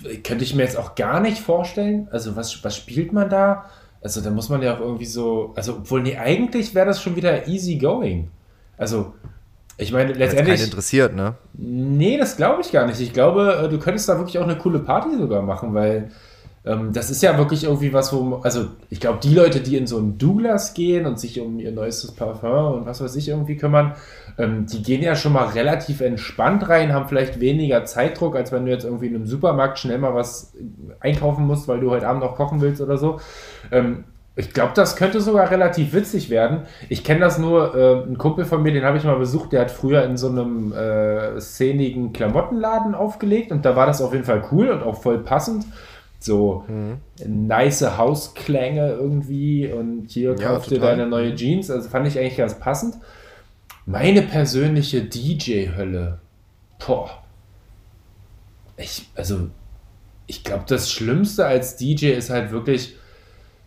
äh, 0.06 0.16
könnte 0.22 0.44
ich 0.44 0.54
mir 0.54 0.62
jetzt 0.62 0.78
auch 0.78 0.94
gar 0.94 1.20
nicht 1.20 1.40
vorstellen. 1.40 2.08
Also 2.10 2.36
was, 2.36 2.64
was 2.64 2.74
spielt 2.74 3.12
man 3.12 3.28
da? 3.28 3.66
Also 4.00 4.22
da 4.22 4.30
muss 4.30 4.48
man 4.48 4.62
ja 4.62 4.76
auch 4.76 4.80
irgendwie 4.80 5.04
so, 5.04 5.52
also 5.56 5.74
obwohl, 5.74 6.00
nee, 6.00 6.16
eigentlich 6.16 6.74
wäre 6.74 6.86
das 6.86 7.02
schon 7.02 7.16
wieder 7.16 7.48
easy 7.48 7.76
going. 7.76 8.30
Also 8.78 9.12
ich 9.76 9.92
meine, 9.92 10.12
letztendlich. 10.12 10.56
Keinen 10.56 10.66
interessiert, 10.66 11.14
ne? 11.14 11.34
Nee, 11.54 12.16
das 12.16 12.36
glaube 12.36 12.62
ich 12.62 12.70
gar 12.72 12.86
nicht. 12.86 13.00
Ich 13.00 13.12
glaube, 13.12 13.64
äh, 13.64 13.68
du 13.68 13.78
könntest 13.78 14.08
da 14.08 14.18
wirklich 14.18 14.38
auch 14.38 14.44
eine 14.44 14.56
coole 14.56 14.78
Party 14.78 15.16
sogar 15.18 15.42
machen, 15.42 15.74
weil 15.74 16.10
ähm, 16.66 16.92
das 16.92 17.10
ist 17.10 17.22
ja 17.22 17.36
wirklich 17.36 17.64
irgendwie 17.64 17.92
was, 17.92 18.12
wo. 18.12 18.36
Also, 18.36 18.68
ich 18.88 19.00
glaube, 19.00 19.18
die 19.22 19.34
Leute, 19.34 19.60
die 19.60 19.76
in 19.76 19.86
so 19.86 19.98
einen 19.98 20.16
Douglas 20.16 20.74
gehen 20.74 21.04
und 21.06 21.18
sich 21.20 21.40
um 21.40 21.58
ihr 21.58 21.72
neuestes 21.72 22.12
Parfum 22.12 22.74
und 22.74 22.86
was 22.86 23.00
weiß 23.00 23.16
ich 23.16 23.28
irgendwie 23.28 23.56
kümmern, 23.56 23.94
ähm, 24.38 24.66
die 24.66 24.82
gehen 24.82 25.02
ja 25.02 25.14
schon 25.14 25.32
mal 25.32 25.48
relativ 25.48 26.00
entspannt 26.00 26.68
rein, 26.68 26.92
haben 26.92 27.08
vielleicht 27.08 27.40
weniger 27.40 27.84
Zeitdruck, 27.84 28.34
als 28.36 28.50
wenn 28.50 28.64
du 28.64 28.70
jetzt 28.70 28.84
irgendwie 28.84 29.08
in 29.08 29.14
einem 29.14 29.26
Supermarkt 29.26 29.78
schnell 29.78 29.98
mal 29.98 30.14
was 30.14 30.54
einkaufen 31.00 31.46
musst, 31.46 31.68
weil 31.68 31.80
du 31.80 31.90
heute 31.90 32.08
Abend 32.08 32.22
noch 32.22 32.36
kochen 32.36 32.60
willst 32.62 32.80
oder 32.80 32.96
so. 32.96 33.20
Ähm, 33.70 34.04
ich 34.36 34.52
glaube, 34.52 34.72
das 34.74 34.96
könnte 34.96 35.20
sogar 35.20 35.50
relativ 35.50 35.92
witzig 35.92 36.28
werden. 36.28 36.62
Ich 36.88 37.04
kenne 37.04 37.20
das 37.20 37.38
nur, 37.38 37.74
äh, 37.74 38.02
ein 38.02 38.18
Kumpel 38.18 38.44
von 38.44 38.62
mir, 38.62 38.72
den 38.72 38.84
habe 38.84 38.98
ich 38.98 39.04
mal 39.04 39.16
besucht, 39.16 39.52
der 39.52 39.60
hat 39.60 39.70
früher 39.70 40.02
in 40.04 40.16
so 40.16 40.28
einem 40.28 40.72
äh, 40.72 41.40
szenigen 41.40 42.12
Klamottenladen 42.12 42.96
aufgelegt 42.96 43.52
und 43.52 43.64
da 43.64 43.76
war 43.76 43.86
das 43.86 44.02
auf 44.02 44.12
jeden 44.12 44.24
Fall 44.24 44.44
cool 44.50 44.70
und 44.70 44.82
auch 44.82 45.00
voll 45.00 45.18
passend. 45.18 45.64
So 46.18 46.64
mhm. 46.68 46.96
nice 47.46 47.96
Hausklänge 47.96 48.92
irgendwie 48.92 49.70
und 49.70 50.10
hier 50.10 50.34
ja, 50.34 50.48
kauf 50.48 50.66
dir 50.66 50.80
deine 50.80 51.06
neue 51.06 51.34
Jeans. 51.34 51.70
Also 51.70 51.88
fand 51.88 52.08
ich 52.08 52.18
eigentlich 52.18 52.38
ganz 52.38 52.58
passend. 52.58 52.96
Meine 53.86 54.22
persönliche 54.22 55.02
DJ-Hölle. 55.02 56.18
Boah. 56.84 57.22
Ich, 58.76 59.08
also, 59.14 59.48
ich 60.26 60.42
glaube, 60.42 60.64
das 60.66 60.90
Schlimmste 60.90 61.46
als 61.46 61.76
DJ 61.76 62.06
ist 62.06 62.30
halt 62.30 62.50
wirklich 62.50 62.96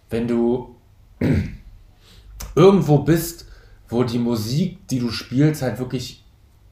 wenn 0.10 0.28
du 0.28 0.76
irgendwo 2.56 3.00
bist, 3.00 3.48
wo 3.90 4.04
die 4.04 4.20
Musik, 4.20 4.88
die 4.88 5.00
du 5.00 5.10
spielst, 5.10 5.62
halt 5.62 5.80
wirklich 5.80 6.24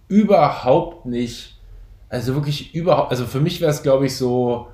überhaupt 0.08 1.06
nicht, 1.06 1.60
also 2.10 2.36
wirklich 2.36 2.76
überhaupt, 2.76 3.12
also 3.12 3.26
für 3.26 3.40
mich 3.40 3.62
wäre 3.62 3.72
es, 3.72 3.84
glaube 3.84 4.06
ich, 4.06 4.16
so, 4.16 4.68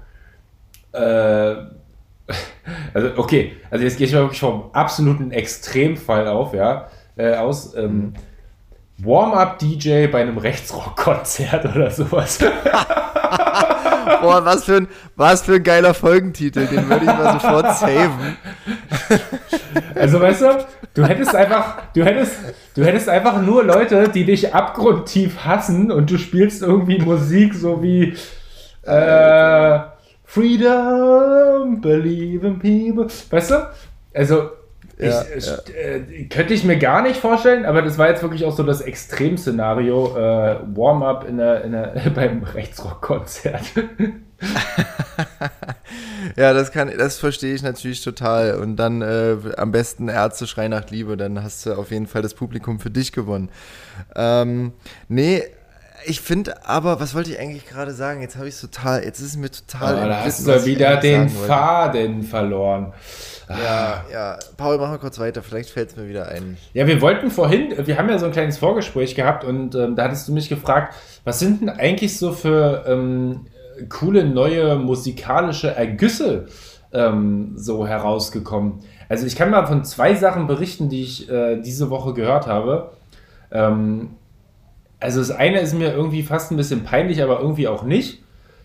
äh, 0.93 0.97
also 2.93 3.09
okay, 3.17 3.53
also 3.69 3.83
jetzt 3.83 3.97
gehe 3.97 4.07
ich 4.07 4.13
mal 4.13 4.21
wirklich 4.21 4.39
vom 4.39 4.71
absoluten 4.73 5.31
Extremfall 5.31 6.27
auf, 6.27 6.53
ja, 6.53 6.89
äh, 7.15 7.35
aus. 7.35 7.75
Ähm, 7.75 7.97
mhm. 7.97 8.13
Warm-up-DJ 9.03 10.07
bei 10.07 10.21
einem 10.21 10.37
Rechtsrock-Konzert 10.37 11.65
oder 11.75 11.89
sowas. 11.89 12.39
Boah, 14.21 14.45
was 14.45 14.63
für, 14.63 14.77
ein, 14.77 14.87
was 15.15 15.41
für 15.41 15.55
ein 15.55 15.63
geiler 15.63 15.93
Folgentitel, 15.93 16.67
den 16.67 16.87
würde 16.89 17.05
ich 17.05 17.11
mal 17.11 17.33
sofort 17.33 17.77
saven. 17.77 18.37
Also 19.95 20.19
weißt 20.19 20.41
du, 20.41 20.65
du 20.93 21.05
hättest 21.05 21.35
einfach, 21.35 21.77
du 21.93 22.03
hättest, 22.03 22.33
du 22.75 22.83
hättest 22.83 23.09
einfach 23.09 23.41
nur 23.41 23.63
Leute, 23.63 24.09
die 24.09 24.25
dich 24.25 24.53
abgrundtief 24.53 25.45
hassen 25.45 25.91
und 25.91 26.09
du 26.09 26.17
spielst 26.17 26.61
irgendwie 26.61 26.99
Musik 26.99 27.53
so 27.53 27.81
wie 27.83 28.15
äh, 28.83 29.79
Freedom, 30.25 31.81
Believe 31.81 32.47
in 32.47 32.59
People. 32.59 33.07
Weißt 33.29 33.51
du? 33.51 33.69
Also 34.13 34.49
ja, 35.09 35.25
ich, 35.35 35.45
ja. 35.45 35.57
Äh, 35.73 36.25
könnte 36.25 36.53
ich 36.53 36.63
mir 36.63 36.77
gar 36.77 37.01
nicht 37.01 37.19
vorstellen, 37.19 37.65
aber 37.65 37.81
das 37.81 37.97
war 37.97 38.09
jetzt 38.09 38.21
wirklich 38.21 38.45
auch 38.45 38.55
so 38.55 38.63
das 38.63 38.81
Extremszenario. 38.81 40.17
Äh, 40.17 40.59
Warm-up 40.75 41.27
in 41.27 41.37
der, 41.37 41.63
in 41.63 41.71
der, 41.71 41.93
beim 42.15 42.43
Rechtsrock-Konzert. 42.43 43.63
ja, 46.35 46.53
das 46.53 46.71
kann, 46.71 46.91
das 46.97 47.19
verstehe 47.19 47.53
ich 47.53 47.63
natürlich 47.63 48.03
total. 48.03 48.55
Und 48.55 48.75
dann 48.75 49.01
äh, 49.01 49.37
am 49.57 49.71
besten 49.71 50.07
Ärzte 50.07 50.47
schrei 50.47 50.67
nach 50.67 50.89
Liebe, 50.89 51.17
dann 51.17 51.43
hast 51.43 51.65
du 51.65 51.73
auf 51.73 51.91
jeden 51.91 52.07
Fall 52.07 52.21
das 52.21 52.33
Publikum 52.33 52.79
für 52.79 52.91
dich 52.91 53.11
gewonnen. 53.11 53.49
Ähm, 54.15 54.73
nee, 55.07 55.43
ich 56.05 56.21
finde 56.21 56.65
aber, 56.67 56.99
was 56.99 57.15
wollte 57.15 57.31
ich 57.31 57.39
eigentlich 57.39 57.67
gerade 57.67 57.91
sagen? 57.93 58.21
Jetzt 58.21 58.35
habe 58.35 58.47
ich 58.47 58.55
es 58.55 58.61
total, 58.61 59.03
jetzt 59.03 59.19
ist 59.19 59.27
es 59.27 59.37
mir 59.37 59.51
total. 59.51 60.03
Oh, 60.03 60.07
da 60.07 60.23
hast 60.23 60.47
du 60.47 60.65
wieder 60.65 60.97
den 60.97 61.29
Faden 61.29 62.23
verloren. 62.23 62.93
Ja, 63.49 64.05
ja. 64.11 64.39
Paul, 64.57 64.77
mach 64.77 64.89
mal 64.89 64.97
kurz 64.97 65.19
weiter, 65.19 65.41
vielleicht 65.43 65.69
fällt 65.69 65.89
es 65.89 65.95
mir 65.97 66.07
wieder 66.07 66.27
ein. 66.29 66.57
Ja, 66.73 66.87
wir 66.87 67.01
wollten 67.01 67.31
vorhin, 67.31 67.73
wir 67.85 67.97
haben 67.97 68.09
ja 68.09 68.17
so 68.17 68.25
ein 68.25 68.31
kleines 68.31 68.57
Vorgespräch 68.57 69.15
gehabt 69.15 69.43
und 69.43 69.75
ähm, 69.75 69.95
da 69.95 70.03
hattest 70.03 70.27
du 70.27 70.33
mich 70.33 70.49
gefragt, 70.49 70.93
was 71.23 71.39
sind 71.39 71.61
denn 71.61 71.69
eigentlich 71.69 72.17
so 72.17 72.31
für 72.31 72.85
ähm, 72.87 73.47
coole 73.89 74.25
neue 74.25 74.75
musikalische 74.75 75.75
Ergüsse 75.75 76.47
ähm, 76.93 77.53
so 77.55 77.85
herausgekommen? 77.85 78.79
Also 79.09 79.25
ich 79.25 79.35
kann 79.35 79.49
mal 79.49 79.67
von 79.67 79.83
zwei 79.83 80.15
Sachen 80.15 80.47
berichten, 80.47 80.89
die 80.89 81.03
ich 81.03 81.29
äh, 81.29 81.59
diese 81.59 81.89
Woche 81.89 82.13
gehört 82.13 82.47
habe. 82.47 82.91
Ähm, 83.51 84.11
also 85.01 85.19
das 85.19 85.31
eine 85.31 85.59
ist 85.59 85.73
mir 85.73 85.91
irgendwie 85.93 86.23
fast 86.23 86.51
ein 86.51 86.57
bisschen 86.57 86.83
peinlich, 86.83 87.21
aber 87.21 87.41
irgendwie 87.41 87.67
auch 87.67 87.83
nicht. 87.83 88.23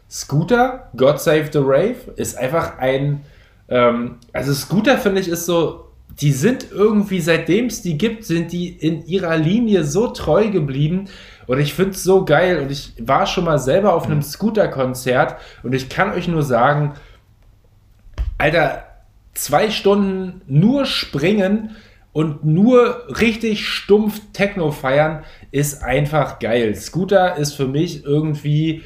Scooter, 0.09 0.89
God 0.97 1.21
Save 1.21 1.49
the 1.53 1.59
Rave, 1.59 2.13
ist 2.15 2.39
einfach 2.39 2.79
ein 2.79 3.25
ähm, 3.69 4.17
also 4.33 4.53
Scooter 4.55 4.99
finde 4.99 5.21
ich 5.21 5.29
ist 5.29 5.47
so, 5.47 5.87
die 6.21 6.33
sind 6.33 6.71
irgendwie, 6.71 7.21
seitdem 7.21 7.67
es 7.67 7.83
die 7.83 7.99
gibt, 7.99 8.25
sind 8.25 8.53
die 8.53 8.69
in 8.69 9.07
ihrer 9.07 9.37
Linie 9.37 9.85
so 9.85 10.09
treu 10.09 10.49
geblieben. 10.49 11.07
Und 11.47 11.59
ich 11.59 11.75
finde 11.75 11.91
es 11.93 12.03
so 12.03 12.25
geil. 12.25 12.59
Und 12.59 12.71
ich 12.71 12.95
war 13.01 13.27
schon 13.27 13.45
mal 13.45 13.59
selber 13.59 13.95
auf 13.95 14.07
einem 14.07 14.23
Scooter-Konzert 14.23 15.37
und 15.63 15.75
ich 15.75 15.89
kann 15.89 16.13
euch 16.13 16.27
nur 16.27 16.43
sagen, 16.43 16.95
Alter, 18.39 18.85
zwei 19.35 19.71
Stunden 19.71 20.41
nur 20.47 20.87
springen 20.87 21.77
und 22.17 22.47
nur 22.47 23.21
richtig 23.21 23.69
stumpf 23.69 24.23
Techno 24.33 24.71
feiern 24.71 25.23
ist 25.51 25.83
einfach 25.83 26.39
geil. 26.39 26.75
Scooter 26.75 27.37
ist 27.37 27.53
für 27.53 27.69
mich 27.69 28.05
irgendwie 28.05 28.85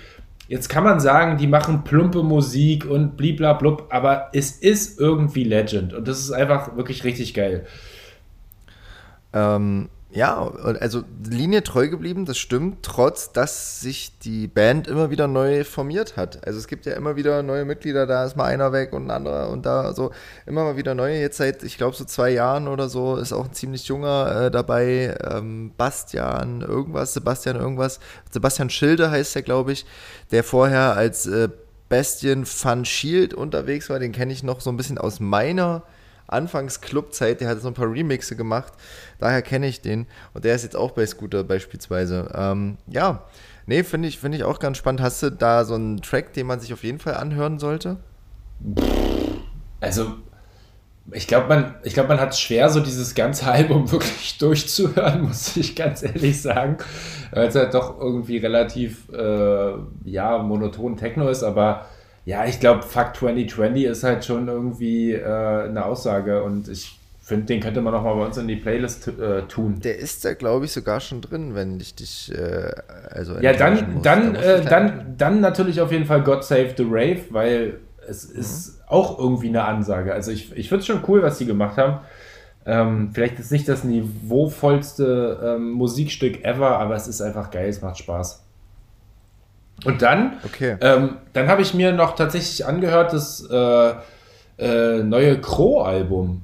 Jetzt 0.48 0.68
kann 0.68 0.82
man 0.82 0.98
sagen, 0.98 1.38
die 1.38 1.46
machen 1.46 1.84
plumpe 1.84 2.24
Musik 2.24 2.84
und 2.84 3.16
bliblablub, 3.16 3.86
aber 3.90 4.30
es 4.32 4.50
ist 4.50 4.98
irgendwie 4.98 5.44
Legend 5.44 5.94
und 5.94 6.08
das 6.08 6.18
ist 6.18 6.32
einfach 6.32 6.76
wirklich 6.76 7.04
richtig 7.04 7.34
geil. 7.34 7.66
Ähm, 9.32 9.90
ja, 10.12 10.44
also 10.80 11.04
Linie 11.28 11.62
treu 11.62 11.88
geblieben, 11.88 12.24
das 12.24 12.36
stimmt, 12.36 12.82
trotz 12.82 13.30
dass 13.30 13.80
sich 13.80 14.18
die 14.18 14.48
Band 14.48 14.88
immer 14.88 15.10
wieder 15.10 15.28
neu 15.28 15.62
formiert 15.62 16.16
hat. 16.16 16.44
Also 16.44 16.58
es 16.58 16.66
gibt 16.66 16.84
ja 16.84 16.94
immer 16.94 17.14
wieder 17.14 17.44
neue 17.44 17.64
Mitglieder, 17.64 18.06
da 18.06 18.24
ist 18.24 18.36
mal 18.36 18.46
einer 18.46 18.72
weg 18.72 18.92
und 18.92 19.06
ein 19.06 19.10
anderer 19.12 19.50
und 19.50 19.64
da 19.66 19.92
so 19.94 20.10
immer 20.46 20.64
mal 20.64 20.76
wieder 20.76 20.96
neue. 20.96 21.20
Jetzt 21.20 21.36
seit, 21.36 21.62
ich 21.62 21.76
glaube, 21.76 21.96
so 21.96 22.04
zwei 22.04 22.30
Jahren 22.30 22.66
oder 22.66 22.88
so 22.88 23.16
ist 23.16 23.32
auch 23.32 23.44
ein 23.44 23.52
ziemlich 23.52 23.86
junger 23.86 24.46
äh, 24.46 24.50
dabei, 24.50 25.16
ähm, 25.22 25.72
Bastian 25.76 26.62
irgendwas, 26.62 27.14
Sebastian 27.14 27.54
irgendwas, 27.54 28.00
Sebastian 28.30 28.68
Schilde 28.70 29.12
heißt 29.12 29.36
er, 29.36 29.42
glaube 29.42 29.70
ich, 29.70 29.86
der 30.32 30.42
vorher 30.42 30.96
als 30.96 31.26
äh, 31.26 31.50
Bastian 31.88 32.44
van 32.46 32.84
Shield 32.84 33.32
unterwegs 33.32 33.88
war, 33.90 34.00
den 34.00 34.12
kenne 34.12 34.32
ich 34.32 34.42
noch 34.42 34.60
so 34.60 34.70
ein 34.70 34.76
bisschen 34.76 34.98
aus 34.98 35.20
meiner 35.20 35.84
Anfangs 36.30 36.80
Clubzeit, 36.80 37.40
der 37.40 37.48
hat 37.48 37.60
so 37.60 37.68
ein 37.68 37.74
paar 37.74 37.90
Remixe 37.90 38.36
gemacht, 38.36 38.72
daher 39.18 39.42
kenne 39.42 39.66
ich 39.66 39.80
den 39.80 40.06
und 40.34 40.44
der 40.44 40.54
ist 40.54 40.62
jetzt 40.62 40.76
auch 40.76 40.92
bei 40.92 41.06
Scooter 41.06 41.44
beispielsweise. 41.44 42.30
Ähm, 42.34 42.76
ja, 42.86 43.24
nee, 43.66 43.82
finde 43.82 44.08
ich, 44.08 44.18
find 44.18 44.34
ich 44.34 44.44
auch 44.44 44.58
ganz 44.58 44.78
spannend. 44.78 45.00
Hast 45.00 45.22
du 45.22 45.30
da 45.30 45.64
so 45.64 45.74
einen 45.74 46.00
Track, 46.02 46.32
den 46.32 46.46
man 46.46 46.60
sich 46.60 46.72
auf 46.72 46.84
jeden 46.84 46.98
Fall 46.98 47.14
anhören 47.14 47.58
sollte? 47.58 47.98
Also, 49.80 50.14
ich 51.12 51.26
glaube, 51.26 51.48
man, 51.48 51.74
glaub, 51.82 52.08
man 52.08 52.20
hat 52.20 52.30
es 52.30 52.40
schwer, 52.40 52.68
so 52.68 52.80
dieses 52.80 53.14
ganze 53.14 53.46
Album 53.50 53.90
wirklich 53.90 54.38
durchzuhören, 54.38 55.22
muss 55.28 55.56
ich 55.56 55.74
ganz 55.74 56.02
ehrlich 56.02 56.40
sagen. 56.40 56.78
Weil 57.32 57.48
es 57.48 57.54
halt 57.54 57.74
doch 57.74 57.98
irgendwie 58.00 58.38
relativ, 58.38 59.08
äh, 59.10 59.72
ja, 60.04 60.38
monoton 60.38 60.96
Techno 60.96 61.28
ist, 61.28 61.42
aber 61.42 61.86
ja, 62.30 62.44
ich 62.44 62.60
glaube, 62.60 62.84
Fuck 62.84 63.16
2020 63.16 63.86
ist 63.86 64.04
halt 64.04 64.24
schon 64.24 64.46
irgendwie 64.46 65.14
äh, 65.14 65.24
eine 65.24 65.84
Aussage 65.84 66.44
und 66.44 66.68
ich 66.68 66.96
finde, 67.20 67.46
den 67.46 67.60
könnte 67.60 67.80
man 67.80 67.92
noch 67.92 68.04
mal 68.04 68.14
bei 68.14 68.24
uns 68.24 68.36
in 68.36 68.46
die 68.46 68.54
Playlist 68.54 69.08
äh, 69.08 69.42
tun. 69.48 69.80
Der 69.82 69.98
ist 69.98 70.24
da, 70.24 70.34
glaube 70.34 70.66
ich, 70.66 70.72
sogar 70.72 71.00
schon 71.00 71.22
drin, 71.22 71.56
wenn 71.56 71.80
ich 71.80 71.96
dich 71.96 72.32
äh, 72.32 72.70
also 73.10 73.36
Ja, 73.40 73.52
dann, 73.52 74.00
dann, 74.02 74.34
da 74.34 74.40
äh, 74.40 74.64
dann, 74.64 75.16
dann 75.18 75.40
natürlich 75.40 75.80
auf 75.80 75.90
jeden 75.90 76.04
Fall 76.04 76.22
God 76.22 76.44
Save 76.44 76.72
the 76.76 76.86
Rave, 76.88 77.22
weil 77.30 77.80
es 78.08 78.32
mhm. 78.32 78.40
ist 78.40 78.80
auch 78.86 79.18
irgendwie 79.18 79.48
eine 79.48 79.64
Ansage. 79.64 80.14
Also 80.14 80.30
ich, 80.30 80.56
ich 80.56 80.68
finde 80.68 80.82
es 80.82 80.86
schon 80.86 81.02
cool, 81.08 81.22
was 81.22 81.36
sie 81.36 81.46
gemacht 81.46 81.78
haben. 81.78 81.98
Ähm, 82.64 83.10
vielleicht 83.12 83.40
ist 83.40 83.50
nicht 83.50 83.68
das 83.68 83.82
niveauvollste 83.82 85.56
ähm, 85.56 85.72
Musikstück 85.72 86.44
ever, 86.44 86.78
aber 86.78 86.94
es 86.94 87.08
ist 87.08 87.20
einfach 87.22 87.50
geil, 87.50 87.68
es 87.68 87.82
macht 87.82 87.98
Spaß. 87.98 88.44
Und 89.84 90.02
dann, 90.02 90.34
Okay. 90.44 90.76
ähm, 90.80 91.16
dann 91.32 91.48
habe 91.48 91.62
ich 91.62 91.74
mir 91.74 91.92
noch 91.92 92.14
tatsächlich 92.14 92.66
angehört, 92.66 93.12
das 93.12 93.46
äh, 93.50 93.94
äh, 94.58 95.02
neue 95.02 95.40
Crow-Album. 95.40 96.42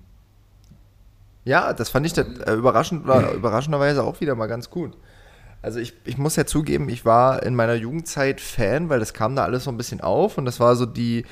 Ja, 1.45 1.73
das 1.73 1.91
fand 1.91 2.07
ich 2.07 2.13
da, 2.13 2.23
äh, 2.23 2.55
überraschend, 2.55 3.05
überraschenderweise 3.05 4.03
auch 4.03 4.21
wieder 4.21 4.35
mal 4.35 4.47
ganz 4.47 4.71
gut. 4.71 4.93
Also 5.63 5.79
ich, 5.81 5.95
ich 6.05 6.19
muss 6.19 6.37
ja 6.37 6.47
zugeben, 6.47 6.89
ich 6.89 7.05
war 7.05 7.43
in 7.43 7.55
meiner 7.55 7.75
Jugendzeit 7.75 8.41
Fan, 8.41 8.89
weil 8.89 9.01
das 9.01 9.13
kam 9.15 9.37
da 9.37 9.45
alles 9.45 9.65
so 9.65 9.71
ein 9.71 9.77
bisschen 9.77 10.01
auf 10.01 10.39
und 10.39 10.45
das 10.45 10.61
war 10.61 10.77
so 10.77 10.87
die, 10.87 11.25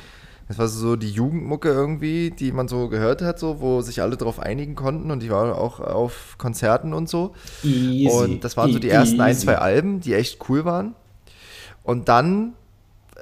das 0.49 0.59
war 0.59 0.69
so 0.69 0.97
die 0.97 1.11
Jugendmucke 1.11 1.69
irgendwie, 1.69 2.31
die 2.31 2.53
man 2.53 2.69
so 2.69 2.89
gehört 2.89 3.23
hat, 3.23 3.39
so, 3.39 3.61
wo 3.61 3.81
sich 3.81 4.03
alle 4.03 4.17
drauf 4.17 4.41
einigen 4.41 4.75
konnten 4.75 5.11
und 5.11 5.23
ich 5.23 5.31
war 5.31 5.57
auch 5.59 5.81
auf 5.81 6.37
Konzerten 6.39 6.95
und 6.95 7.09
so. 7.09 7.35
Easy. 7.63 8.09
Und 8.09 8.45
das 8.45 8.57
waren 8.57 8.73
so 8.73 8.79
die 8.79 8.91
ersten 8.91 9.21
ein, 9.21 9.37
zwei 9.37 9.57
Alben, 9.59 10.01
die 10.01 10.15
echt 10.15 10.49
cool 10.49 10.65
waren. 10.65 10.95
Und 11.85 12.09
dann 12.09 12.55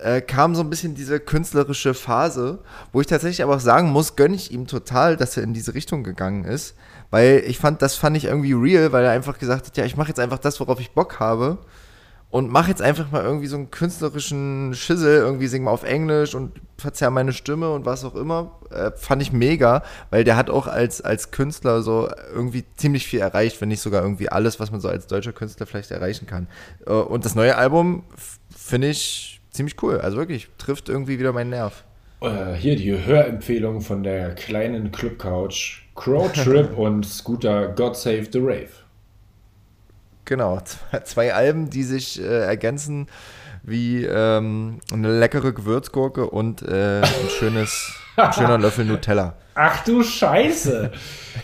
äh, 0.01 0.21
kam 0.21 0.55
so 0.55 0.63
ein 0.63 0.71
bisschen 0.71 0.95
diese 0.95 1.21
künstlerische 1.21 1.95
Phase, 1.95 2.59
wo 2.93 3.01
ich 3.01 3.07
tatsächlich 3.07 3.43
aber 3.43 3.57
auch 3.57 3.61
sagen 3.61 3.91
muss, 3.91 4.17
gönne 4.17 4.35
ich 4.35 4.51
ihm 4.51 4.67
total, 4.67 5.17
dass 5.17 5.37
er 5.37 5.43
in 5.43 5.53
diese 5.53 5.75
Richtung 5.75 6.03
gegangen 6.03 6.45
ist. 6.45 6.75
Weil 7.11 7.43
ich 7.47 7.59
fand, 7.59 7.83
das 7.83 7.97
fand 7.97 8.17
ich 8.17 8.25
irgendwie 8.25 8.55
real, 8.55 8.93
weil 8.93 9.05
er 9.05 9.11
einfach 9.11 9.39
gesagt 9.39 9.67
hat, 9.67 9.77
ja, 9.77 9.85
ich 9.85 9.97
mache 9.97 10.09
jetzt 10.09 10.21
einfach 10.21 10.39
das, 10.39 10.61
worauf 10.61 10.81
ich 10.81 10.93
Bock 10.93 11.21
habe. 11.21 11.59
Und 12.31 12.51
mache 12.51 12.71
jetzt 12.71 12.81
einfach 12.81 13.11
mal 13.11 13.23
irgendwie 13.23 13.47
so 13.47 13.57
einen 13.57 13.71
künstlerischen 13.71 14.73
Schissel, 14.75 15.19
irgendwie 15.19 15.49
sing 15.49 15.65
mal 15.65 15.71
auf 15.71 15.83
Englisch 15.83 16.35
und 16.35 16.63
verzerr 16.79 17.11
meine 17.11 17.35
Stimme 17.35 17.71
und 17.71 17.85
was 17.85 18.07
auch 18.07 18.15
immer. 18.15 18.53
Äh, 18.71 18.93
fand 18.97 19.21
ich 19.21 19.33
mega, 19.33 19.83
weil 20.09 20.25
der 20.25 20.39
hat 20.39 20.49
auch 20.49 20.67
als, 20.67 21.03
als 21.03 21.31
Künstler 21.31 21.83
so 21.83 22.09
irgendwie 22.33 22.65
ziemlich 22.79 23.07
viel 23.07 23.21
erreicht, 23.21 23.61
wenn 23.61 23.69
nicht 23.69 23.83
sogar 23.83 24.03
irgendwie 24.03 24.31
alles, 24.31 24.59
was 24.59 24.71
man 24.71 24.81
so 24.81 24.89
als 24.89 25.07
deutscher 25.07 25.35
Künstler 25.35 25.67
vielleicht 25.67 25.91
erreichen 25.91 26.27
kann. 26.27 26.49
Äh, 26.87 26.93
und 26.93 27.27
das 27.27 27.35
neue 27.35 27.59
Album 27.59 28.05
finde 28.73 28.89
ich 28.89 29.39
ziemlich 29.51 29.83
cool. 29.83 30.01
Also 30.01 30.17
wirklich, 30.17 30.49
trifft 30.57 30.89
irgendwie 30.89 31.19
wieder 31.19 31.35
meinen 31.35 31.51
Nerv. 31.51 31.85
Äh, 32.23 32.55
hier 32.55 32.75
die 32.75 33.05
Hörempfehlung 33.05 33.83
von 33.83 34.03
der 34.03 34.35
kleinen 34.35 34.91
Clubcouch. 34.91 35.83
Crow 35.95 36.33
Trip 36.43 36.79
und 36.79 37.05
Scooter 37.05 37.69
God 37.69 37.99
Save 37.99 38.29
the 38.33 38.39
Rave. 38.39 38.71
Genau, 40.25 40.59
zwei, 40.61 41.01
zwei 41.01 41.35
Alben, 41.35 41.69
die 41.69 41.83
sich 41.83 42.19
äh, 42.19 42.25
ergänzen 42.25 43.09
wie 43.63 44.07
ähm, 44.07 44.81
eine 44.91 45.19
leckere 45.19 45.53
Gewürzgurke 45.53 46.31
und 46.31 46.63
äh, 46.63 47.03
ein 47.03 47.29
schönes, 47.29 47.95
ein 48.17 48.33
schöner 48.33 48.59
Löffel 48.59 48.85
Nutella. 48.85 49.35
Ach 49.55 49.85
du 49.85 50.03
Scheiße. 50.03 50.91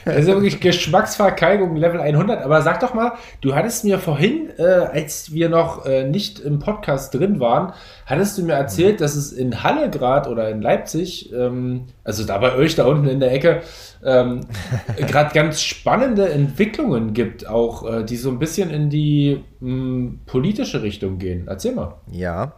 Das 0.05 0.17
ist 0.17 0.29
ja 0.29 0.35
wirklich 0.35 0.61
Geschmacksverkalkung 0.61 1.77
Level 1.77 2.01
100. 2.01 2.43
Aber 2.43 2.63
sag 2.63 2.81
doch 2.81 2.95
mal, 2.95 3.13
du 3.43 3.55
hattest 3.55 3.85
mir 3.85 3.99
vorhin, 3.99 4.51
äh, 4.59 4.63
als 4.63 5.33
wir 5.33 5.51
noch 5.51 5.85
äh, 5.85 6.05
nicht 6.05 6.41
im 6.41 6.59
Podcast 6.59 7.15
drin 7.15 7.39
waren, 7.39 7.75
hattest 8.07 8.39
du 8.39 8.43
mir 8.43 8.55
erzählt, 8.55 9.03
dass 9.03 9.15
es 9.15 9.33
in 9.33 9.63
Halle 9.63 9.91
gerade 9.91 10.31
oder 10.31 10.49
in 10.49 10.63
Leipzig, 10.63 11.33
ähm, 11.35 11.85
also 12.03 12.25
da 12.25 12.39
bei 12.39 12.55
euch 12.55 12.75
da 12.75 12.87
unten 12.87 13.09
in 13.09 13.21
der 13.21 13.33
Ecke, 13.33 13.61
ähm, 14.03 14.41
gerade 14.97 15.35
ganz 15.35 15.61
spannende 15.61 16.31
Entwicklungen 16.31 17.13
gibt, 17.13 17.47
auch 17.47 17.91
äh, 17.91 18.05
die 18.05 18.17
so 18.17 18.31
ein 18.31 18.39
bisschen 18.39 18.71
in 18.71 18.89
die 18.89 19.45
mh, 19.61 20.13
politische 20.25 20.83
Richtung 20.83 21.19
gehen. 21.19 21.47
Erzähl 21.47 21.75
mal. 21.75 21.97
Ja, 22.11 22.55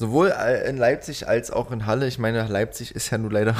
sowohl 0.00 0.30
äh, 0.30 0.66
in 0.66 0.78
Leipzig 0.78 1.28
als 1.28 1.50
auch 1.50 1.70
in 1.70 1.84
Halle. 1.84 2.06
Ich 2.06 2.18
meine, 2.18 2.46
Leipzig 2.46 2.94
ist 2.94 3.10
ja 3.10 3.18
nun 3.18 3.30
leider. 3.30 3.54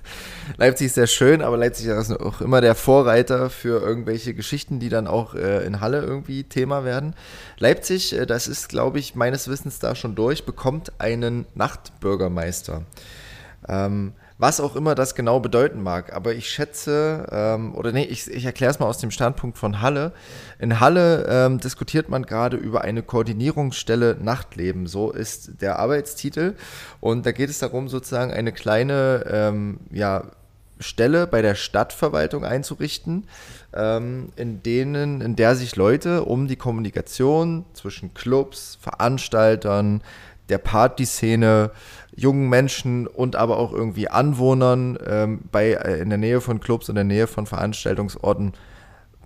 Leipzig 0.56 0.86
ist 0.86 0.94
sehr 0.94 1.08
schön, 1.08 1.42
aber 1.42 1.56
Leipzig 1.56 1.86
ist 1.86 2.12
auch 2.12 2.40
immer 2.40 2.60
der 2.60 2.76
Vorreiter 2.76 3.50
für 3.50 3.82
irgendwelche 3.82 4.32
Geschichten, 4.32 4.78
die 4.78 4.88
dann 4.88 5.08
auch 5.08 5.34
äh, 5.34 5.66
in 5.66 5.80
Halle 5.80 6.00
irgendwie 6.00 6.44
Thema 6.44 6.84
werden. 6.84 7.16
Leipzig, 7.58 8.16
äh, 8.16 8.24
das 8.24 8.46
ist, 8.46 8.68
glaube 8.68 9.00
ich, 9.00 9.16
meines 9.16 9.48
Wissens 9.48 9.80
da 9.80 9.96
schon 9.96 10.14
durch, 10.14 10.46
bekommt 10.46 10.92
einen 11.00 11.46
Nachtbürgermeister. 11.56 12.82
Ähm, 13.68 14.12
was 14.40 14.58
auch 14.58 14.74
immer 14.74 14.94
das 14.94 15.14
genau 15.14 15.38
bedeuten 15.38 15.82
mag. 15.82 16.14
Aber 16.14 16.32
ich 16.32 16.48
schätze, 16.48 17.26
ähm, 17.30 17.74
oder 17.74 17.92
nee, 17.92 18.04
ich, 18.04 18.28
ich 18.30 18.46
erkläre 18.46 18.70
es 18.70 18.78
mal 18.78 18.86
aus 18.86 18.96
dem 18.96 19.10
Standpunkt 19.10 19.58
von 19.58 19.82
Halle. 19.82 20.12
In 20.58 20.80
Halle 20.80 21.26
ähm, 21.28 21.60
diskutiert 21.60 22.08
man 22.08 22.24
gerade 22.24 22.56
über 22.56 22.80
eine 22.80 23.02
Koordinierungsstelle 23.02 24.16
Nachtleben. 24.18 24.86
So 24.86 25.10
ist 25.10 25.60
der 25.60 25.78
Arbeitstitel. 25.78 26.54
Und 27.00 27.26
da 27.26 27.32
geht 27.32 27.50
es 27.50 27.58
darum, 27.58 27.88
sozusagen 27.88 28.32
eine 28.32 28.52
kleine 28.52 29.26
ähm, 29.30 29.80
ja, 29.92 30.24
Stelle 30.78 31.26
bei 31.26 31.42
der 31.42 31.54
Stadtverwaltung 31.54 32.42
einzurichten, 32.42 33.28
ähm, 33.74 34.30
in 34.36 34.62
denen, 34.62 35.20
in 35.20 35.36
der 35.36 35.54
sich 35.54 35.76
Leute 35.76 36.24
um 36.24 36.48
die 36.48 36.56
Kommunikation 36.56 37.66
zwischen 37.74 38.14
Clubs, 38.14 38.78
Veranstaltern, 38.80 40.00
der 40.50 40.58
Partyszene, 40.58 41.70
jungen 42.14 42.48
Menschen 42.48 43.06
und 43.06 43.36
aber 43.36 43.58
auch 43.58 43.72
irgendwie 43.72 44.08
Anwohnern 44.08 44.98
ähm, 45.06 45.40
bei, 45.50 45.72
äh, 45.72 46.00
in 46.00 46.08
der 46.08 46.18
Nähe 46.18 46.40
von 46.40 46.60
Clubs 46.60 46.88
und 46.88 46.96
in 46.96 47.08
der 47.08 47.16
Nähe 47.16 47.26
von 47.26 47.46
Veranstaltungsorten 47.46 48.52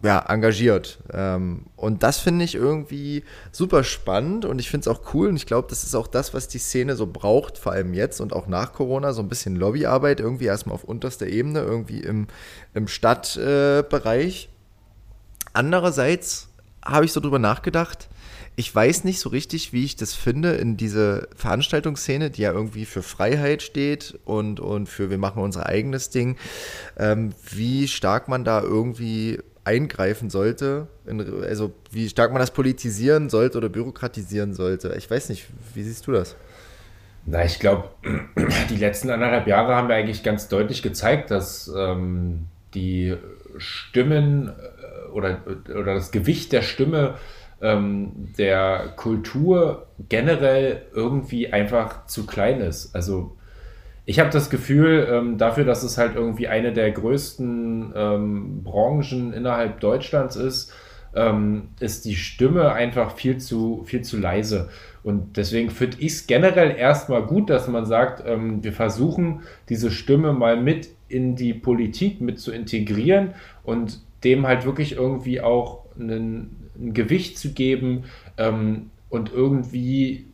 ja, 0.03 0.19
engagiert. 0.29 0.99
Ähm, 1.13 1.65
und 1.77 2.03
das 2.03 2.19
finde 2.19 2.45
ich 2.45 2.55
irgendwie 2.55 3.25
super 3.53 3.85
spannend 3.85 4.45
und 4.45 4.59
ich 4.59 4.71
finde 4.71 4.89
es 4.91 4.95
auch 4.95 5.15
cool 5.15 5.29
und 5.29 5.37
ich 5.37 5.47
glaube, 5.47 5.69
das 5.71 5.83
ist 5.83 5.95
auch 5.95 6.07
das, 6.07 6.35
was 6.35 6.47
die 6.47 6.59
Szene 6.59 6.95
so 6.95 7.07
braucht, 7.07 7.57
vor 7.57 7.73
allem 7.73 7.95
jetzt 7.95 8.21
und 8.21 8.35
auch 8.35 8.47
nach 8.47 8.75
Corona, 8.75 9.15
so 9.15 9.23
ein 9.23 9.29
bisschen 9.29 9.57
Lobbyarbeit, 9.57 10.21
irgendwie 10.21 10.45
erstmal 10.45 10.75
auf 10.75 10.85
unterster 10.85 11.27
Ebene, 11.27 11.61
irgendwie 11.61 12.01
im, 12.01 12.27
im 12.75 12.87
Stadtbereich. 12.87 14.51
Andererseits 15.55 16.49
habe 16.85 17.07
ich 17.07 17.13
so 17.13 17.21
drüber 17.21 17.39
nachgedacht, 17.39 18.09
ich 18.57 18.73
weiß 18.75 19.05
nicht 19.05 19.19
so 19.19 19.31
richtig, 19.31 19.73
wie 19.73 19.85
ich 19.85 19.97
das 19.97 20.15
finde 20.15 20.53
in 20.53 20.77
diese 20.77 21.29
Veranstaltungsszene, 21.35 22.31
die 22.31 22.43
ja 22.43 22.53
irgendwie 22.53 22.85
für 22.85 23.03
Freiheit 23.03 23.63
steht 23.63 24.19
und, 24.25 24.61
und 24.61 24.89
für 24.89 25.11
wir 25.11 25.19
machen 25.19 25.43
unser 25.43 25.67
eigenes 25.67 26.11
Ding, 26.11 26.37
ähm, 26.97 27.33
wie 27.51 27.89
stark 27.89 28.29
man 28.29 28.45
da 28.45 28.63
irgendwie 28.63 29.41
eingreifen 29.65 30.31
sollte, 30.31 30.89
in, 31.07 31.21
also 31.43 31.73
wie 31.91 32.09
stark 32.09 32.33
man 32.33 32.41
das 32.41 32.53
politisieren 32.53 33.31
sollte 33.31 33.59
oder 33.59 33.69
bürokratisieren 33.69 34.55
sollte. 34.55 34.95
Ich 34.99 35.11
weiß 35.11 35.31
nicht, 35.31 35.47
wie 35.75 35.83
siehst 35.83 36.07
du 36.07 36.13
das? 36.13 36.37
Na, 37.27 37.45
ich 37.45 37.59
glaube, 37.59 37.89
die 38.71 38.77
letzten 38.77 39.11
anderthalb 39.11 39.47
Jahre 39.47 39.75
haben 39.75 39.89
wir 39.89 39.97
eigentlich 39.97 40.23
ganz 40.23 40.49
deutlich 40.49 40.83
gezeigt, 40.83 41.31
dass 41.31 41.73
ähm, 41.75 42.47
die 42.75 43.17
Stimmen 43.57 44.49
äh, 44.49 45.11
oder, 45.11 45.41
oder 45.71 45.95
das 45.95 46.13
Gewicht 46.13 46.53
der 46.53 46.63
Stimme 46.63 47.15
ähm, 47.65 48.29
der 48.37 48.93
Kultur 48.95 49.87
generell 50.11 50.83
irgendwie 50.95 51.51
einfach 51.51 52.07
zu 52.07 52.27
klein 52.27 52.61
ist. 52.61 52.95
Also 52.95 53.37
ich 54.05 54.21
habe 54.21 54.29
das 54.29 54.51
Gefühl, 54.51 55.09
ähm, 55.11 55.39
dafür, 55.39 55.65
dass 55.65 55.83
es 55.83 55.97
halt 55.97 56.15
irgendwie 56.15 56.47
eine 56.47 56.75
der 56.75 56.91
größten 56.91 57.95
ähm, 57.97 58.63
Branchen 58.63 59.33
innerhalb 59.33 59.81
Deutschlands 59.81 60.37
ist, 60.37 60.75
ähm, 61.15 61.69
ist 61.81 62.05
die 62.05 62.17
Stimme 62.17 62.73
einfach 62.73 63.17
viel 63.17 63.39
zu, 63.39 63.83
viel 63.87 64.03
zu 64.03 64.19
leise. 64.19 64.69
Und 65.03 65.39
deswegen 65.39 65.71
finde 65.71 65.97
ich 66.01 66.13
es 66.13 66.27
generell 66.27 66.77
erstmal 66.77 67.23
gut, 67.23 67.49
dass 67.49 67.67
man 67.67 67.87
sagt, 67.87 68.23
ähm, 68.27 68.63
wir 68.63 68.75
versuchen 68.75 69.41
diese 69.71 69.91
Stimme 69.91 70.35
mal 70.35 70.59
mit 70.61 70.91
in 71.09 71.35
die 71.35 71.55
Politik 71.55 72.21
mit 72.21 72.39
zu 72.41 72.53
integrieren 72.53 73.33
und 73.63 74.01
dem 74.23 74.47
halt 74.47 74.67
wirklich 74.67 74.97
irgendwie 74.97 75.41
auch 75.41 75.84
einen, 75.99 76.71
ein 76.77 76.95
Gewicht 76.95 77.39
zu 77.39 77.53
geben 77.53 78.05
ähm, 78.37 78.91
und 79.09 79.33
irgendwie 79.33 80.27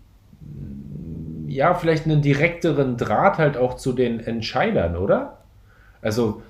ja, 1.50 1.74
vielleicht 1.74 2.06
einen 2.06 2.22
direkteren 2.22 2.96
Draht 2.96 3.38
halt 3.38 3.56
auch 3.56 3.74
zu 3.74 3.92
den 3.92 4.20
Entscheidern, 4.20 4.96
oder? 4.96 5.38
Also. 6.00 6.42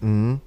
Mhm. 0.00 0.40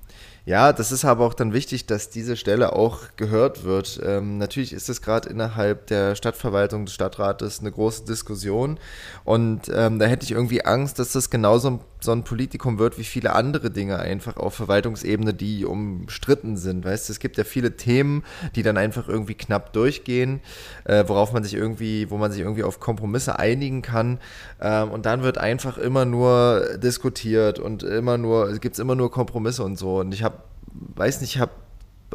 Ja, 0.45 0.73
das 0.73 0.91
ist 0.91 1.05
aber 1.05 1.25
auch 1.25 1.33
dann 1.33 1.53
wichtig, 1.53 1.85
dass 1.85 2.09
diese 2.09 2.35
Stelle 2.35 2.73
auch 2.73 2.99
gehört 3.15 3.63
wird. 3.63 4.01
Ähm, 4.03 4.37
natürlich 4.39 4.73
ist 4.73 4.89
es 4.89 5.01
gerade 5.01 5.29
innerhalb 5.29 5.87
der 5.87 6.15
Stadtverwaltung 6.15 6.83
des 6.83 6.93
Stadtrates 6.93 7.61
eine 7.61 7.71
große 7.71 8.03
Diskussion 8.03 8.77
und 9.23 9.71
ähm, 9.73 9.99
da 9.99 10.05
hätte 10.05 10.25
ich 10.25 10.31
irgendwie 10.31 10.65
Angst, 10.65 10.99
dass 10.99 11.13
das 11.13 11.29
genauso 11.29 11.69
ein, 11.69 11.79
so 12.01 12.11
ein 12.11 12.25
Politikum 12.25 12.77
wird 12.77 12.97
wie 12.97 13.05
viele 13.05 13.31
andere 13.31 13.71
Dinge 13.71 13.99
einfach 13.99 14.35
auf 14.35 14.53
Verwaltungsebene, 14.55 15.33
die 15.33 15.63
umstritten 15.63 16.57
sind. 16.57 16.83
Weißt 16.83 17.07
du, 17.07 17.13
es 17.13 17.19
gibt 17.19 17.37
ja 17.37 17.45
viele 17.45 17.77
Themen, 17.77 18.25
die 18.57 18.63
dann 18.63 18.75
einfach 18.75 19.07
irgendwie 19.07 19.35
knapp 19.35 19.71
durchgehen, 19.71 20.41
äh, 20.83 21.05
worauf 21.07 21.31
man 21.31 21.45
sich 21.45 21.53
irgendwie, 21.53 22.09
wo 22.09 22.17
man 22.17 22.33
sich 22.33 22.41
irgendwie 22.41 22.63
auf 22.63 22.81
Kompromisse 22.81 23.39
einigen 23.39 23.81
kann 23.81 24.19
ähm, 24.59 24.91
und 24.91 25.05
dann 25.05 25.23
wird 25.23 25.37
einfach 25.37 25.77
immer 25.77 26.03
nur 26.03 26.77
diskutiert 26.79 27.59
und 27.59 27.83
immer 27.83 28.17
nur, 28.17 28.49
es 28.49 28.59
gibt 28.59 28.77
immer 28.77 28.95
nur 28.95 29.09
Kompromisse 29.09 29.63
und 29.63 29.77
so 29.77 30.01
und 30.01 30.13
ich 30.13 30.21
habe 30.21 30.32
weiß 30.71 31.21
nicht, 31.21 31.35
ich 31.35 31.41
habe 31.41 31.51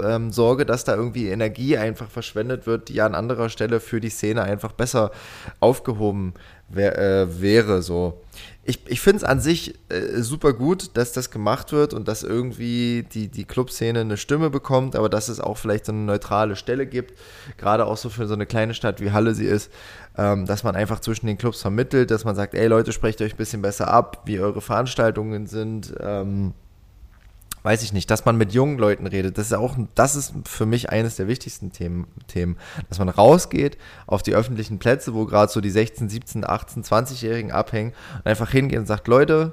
ähm, 0.03 0.31
Sorge, 0.31 0.65
dass 0.65 0.85
da 0.85 0.95
irgendwie 0.95 1.29
Energie 1.29 1.77
einfach 1.77 2.09
verschwendet 2.09 2.67
wird, 2.67 2.89
die 2.89 3.01
an 3.01 3.15
anderer 3.15 3.49
Stelle 3.49 3.81
für 3.81 4.01
die 4.01 4.11
Szene 4.11 4.43
einfach 4.43 4.73
besser 4.73 5.11
aufgehoben 5.61 6.35
wär, 6.69 6.99
äh, 6.99 7.41
wäre 7.41 7.83
so 7.83 8.21
ich, 8.69 8.81
ich 8.87 9.01
finde 9.01 9.17
es 9.19 9.25
an 9.25 9.41
sich 9.41 9.77
äh, 9.89 10.21
super 10.21 10.53
gut, 10.53 10.91
dass 10.99 11.13
das 11.13 11.31
gemacht 11.31 11.73
wird 11.73 11.95
und 11.95 12.07
dass 12.07 12.23
irgendwie 12.23 13.03
die, 13.15 13.29
die 13.29 13.47
Clubszene 13.47 14.01
eine 14.01 14.19
Stimme 14.19 14.51
bekommt, 14.51 14.95
aber 14.95 15.09
dass 15.09 15.31
es 15.31 15.41
auch 15.41 15.57
vielleicht 15.57 15.87
so 15.87 15.93
eine 15.93 16.03
neutrale 16.03 16.55
Stelle 16.55 16.87
gibt, 16.87 17.19
gerade 17.57 17.87
auch 17.87 17.97
so 17.97 18.11
für 18.11 18.27
so 18.27 18.35
eine 18.35 18.45
kleine 18.45 18.75
Stadt 18.75 19.01
wie 19.01 19.11
Halle 19.11 19.35
sie 19.35 19.47
ist, 19.47 19.73
ähm, 20.19 20.45
dass 20.45 20.65
man 20.65 20.77
einfach 20.77 21.01
zwischen 21.01 21.29
den 21.29 21.39
Clubs 21.39 21.63
vermittelt, 21.63 22.11
dass 22.11 22.27
man 22.27 22.37
sagt, 22.37 22.53
ey 22.53 22.67
Leute, 22.67 22.93
sprecht 22.93 23.23
euch 23.23 23.33
ein 23.33 23.39
bisschen 23.39 23.63
besser 23.63 23.89
ab, 23.89 24.25
wie 24.27 24.39
eure 24.39 24.61
Veranstaltungen 24.61 25.47
sind. 25.47 25.95
Ähm, 25.99 26.53
weiß 27.63 27.83
ich 27.83 27.93
nicht, 27.93 28.11
dass 28.11 28.25
man 28.25 28.37
mit 28.37 28.53
jungen 28.53 28.79
Leuten 28.79 29.07
redet, 29.07 29.39
das 29.39 29.47
ist 29.47 29.53
auch, 29.53 29.77
das 29.95 30.17
ist 30.17 30.35
für 30.47 30.67
mich 30.67 30.91
eines 30.91 31.17
der 31.17 31.29
wichtigsten 31.29 31.73
Themen, 31.73 32.07
Themen 32.27 32.57
dass 32.89 32.99
man 32.99 33.09
rausgeht 33.09 33.79
auf 34.07 34.23
die 34.23 34.35
öffentlichen 34.35 34.79
Plätze, 34.79 35.15
wo 35.15 35.27
gerade 35.27 35.53
so 35.53 35.61
die 35.61 35.71
16, 35.71 36.09
17, 36.09 36.45
18, 36.49 36.85
20-Jährigen 36.85 37.53
abhängen 37.53 37.93
und 38.17 38.27
einfach 38.27 38.51
hingeht 38.51 38.79
und 38.79 38.87
sagt, 38.87 39.09
Leute, 39.09 39.53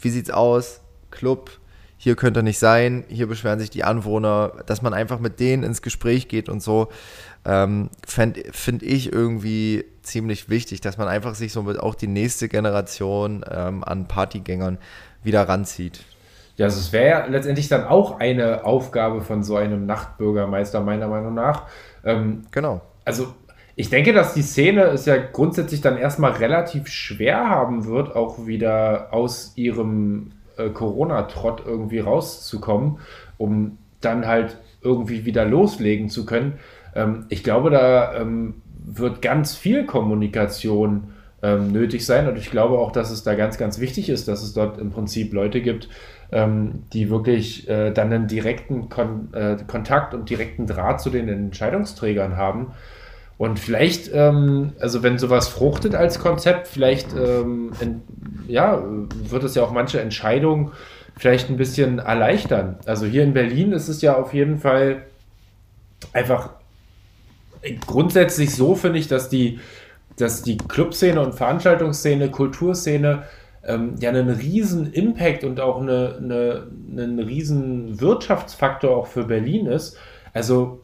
wie 0.00 0.10
sieht's 0.10 0.30
aus? 0.30 0.80
Club, 1.10 1.50
hier 1.96 2.16
könnte 2.16 2.42
nicht 2.42 2.58
sein, 2.58 3.04
hier 3.08 3.26
beschweren 3.26 3.58
sich 3.58 3.70
die 3.70 3.84
Anwohner, 3.84 4.52
dass 4.66 4.82
man 4.82 4.92
einfach 4.92 5.20
mit 5.20 5.40
denen 5.40 5.62
ins 5.62 5.80
Gespräch 5.80 6.28
geht 6.28 6.48
und 6.48 6.62
so, 6.62 6.88
ähm, 7.44 7.90
finde 8.06 8.84
ich 8.84 9.12
irgendwie 9.12 9.84
ziemlich 10.02 10.48
wichtig, 10.48 10.80
dass 10.80 10.98
man 10.98 11.08
einfach 11.08 11.34
sich 11.34 11.52
somit 11.52 11.78
auch 11.78 11.94
die 11.94 12.06
nächste 12.06 12.48
Generation 12.48 13.44
ähm, 13.50 13.84
an 13.84 14.08
Partygängern 14.08 14.78
wieder 15.22 15.48
ranzieht. 15.48 16.00
Ja, 16.56 16.66
also 16.66 16.78
es 16.78 16.92
wäre 16.92 17.08
ja 17.08 17.26
letztendlich 17.26 17.68
dann 17.68 17.84
auch 17.84 18.20
eine 18.20 18.64
Aufgabe 18.64 19.22
von 19.22 19.42
so 19.42 19.56
einem 19.56 19.86
Nachtbürgermeister, 19.86 20.80
meiner 20.80 21.08
Meinung 21.08 21.34
nach. 21.34 21.64
Ähm, 22.04 22.42
genau. 22.52 22.80
Also 23.04 23.34
ich 23.76 23.90
denke, 23.90 24.12
dass 24.12 24.34
die 24.34 24.42
Szene 24.42 24.84
es 24.84 25.04
ja 25.04 25.16
grundsätzlich 25.16 25.80
dann 25.80 25.96
erstmal 25.96 26.32
relativ 26.32 26.86
schwer 26.86 27.48
haben 27.48 27.86
wird, 27.86 28.14
auch 28.14 28.46
wieder 28.46 29.08
aus 29.12 29.52
ihrem 29.56 30.30
äh, 30.56 30.68
Corona-Trott 30.68 31.64
irgendwie 31.66 31.98
rauszukommen, 31.98 32.98
um 33.36 33.78
dann 34.00 34.26
halt 34.26 34.58
irgendwie 34.80 35.24
wieder 35.24 35.44
loslegen 35.44 36.08
zu 36.08 36.24
können. 36.24 36.58
Ähm, 36.94 37.26
ich 37.30 37.42
glaube, 37.42 37.70
da 37.70 38.14
ähm, 38.14 38.62
wird 38.84 39.22
ganz 39.22 39.56
viel 39.56 39.86
Kommunikation 39.86 41.14
ähm, 41.42 41.72
nötig 41.72 42.06
sein 42.06 42.28
und 42.28 42.36
ich 42.38 42.50
glaube 42.50 42.78
auch, 42.78 42.92
dass 42.92 43.10
es 43.10 43.24
da 43.24 43.34
ganz, 43.34 43.58
ganz 43.58 43.80
wichtig 43.80 44.08
ist, 44.08 44.28
dass 44.28 44.42
es 44.42 44.54
dort 44.54 44.78
im 44.78 44.90
Prinzip 44.90 45.32
Leute 45.32 45.60
gibt, 45.60 45.88
ähm, 46.34 46.82
die 46.92 47.08
wirklich 47.08 47.68
äh, 47.68 47.92
dann 47.92 48.12
einen 48.12 48.26
direkten 48.26 48.88
Kon 48.88 49.32
äh, 49.32 49.56
Kontakt 49.66 50.12
und 50.12 50.28
direkten 50.28 50.66
Draht 50.66 51.00
zu 51.00 51.08
den 51.08 51.28
Entscheidungsträgern 51.28 52.36
haben. 52.36 52.72
Und 53.38 53.58
vielleicht, 53.58 54.10
ähm, 54.12 54.72
also 54.80 55.02
wenn 55.02 55.18
sowas 55.18 55.48
fruchtet 55.48 55.94
als 55.94 56.18
Konzept, 56.18 56.66
vielleicht 56.66 57.14
ähm, 57.14 57.70
in, 57.80 58.02
ja, 58.48 58.82
wird 59.28 59.44
es 59.44 59.54
ja 59.54 59.62
auch 59.62 59.72
manche 59.72 60.00
Entscheidungen 60.00 60.72
vielleicht 61.16 61.50
ein 61.50 61.56
bisschen 61.56 62.00
erleichtern. 62.00 62.78
Also 62.84 63.06
hier 63.06 63.22
in 63.22 63.32
Berlin 63.32 63.72
ist 63.72 63.88
es 63.88 64.02
ja 64.02 64.16
auf 64.16 64.34
jeden 64.34 64.58
Fall 64.58 65.02
einfach 66.12 66.50
grundsätzlich 67.86 68.54
so, 68.54 68.74
finde 68.74 68.98
ich, 68.98 69.06
dass 69.06 69.28
die, 69.28 69.60
dass 70.16 70.42
die 70.42 70.58
Clubszene 70.58 71.20
und 71.20 71.34
Veranstaltungsszene, 71.34 72.30
Kulturszene 72.30 73.22
ähm, 73.66 73.94
ja 73.98 74.10
einen 74.10 74.28
riesen 74.28 74.92
Impact 74.92 75.44
und 75.44 75.60
auch 75.60 75.80
eine, 75.80 76.18
eine, 76.22 76.66
einen 76.90 77.18
riesen 77.18 78.00
Wirtschaftsfaktor 78.00 78.96
auch 78.96 79.06
für 79.06 79.24
Berlin 79.24 79.66
ist. 79.66 79.96
Also 80.32 80.80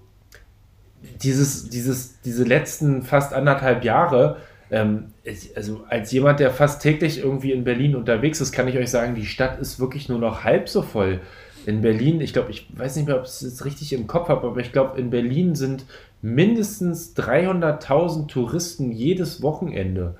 dieses, 1.22 1.68
dieses, 1.68 2.20
diese 2.20 2.44
letzten 2.44 3.02
fast 3.02 3.32
anderthalb 3.32 3.84
Jahre, 3.84 4.38
ähm, 4.70 5.12
also 5.54 5.84
als 5.88 6.12
jemand, 6.12 6.40
der 6.40 6.50
fast 6.50 6.82
täglich 6.82 7.18
irgendwie 7.18 7.52
in 7.52 7.64
Berlin 7.64 7.96
unterwegs 7.96 8.40
ist, 8.40 8.52
kann 8.52 8.68
ich 8.68 8.78
euch 8.78 8.90
sagen, 8.90 9.14
die 9.14 9.26
Stadt 9.26 9.58
ist 9.58 9.80
wirklich 9.80 10.08
nur 10.08 10.18
noch 10.18 10.44
halb 10.44 10.68
so 10.68 10.82
voll. 10.82 11.20
In 11.66 11.82
Berlin, 11.82 12.20
ich 12.20 12.32
glaube, 12.32 12.50
ich 12.50 12.66
weiß 12.74 12.96
nicht 12.96 13.06
mehr, 13.06 13.16
ob 13.16 13.24
ich 13.24 13.30
es 13.30 13.42
jetzt 13.42 13.64
richtig 13.64 13.92
im 13.92 14.06
Kopf 14.06 14.28
habe, 14.28 14.46
aber 14.46 14.60
ich 14.60 14.72
glaube, 14.72 14.98
in 14.98 15.10
Berlin 15.10 15.54
sind 15.54 15.84
mindestens 16.22 17.14
300.000 17.16 18.28
Touristen 18.28 18.92
jedes 18.92 19.42
Wochenende 19.42 20.16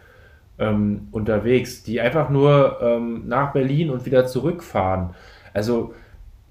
ähm, 0.61 1.09
unterwegs, 1.11 1.83
die 1.83 2.01
einfach 2.01 2.31
nur 2.31 2.79
ähm, 2.81 3.27
nach 3.27 3.53
Berlin 3.53 3.91
und 3.91 4.07
wieder 4.07 4.27
zurückfahren. 4.27 5.11
Also 5.53 5.95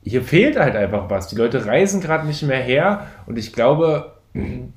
hier 0.03 0.23
fehlt 0.23 0.59
halt 0.59 0.75
einfach 0.75 1.09
was. 1.09 1.27
Die 1.27 1.35
Leute 1.35 1.65
reisen 1.65 2.01
gerade 2.01 2.27
nicht 2.27 2.43
mehr 2.43 2.59
her 2.59 3.07
und 3.27 3.37
ich 3.37 3.53
glaube, 3.53 4.13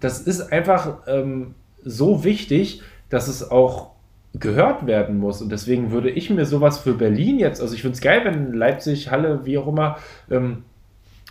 das 0.00 0.20
ist 0.20 0.52
einfach 0.52 0.98
ähm, 1.06 1.54
so 1.82 2.24
wichtig, 2.24 2.82
dass 3.08 3.28
es 3.28 3.50
auch 3.50 3.90
gehört 4.34 4.86
werden 4.86 5.18
muss. 5.18 5.42
Und 5.42 5.50
deswegen 5.50 5.90
würde 5.90 6.10
ich 6.10 6.30
mir 6.30 6.46
sowas 6.46 6.78
für 6.78 6.94
Berlin 6.94 7.38
jetzt, 7.38 7.60
also 7.60 7.74
ich 7.74 7.82
finde 7.82 7.94
es 7.94 8.00
geil, 8.00 8.22
wenn 8.24 8.52
Leipzig, 8.52 9.10
Halle, 9.10 9.44
wie 9.44 9.58
auch 9.58 9.66
immer, 9.66 9.98
ähm, 10.30 10.64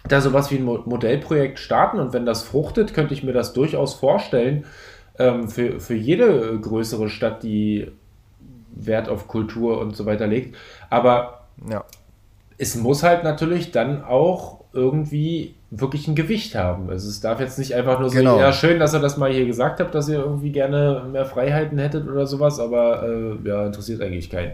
da 0.07 0.21
sowas 0.21 0.51
wie 0.51 0.55
ein 0.55 0.63
Modellprojekt 0.63 1.59
starten 1.59 1.99
und 1.99 2.13
wenn 2.13 2.25
das 2.25 2.43
fruchtet, 2.43 2.93
könnte 2.93 3.13
ich 3.13 3.23
mir 3.23 3.33
das 3.33 3.53
durchaus 3.53 3.93
vorstellen, 3.93 4.65
ähm, 5.21 5.49
für, 5.49 5.79
für 5.79 5.95
jede 5.95 6.59
größere 6.59 7.09
Stadt, 7.09 7.43
die 7.43 7.91
Wert 8.73 9.09
auf 9.09 9.27
Kultur 9.27 9.79
und 9.79 9.95
so 9.95 10.05
weiter 10.05 10.27
legt. 10.27 10.55
Aber 10.89 11.45
ja. 11.69 11.83
es 12.57 12.75
muss 12.75 13.03
halt 13.03 13.23
natürlich 13.23 13.71
dann 13.71 14.03
auch 14.03 14.61
irgendwie 14.73 15.55
wirklich 15.69 16.07
ein 16.07 16.15
Gewicht 16.15 16.55
haben. 16.55 16.89
Also 16.89 17.09
es 17.09 17.21
darf 17.21 17.39
jetzt 17.39 17.57
nicht 17.59 17.75
einfach 17.75 17.99
nur 17.99 18.09
so, 18.09 18.17
genau. 18.17 18.39
ja, 18.39 18.51
schön, 18.53 18.79
dass 18.79 18.93
ihr 18.93 18.99
das 18.99 19.17
mal 19.17 19.31
hier 19.31 19.45
gesagt 19.45 19.79
habt, 19.79 19.93
dass 19.95 20.09
ihr 20.09 20.19
irgendwie 20.19 20.51
gerne 20.51 21.05
mehr 21.11 21.25
Freiheiten 21.25 21.77
hättet 21.77 22.07
oder 22.07 22.27
sowas, 22.27 22.59
aber 22.59 23.03
äh, 23.03 23.47
ja, 23.47 23.65
interessiert 23.65 24.01
eigentlich 24.01 24.29
keinen. 24.29 24.53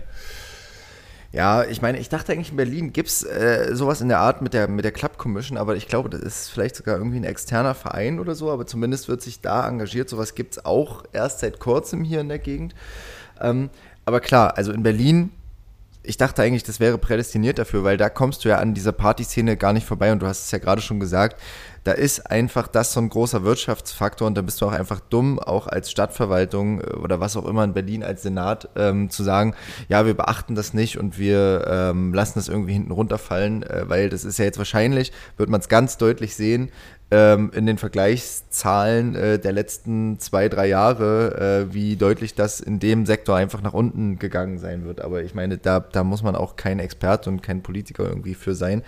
Ja, 1.33 1.65
ich 1.65 1.81
meine, 1.81 1.99
ich 1.99 2.09
dachte 2.09 2.31
eigentlich 2.31 2.51
in 2.51 2.57
Berlin 2.57 2.93
gibt 2.93 3.09
es 3.09 3.23
äh, 3.23 3.71
sowas 3.73 3.99
in 3.99 4.07
der 4.07 4.19
Art 4.19 4.41
mit 4.41 4.53
der, 4.53 4.67
mit 4.69 4.85
der 4.85 4.93
Club 4.93 5.17
Commission, 5.17 5.57
aber 5.57 5.75
ich 5.75 5.87
glaube, 5.87 6.09
das 6.09 6.21
ist 6.21 6.49
vielleicht 6.49 6.75
sogar 6.75 6.97
irgendwie 6.97 7.17
ein 7.17 7.25
externer 7.25 7.75
Verein 7.75 8.19
oder 8.19 8.33
so, 8.33 8.49
aber 8.49 8.65
zumindest 8.65 9.09
wird 9.09 9.21
sich 9.21 9.41
da 9.41 9.67
engagiert. 9.67 10.09
Sowas 10.09 10.35
gibt 10.35 10.53
es 10.57 10.65
auch 10.65 11.03
erst 11.11 11.39
seit 11.39 11.59
kurzem 11.59 12.03
hier 12.03 12.21
in 12.21 12.29
der 12.29 12.39
Gegend. 12.39 12.75
Ähm, 13.41 13.69
aber 14.05 14.21
klar, 14.21 14.57
also 14.57 14.71
in 14.71 14.83
Berlin, 14.83 15.31
ich 16.07 16.17
dachte 16.17 16.41
eigentlich, 16.41 16.63
das 16.63 16.79
wäre 16.79 16.97
prädestiniert 16.97 17.59
dafür, 17.59 17.83
weil 17.83 17.97
da 17.97 18.09
kommst 18.09 18.45
du 18.45 18.49
ja 18.49 18.57
an 18.57 18.73
dieser 18.73 18.93
Partyszene 18.93 19.57
gar 19.57 19.73
nicht 19.73 19.85
vorbei 19.85 20.11
und 20.11 20.19
du 20.19 20.27
hast 20.27 20.45
es 20.45 20.51
ja 20.51 20.57
gerade 20.57 20.81
schon 20.81 20.99
gesagt, 20.99 21.39
da 21.83 21.93
ist 21.93 22.29
einfach 22.29 22.67
das 22.67 22.91
so 22.91 22.99
ein 22.99 23.07
großer 23.07 23.43
Wirtschaftsfaktor 23.43 24.27
und 24.27 24.35
da 24.35 24.41
bist 24.41 24.61
du 24.61 24.65
auch 24.65 24.73
einfach 24.73 24.99
dumm, 24.99 25.39
auch 25.39 25.67
als 25.67 25.89
Stadtverwaltung 25.89 26.81
äh, 26.81 26.95
oder 26.95 27.19
was 27.19 27.37
auch 27.37 27.45
immer 27.45 27.63
in 27.63 27.73
Berlin 27.73 28.03
als 28.03 28.23
Senat 28.23 28.69
ähm, 28.75 29.09
zu 29.09 29.23
sagen, 29.23 29.55
ja, 29.87 30.05
wir 30.05 30.13
beachten 30.13 30.55
das 30.55 30.73
nicht 30.73 30.97
und 30.97 31.17
wir 31.17 31.65
ähm, 31.69 32.13
lassen 32.13 32.39
das 32.39 32.49
irgendwie 32.49 32.73
hinten 32.73 32.91
runterfallen, 32.91 33.63
äh, 33.63 33.83
weil 33.87 34.09
das 34.09 34.25
ist 34.25 34.37
ja 34.37 34.45
jetzt 34.45 34.57
wahrscheinlich, 34.57 35.13
wird 35.37 35.49
man 35.49 35.61
es 35.61 35.69
ganz 35.69 35.97
deutlich 35.97 36.35
sehen, 36.35 36.71
ähm, 37.09 37.51
in 37.53 37.65
den 37.65 37.77
Vergleichszahlen 37.77 39.15
äh, 39.15 39.39
der 39.39 39.53
letzten 39.53 40.19
zwei, 40.19 40.49
drei 40.49 40.67
Jahre, 40.67 41.67
äh, 41.69 41.73
wie 41.73 41.95
deutlich 41.95 42.35
das 42.35 42.59
in 42.59 42.79
dem 42.79 43.05
Sektor 43.05 43.35
einfach 43.35 43.61
nach 43.61 43.73
unten 43.73 44.19
gegangen 44.19 44.57
sein 44.57 44.85
wird. 44.85 45.01
Aber 45.01 45.23
ich 45.23 45.33
meine, 45.33 45.57
da, 45.57 45.79
da 45.79 46.03
muss 46.03 46.21
man 46.23 46.35
auch 46.35 46.55
kein 46.55 46.79
Experte 46.79 47.29
und 47.29 47.41
kein 47.41 47.63
Politiker 47.63 48.03
irgendwie 48.03 48.33
für 48.33 48.55
sein. 48.55 48.83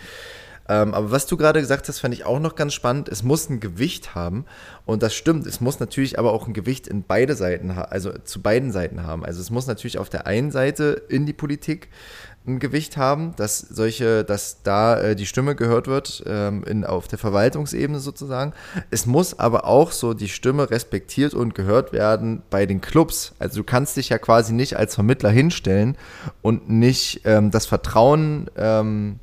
Ähm, 0.69 0.93
aber 0.93 1.09
was 1.09 1.25
du 1.25 1.35
gerade 1.35 1.59
gesagt 1.59 1.87
hast, 1.87 1.99
fand 1.99 2.13
ich 2.13 2.25
auch 2.25 2.39
noch 2.39 2.55
ganz 2.55 2.75
spannend. 2.75 3.09
Es 3.09 3.23
muss 3.23 3.49
ein 3.49 3.59
Gewicht 3.59 4.13
haben. 4.13 4.45
Und 4.85 5.01
das 5.01 5.15
stimmt. 5.15 5.47
Es 5.47 5.61
muss 5.61 5.79
natürlich 5.79 6.19
aber 6.19 6.31
auch 6.31 6.45
ein 6.45 6.53
Gewicht 6.53 6.87
in 6.87 7.03
beide 7.03 7.35
Seiten, 7.35 7.71
also 7.71 8.11
zu 8.19 8.41
beiden 8.41 8.71
Seiten 8.71 9.03
haben. 9.03 9.25
Also 9.25 9.41
es 9.41 9.49
muss 9.49 9.65
natürlich 9.65 9.97
auf 9.97 10.09
der 10.09 10.27
einen 10.27 10.51
Seite 10.51 11.01
in 11.09 11.25
die 11.25 11.33
Politik 11.33 11.89
ein 12.47 12.59
Gewicht 12.59 12.97
haben, 12.97 13.33
dass 13.35 13.59
solche, 13.59 14.23
dass 14.23 14.63
da 14.63 14.99
äh, 14.99 15.15
die 15.15 15.25
Stimme 15.25 15.55
gehört 15.55 15.87
wird 15.87 16.23
ähm, 16.25 16.63
in, 16.63 16.85
auf 16.85 17.07
der 17.07 17.19
Verwaltungsebene 17.19 17.99
sozusagen. 17.99 18.53
Es 18.91 19.05
muss 19.05 19.37
aber 19.37 19.65
auch 19.65 19.91
so 19.91 20.13
die 20.13 20.29
Stimme 20.29 20.69
respektiert 20.69 21.33
und 21.33 21.53
gehört 21.55 21.93
werden 21.93 22.41
bei 22.49 22.65
den 22.65 22.81
Clubs. 22.81 23.33
Also 23.39 23.57
du 23.57 23.63
kannst 23.63 23.97
dich 23.97 24.09
ja 24.09 24.17
quasi 24.17 24.53
nicht 24.53 24.77
als 24.77 24.95
Vermittler 24.95 25.29
hinstellen 25.29 25.97
und 26.41 26.69
nicht 26.69 27.21
ähm, 27.25 27.51
das 27.51 27.65
Vertrauen 27.65 28.49
ähm, 28.57 29.19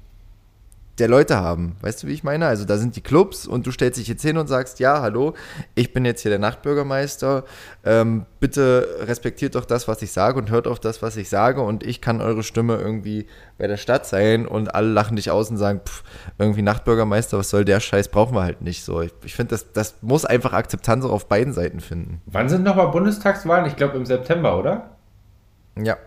der 0.99 1.09
Leute 1.09 1.37
haben. 1.37 1.77
Weißt 1.83 2.03
du, 2.03 2.07
wie 2.07 2.13
ich 2.13 2.25
meine? 2.25 2.47
Also 2.47 2.65
da 2.65 2.79
sind 2.79 2.97
die 2.97 3.03
Clubs 3.03 3.47
und 3.47 3.67
du 3.67 3.71
stellst 3.71 4.01
dich 4.01 4.09
jetzt 4.09 4.23
hin 4.23 4.39
und 4.39 4.47
sagst, 4.47 4.81
ja, 4.81 5.03
hallo, 5.03 5.35
ich 5.75 5.93
bin 5.93 6.05
jetzt 6.07 6.23
hier 6.23 6.31
der 6.31 6.39
Nachtbürgermeister, 6.39 7.45
ähm, 7.85 8.25
bitte 8.41 8.89
respektiert 9.03 9.57
doch 9.57 9.67
das, 9.67 9.89
was 9.89 10.01
ich 10.01 10.13
sage 10.13 10.39
und 10.39 10.51
hört 10.51 10.67
auf 10.67 10.81
das, 10.81 11.03
was 11.03 11.17
ich 11.17 11.29
sage 11.29 11.61
und 11.61 11.83
ich 11.85 12.01
kann 12.01 12.23
eure 12.23 12.43
Stimme 12.43 12.77
irgendwie 12.77 13.27
bei 13.59 13.67
der 13.67 13.77
Stadt 13.77 14.07
sein 14.07 14.47
und 14.47 14.75
alle 14.75 14.89
lachen 14.89 15.17
dich 15.17 15.31
aus 15.31 15.51
und 15.51 15.59
sagen, 15.59 15.81
pff, 15.85 16.03
irgendwie 16.39 16.63
Nachtbürgermeister, 16.63 17.39
was 17.39 17.51
soll 17.51 17.67
der 17.67 17.81
Scheiß, 17.81 18.09
brauchen 18.09 18.35
wir 18.35 18.43
halt 18.43 18.63
nicht 18.63 18.83
so. 18.83 19.03
Ich, 19.03 19.13
ich 19.25 19.35
finde, 19.35 19.51
das, 19.51 19.73
das 19.73 19.97
muss 20.01 20.25
einfach 20.25 20.55
Akzeptanz 20.55 21.05
auch 21.05 21.13
auf 21.13 21.29
beiden 21.29 21.53
Seiten 21.53 21.81
finden. 21.81 22.23
Wann 22.27 22.49
sind 22.49 22.65
nochmal 22.65 22.89
Bundestagswahlen? 22.89 23.67
Ich 23.67 23.77
glaube 23.77 23.99
im 23.99 24.07
September, 24.07 24.59
oder? 24.59 24.97
Ja. 25.79 25.99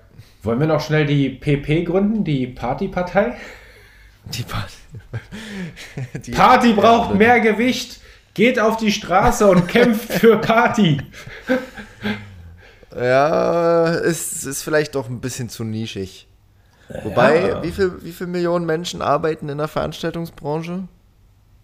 Wollen 0.41 0.59
wir 0.59 0.67
noch 0.67 0.81
schnell 0.81 1.05
die 1.05 1.29
PP 1.29 1.83
gründen, 1.83 2.23
die 2.23 2.47
Partypartei? 2.47 3.35
Die 4.25 4.43
Party. 4.43 4.73
Die 6.25 6.31
Party 6.31 6.73
braucht 6.73 7.15
mehr 7.15 7.39
Gewicht. 7.39 7.99
Geht 8.35 8.59
auf 8.59 8.77
die 8.77 8.91
Straße 8.91 9.45
und 9.47 9.67
kämpft 9.67 10.13
für 10.13 10.37
Party. 10.37 11.01
Ja, 12.95 13.87
ist, 13.89 14.45
ist 14.45 14.63
vielleicht 14.63 14.95
doch 14.95 15.09
ein 15.09 15.19
bisschen 15.19 15.49
zu 15.49 15.63
nischig. 15.63 16.27
Wobei, 17.03 17.49
Ja. 17.49 17.63
wie 17.63 17.71
viel, 17.71 17.93
wie 18.03 18.11
viele 18.11 18.29
Millionen 18.29 18.65
Menschen 18.65 19.01
arbeiten 19.01 19.47
in 19.49 19.57
der 19.57 19.67
Veranstaltungsbranche? 19.67 20.83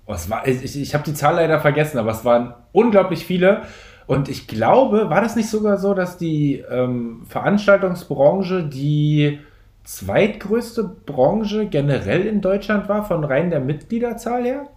Was 0.05 0.29
war, 0.29 0.47
ich 0.47 0.75
ich 0.79 0.93
habe 0.93 1.03
die 1.03 1.15
Zahl 1.15 1.35
leider 1.35 1.59
vergessen, 1.59 1.97
aber 1.97 2.11
es 2.11 2.23
waren 2.25 2.53
unglaublich 2.73 3.25
viele. 3.25 3.63
Und 4.05 4.29
ich 4.29 4.47
glaube, 4.47 5.09
war 5.09 5.21
das 5.21 5.35
nicht 5.35 5.49
sogar 5.49 5.77
so, 5.77 5.95
dass 5.95 6.17
die 6.19 6.63
ähm, 6.69 7.23
Veranstaltungsbranche 7.27 8.63
die 8.63 9.39
zweitgrößte 9.85 10.83
Branche 10.83 11.67
generell 11.67 12.25
in 12.25 12.41
Deutschland 12.41 12.89
war, 12.89 13.05
von 13.05 13.23
rein 13.23 13.49
der 13.49 13.59
Mitgliederzahl 13.59 14.43
her? 14.43 14.67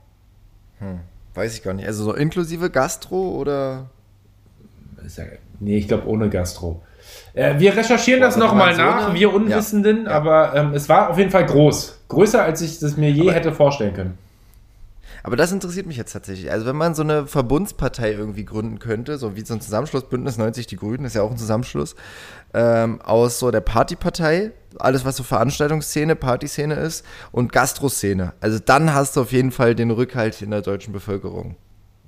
Weiß 1.35 1.55
ich 1.57 1.63
gar 1.63 1.75
nicht. 1.75 1.87
Also 1.87 2.05
so 2.05 2.15
inklusive 2.15 2.71
Gastro 2.71 3.31
oder? 3.37 3.87
Ja, 5.17 5.25
nee, 5.61 5.77
ich 5.79 5.89
glaube 5.89 6.07
ohne 6.09 6.29
Gastro. 6.29 6.83
Äh, 7.35 7.59
wir 7.59 7.75
recherchieren 7.77 8.21
das 8.21 8.35
Boah, 8.35 8.43
wenn 8.43 8.49
nochmal 8.49 8.75
so 8.75 8.83
nach, 8.83 9.15
wir 9.15 9.33
Unwissenden, 9.33 10.05
Ja. 10.05 10.11
aber 10.13 10.55
ähm, 10.55 10.73
es 10.75 10.89
war 10.89 11.11
auf 11.11 11.19
jeden 11.19 11.31
Fall 11.31 11.47
groß. 11.47 12.01
Größer, 12.09 12.43
als 12.43 12.61
ich 12.61 12.79
das 12.79 12.97
mir 12.97 13.11
je 13.11 13.23
Aber- 13.23 13.33
hätte 13.33 13.53
vorstellen 13.53 13.95
können. 13.95 14.19
Aber 15.23 15.37
das 15.37 15.53
interessiert 15.53 15.87
mich 15.87 15.97
jetzt 15.97 16.13
tatsächlich. 16.13 16.51
Also 16.51 16.67
wenn 16.67 16.77
man 16.77 16.95
so 16.95 17.03
eine 17.03 17.27
Verbundspartei 17.27 18.13
irgendwie 18.13 18.45
gründen 18.45 18.79
könnte, 18.79 19.19
so 19.19 19.37
wie 19.37 19.45
so 19.45 19.55
ein 19.55 19.61
Zusammenschluss, 19.61 20.05
Bündnis 20.09 20.39
90 20.39 20.67
Die 20.67 20.77
Grünen 20.77 21.05
ist 21.05 21.15
ja 21.15 21.23
auch 21.23 21.31
ein 21.31 21.37
Zusammenschluss, 21.37 21.97
ähm, 22.55 23.01
aus 23.03 23.39
so 23.39 23.51
der 23.51 23.61
Partypartei, 23.61 24.53
alles 24.79 25.05
was 25.05 25.17
so 25.17 25.23
Veranstaltungsszene, 25.23 26.17
Partyszene 26.17 26.75
ist 26.75 27.05
und 27.33 27.53
Gastroszene. 27.53 28.33
Also 28.41 28.59
dann 28.65 28.95
hast 28.95 29.17
du 29.17 29.23
auf 29.23 29.33
jeden 29.33 29.51
Fall 29.51 29.75
den 29.75 29.91
Rückhalt 29.91 30.41
in 30.43 30.51
der 30.51 30.63
deutschen 30.63 30.93
Bevölkerung. 30.93 31.57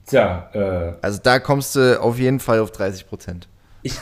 Tja, 0.06 0.50
äh, 0.52 0.94
Also 1.02 1.20
da 1.22 1.38
kommst 1.38 1.76
du 1.76 2.00
auf 2.00 2.18
jeden 2.18 2.40
Fall 2.40 2.60
auf 2.60 2.70
30 2.72 3.08
Prozent. 3.08 3.48
Ich, 3.82 3.94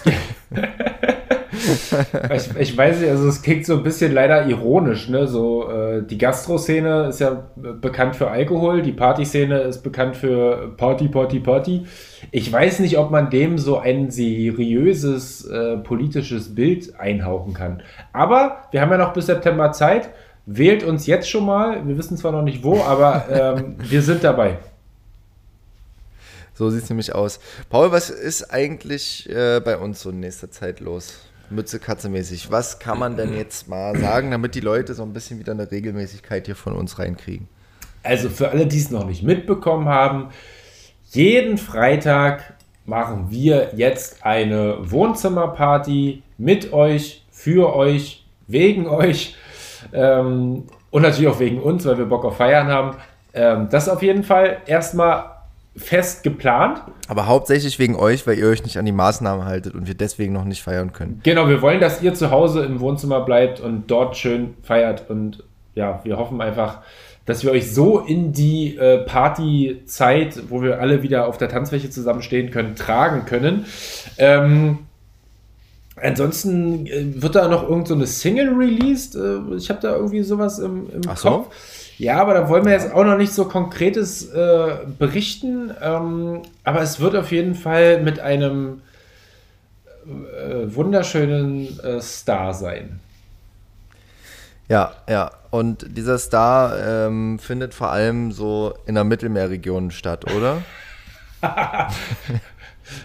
ich, 2.35 2.57
ich 2.57 2.77
weiß 2.77 3.01
nicht, 3.01 3.11
also 3.11 3.29
es 3.29 3.43
klingt 3.43 3.67
so 3.67 3.77
ein 3.77 3.83
bisschen 3.83 4.13
leider 4.13 4.47
ironisch, 4.47 5.09
ne? 5.09 5.27
So, 5.27 5.71
äh, 5.71 6.03
die 6.03 6.19
Gastro-Szene 6.19 7.07
ist 7.09 7.21
ja 7.21 7.33
äh, 7.57 7.73
bekannt 7.73 8.17
für 8.17 8.31
Alkohol, 8.31 8.83
die 8.83 8.93
Party-Szene 8.93 9.61
ist 9.61 9.83
bekannt 9.83 10.17
für 10.17 10.73
Party, 10.77 11.09
Party, 11.09 11.41
Party. 11.41 11.87
Ich 12.31 12.51
weiß 12.53 12.81
nicht, 12.81 12.99
ob 12.99 13.11
man 13.11 13.31
dem 13.31 13.59
so 13.59 13.79
ein 13.79 14.11
seriöses 14.11 15.45
äh, 15.47 15.77
politisches 15.79 16.55
Bild 16.55 16.99
einhauchen 16.99 17.55
kann. 17.55 17.83
Aber 18.13 18.65
wir 18.71 18.81
haben 18.81 18.91
ja 18.91 18.99
noch 18.99 19.13
bis 19.13 19.27
September 19.27 19.73
Zeit. 19.73 20.11
Wählt 20.47 20.83
uns 20.83 21.07
jetzt 21.07 21.29
schon 21.29 21.45
mal. 21.45 21.87
Wir 21.87 21.99
wissen 21.99 22.17
zwar 22.17 22.33
noch 22.33 22.43
nicht 22.43 22.65
wo, 22.65 22.81
aber 22.81 23.27
ähm, 23.31 23.77
wir 23.79 24.03
sind 24.03 24.25
dabei. 24.25 24.59
So 26.55 26.71
sieht 26.71 26.83
es 26.83 26.91
nämlich 26.91 27.15
aus. 27.15 27.39
Paul, 27.71 27.93
was 27.93 28.11
ist 28.11 28.53
eigentlich 28.53 29.29
äh, 29.31 29.61
bei 29.61 29.79
uns 29.79 30.01
so 30.01 30.11
in 30.11 30.19
nächster 30.19 30.51
Zeit 30.51 30.81
los? 30.81 31.28
Mütze 31.51 31.79
Katze 31.79 32.09
mäßig. 32.09 32.51
Was 32.51 32.79
kann 32.79 32.99
man 32.99 33.17
denn 33.17 33.35
jetzt 33.37 33.69
mal 33.69 33.97
sagen, 33.99 34.31
damit 34.31 34.55
die 34.55 34.61
Leute 34.61 34.95
so 34.95 35.03
ein 35.03 35.13
bisschen 35.13 35.39
wieder 35.39 35.53
eine 35.53 35.71
Regelmäßigkeit 35.71 36.47
hier 36.47 36.57
von 36.57 36.75
uns 36.75 36.99
reinkriegen? 36.99 37.49
Also 38.03 38.29
für 38.29 38.51
alle, 38.51 38.67
die 38.67 38.79
es 38.79 38.91
noch 38.91 39.07
nicht 39.07 39.23
mitbekommen 39.23 39.89
haben, 39.89 40.29
jeden 41.11 41.59
Freitag 41.59 42.55
machen 42.85 43.27
wir 43.31 43.73
jetzt 43.75 44.25
eine 44.25 44.79
Wohnzimmerparty 44.91 46.23
mit 46.39 46.73
euch, 46.73 47.25
für 47.31 47.75
euch, 47.75 48.25
wegen 48.47 48.87
euch 48.89 49.37
ähm, 49.93 50.65
und 50.91 51.03
natürlich 51.03 51.29
auch 51.29 51.41
wegen 51.41 51.61
uns, 51.61 51.85
weil 51.85 51.99
wir 51.99 52.07
Bock 52.07 52.25
auf 52.25 52.37
Feiern 52.37 52.69
haben. 52.69 52.97
Ähm, 53.35 53.69
das 53.71 53.89
auf 53.89 54.03
jeden 54.03 54.25
Fall 54.25 54.59
erstmal 54.67 55.38
fest 55.79 56.23
geplant. 56.23 56.83
Aber 57.09 57.27
hauptsächlich 57.27 57.79
wegen 57.79 57.97
euch, 57.97 58.27
weil 58.27 58.39
ihr 58.39 58.49
euch 58.49 58.63
nicht 58.65 58.79
an 58.79 58.85
die 58.85 58.93
Maßnahmen 58.93 59.45
haltet 59.45 59.75
und 59.75 59.87
wir 59.87 59.95
deswegen 59.95 60.33
noch 60.33 60.45
nicht 60.45 60.63
feiern 60.63 60.93
können. 60.93 61.21
Genau, 61.23 61.49
wir 61.49 61.63
wollen, 61.63 61.81
dass 61.81 62.03
ihr 62.03 62.15
zu 62.15 62.31
Hause 62.31 62.65
im 62.65 62.81
Wohnzimmer 62.81 63.21
bleibt 63.21 63.61
und 63.61 63.91
dort 63.91 64.17
schön 64.17 64.55
feiert. 64.63 65.09
Und 65.09 65.45
ja, 65.75 66.01
wir 66.05 66.19
hoffen 66.19 66.41
einfach, 66.41 66.81
dass 67.25 67.45
wir 67.45 67.53
euch 67.53 67.73
so 67.73 67.99
in 67.99 68.33
die 68.33 68.77
äh, 68.77 69.05
Partyzeit, 69.05 70.43
wo 70.49 70.63
wir 70.63 70.81
alle 70.81 71.03
wieder 71.03 71.27
auf 71.27 71.39
der 71.39 71.49
Tanzfläche 71.49 71.91
zusammenstehen 71.91 72.51
können, 72.51 72.75
tragen 72.75 73.27
können. 73.27 73.67
Ähm, 74.17 74.79
ansonsten 75.97 76.87
äh, 76.87 77.23
wird 77.23 77.35
da 77.35 77.49
noch 77.49 77.69
irgend 77.69 77.89
so 77.89 77.95
eine 77.95 78.07
Single 78.07 78.55
released. 78.55 79.15
Äh, 79.15 79.57
ich 79.57 79.69
habe 79.69 79.81
da 79.81 79.95
irgendwie 79.95 80.23
sowas 80.23 80.59
im, 80.59 80.91
im 80.91 81.03
Ach 81.07 81.17
so? 81.17 81.47
Ja, 81.99 82.21
aber 82.21 82.35
da 82.35 82.49
wollen 82.49 82.65
wir 82.65 82.73
jetzt 82.73 82.93
auch 82.93 83.05
noch 83.05 83.17
nicht 83.17 83.33
so 83.33 83.47
konkretes 83.47 84.33
äh, 84.33 84.79
berichten. 84.99 85.73
Ähm, 85.83 86.43
aber 86.63 86.81
es 86.81 87.01
wird 87.01 87.17
auf 87.17 87.33
jeden 87.33 87.57
Fall 87.57 88.01
mit 88.03 88.21
einem 88.21 88.83
äh, 90.07 90.75
wunderschönen 90.75 91.79
äh, 91.81 92.01
Star 92.01 92.55
sein. 92.55 93.01
Ja, 94.69 94.95
ja. 95.09 95.33
Und 95.51 95.97
dieser 95.97 96.19
Star 96.19 97.07
ähm, 97.07 97.41
findet 97.41 97.75
vor 97.75 97.91
allem 97.91 98.31
so 98.31 98.75
in 98.87 98.95
der 98.95 99.05
Mittelmeerregion 99.05 99.91
statt, 99.91 100.31
oder? 100.31 100.63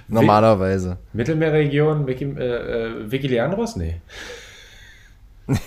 Normalerweise. 0.08 0.98
Mittelmeerregion, 1.14 2.06
Vicky, 2.06 2.26
äh, 2.26 2.86
äh, 2.86 3.12
Vicky 3.12 3.28
Leandros? 3.28 3.76
Nee. 3.76 4.02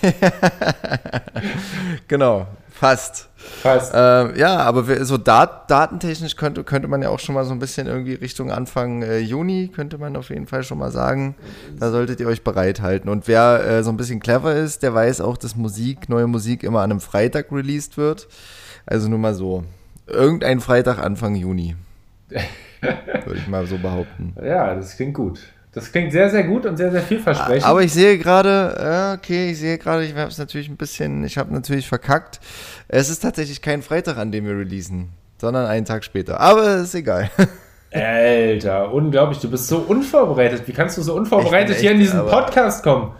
Genau, 2.07 2.47
fast. 2.79 3.29
Fast. 3.37 3.93
Ähm, 3.95 4.33
ja, 4.35 4.57
aber 4.57 4.87
wir, 4.87 5.05
so 5.05 5.17
dat, 5.17 5.69
datentechnisch 5.69 6.35
könnte, 6.35 6.63
könnte 6.63 6.87
man 6.87 7.01
ja 7.01 7.09
auch 7.09 7.19
schon 7.19 7.35
mal 7.35 7.45
so 7.45 7.51
ein 7.51 7.59
bisschen 7.59 7.87
irgendwie 7.87 8.13
Richtung 8.13 8.51
Anfang 8.51 9.03
äh, 9.03 9.19
Juni, 9.19 9.69
könnte 9.73 9.97
man 9.97 10.15
auf 10.15 10.29
jeden 10.29 10.47
Fall 10.47 10.63
schon 10.63 10.77
mal 10.77 10.91
sagen. 10.91 11.35
Da 11.79 11.91
solltet 11.91 12.19
ihr 12.19 12.27
euch 12.27 12.43
bereithalten. 12.43 13.09
Und 13.09 13.27
wer 13.27 13.63
äh, 13.65 13.83
so 13.83 13.91
ein 13.91 13.97
bisschen 13.97 14.19
clever 14.19 14.53
ist, 14.53 14.83
der 14.83 14.93
weiß 14.93 15.21
auch, 15.21 15.37
dass 15.37 15.55
Musik, 15.55 16.09
neue 16.09 16.27
Musik 16.27 16.63
immer 16.63 16.81
an 16.81 16.91
einem 16.91 16.99
Freitag 16.99 17.51
released 17.51 17.97
wird. 17.97 18.27
Also 18.85 19.07
nur 19.09 19.19
mal 19.19 19.33
so. 19.33 19.63
Irgendein 20.07 20.59
Freitag 20.59 20.99
Anfang 20.99 21.35
Juni. 21.35 21.75
Würde 22.81 23.39
ich 23.39 23.47
mal 23.47 23.65
so 23.65 23.77
behaupten. 23.77 24.35
ja, 24.43 24.75
das 24.75 24.95
klingt 24.95 25.13
gut. 25.15 25.39
Das 25.77 25.91
klingt 25.91 26.11
sehr, 26.11 26.29
sehr 26.29 26.43
gut 26.43 26.65
und 26.65 26.75
sehr, 26.77 26.91
sehr 26.91 27.01
vielversprechend. 27.03 27.65
Aber 27.65 27.83
ich 27.83 27.93
sehe 27.93 28.17
gerade, 28.17 29.13
äh, 29.13 29.17
okay, 29.17 29.51
ich 29.51 29.59
sehe 29.59 29.77
gerade, 29.77 30.03
ich 30.03 30.15
habe 30.15 30.29
es 30.31 30.37
natürlich 30.37 30.67
ein 30.69 30.75
bisschen, 30.77 31.23
ich 31.23 31.37
habe 31.37 31.53
natürlich 31.53 31.87
verkackt. 31.87 32.39
Es 32.87 33.09
ist 33.09 33.19
tatsächlich 33.19 33.61
kein 33.61 33.81
Freitag, 33.83 34.17
an 34.17 34.31
dem 34.31 34.45
wir 34.45 34.57
releasen, 34.57 35.09
sondern 35.39 35.65
einen 35.67 35.85
Tag 35.85 36.03
später. 36.03 36.39
Aber 36.39 36.77
ist 36.77 36.95
egal. 36.95 37.29
Alter, 37.91 38.91
unglaublich. 38.93 39.39
Du 39.39 39.49
bist 39.49 39.67
so 39.67 39.77
unvorbereitet. 39.77 40.63
Wie 40.67 40.73
kannst 40.73 40.97
du 40.97 41.01
so 41.01 41.15
unvorbereitet 41.15 41.75
bin 41.75 41.81
hier 41.81 41.91
in 41.91 41.97
echt, 41.97 42.07
diesen 42.07 42.19
aber- 42.19 42.31
Podcast 42.31 42.83
kommen? 42.83 43.11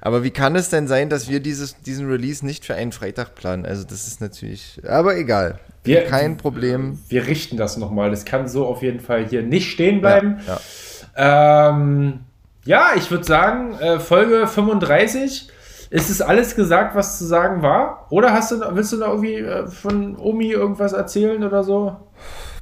Aber 0.00 0.22
wie 0.22 0.30
kann 0.30 0.54
es 0.54 0.70
denn 0.70 0.86
sein, 0.86 1.08
dass 1.10 1.28
wir 1.28 1.40
dieses, 1.40 1.80
diesen 1.80 2.08
Release 2.08 2.46
nicht 2.46 2.64
für 2.64 2.74
einen 2.76 2.92
Freitag 2.92 3.34
planen? 3.34 3.66
Also 3.66 3.82
das 3.82 4.06
ist 4.06 4.20
natürlich, 4.20 4.80
aber 4.86 5.16
egal. 5.16 5.58
Wir- 5.82 6.04
Kein 6.04 6.36
Problem. 6.36 6.98
Wir 7.08 7.26
richten 7.26 7.56
das 7.56 7.76
nochmal. 7.76 8.10
Das 8.10 8.24
kann 8.24 8.46
so 8.46 8.66
auf 8.66 8.82
jeden 8.82 9.00
Fall 9.00 9.26
hier 9.26 9.42
nicht 9.42 9.70
stehen 9.72 10.00
bleiben. 10.00 10.38
Ja, 10.46 10.54
ja. 10.54 10.60
Ähm, 11.18 12.20
ja, 12.64 12.90
ich 12.96 13.10
würde 13.10 13.24
sagen, 13.24 13.74
äh, 13.80 13.98
Folge 13.98 14.46
35. 14.46 15.50
Ist 15.90 16.10
es 16.10 16.20
alles 16.20 16.54
gesagt, 16.54 16.94
was 16.94 17.18
zu 17.18 17.24
sagen 17.24 17.62
war? 17.62 18.06
Oder 18.10 18.32
hast 18.34 18.50
du, 18.52 18.60
willst 18.72 18.92
du 18.92 18.98
noch 18.98 19.08
irgendwie 19.08 19.36
äh, 19.36 19.66
von 19.66 20.16
Omi 20.18 20.50
irgendwas 20.50 20.92
erzählen 20.92 21.42
oder 21.42 21.64
so? 21.64 21.96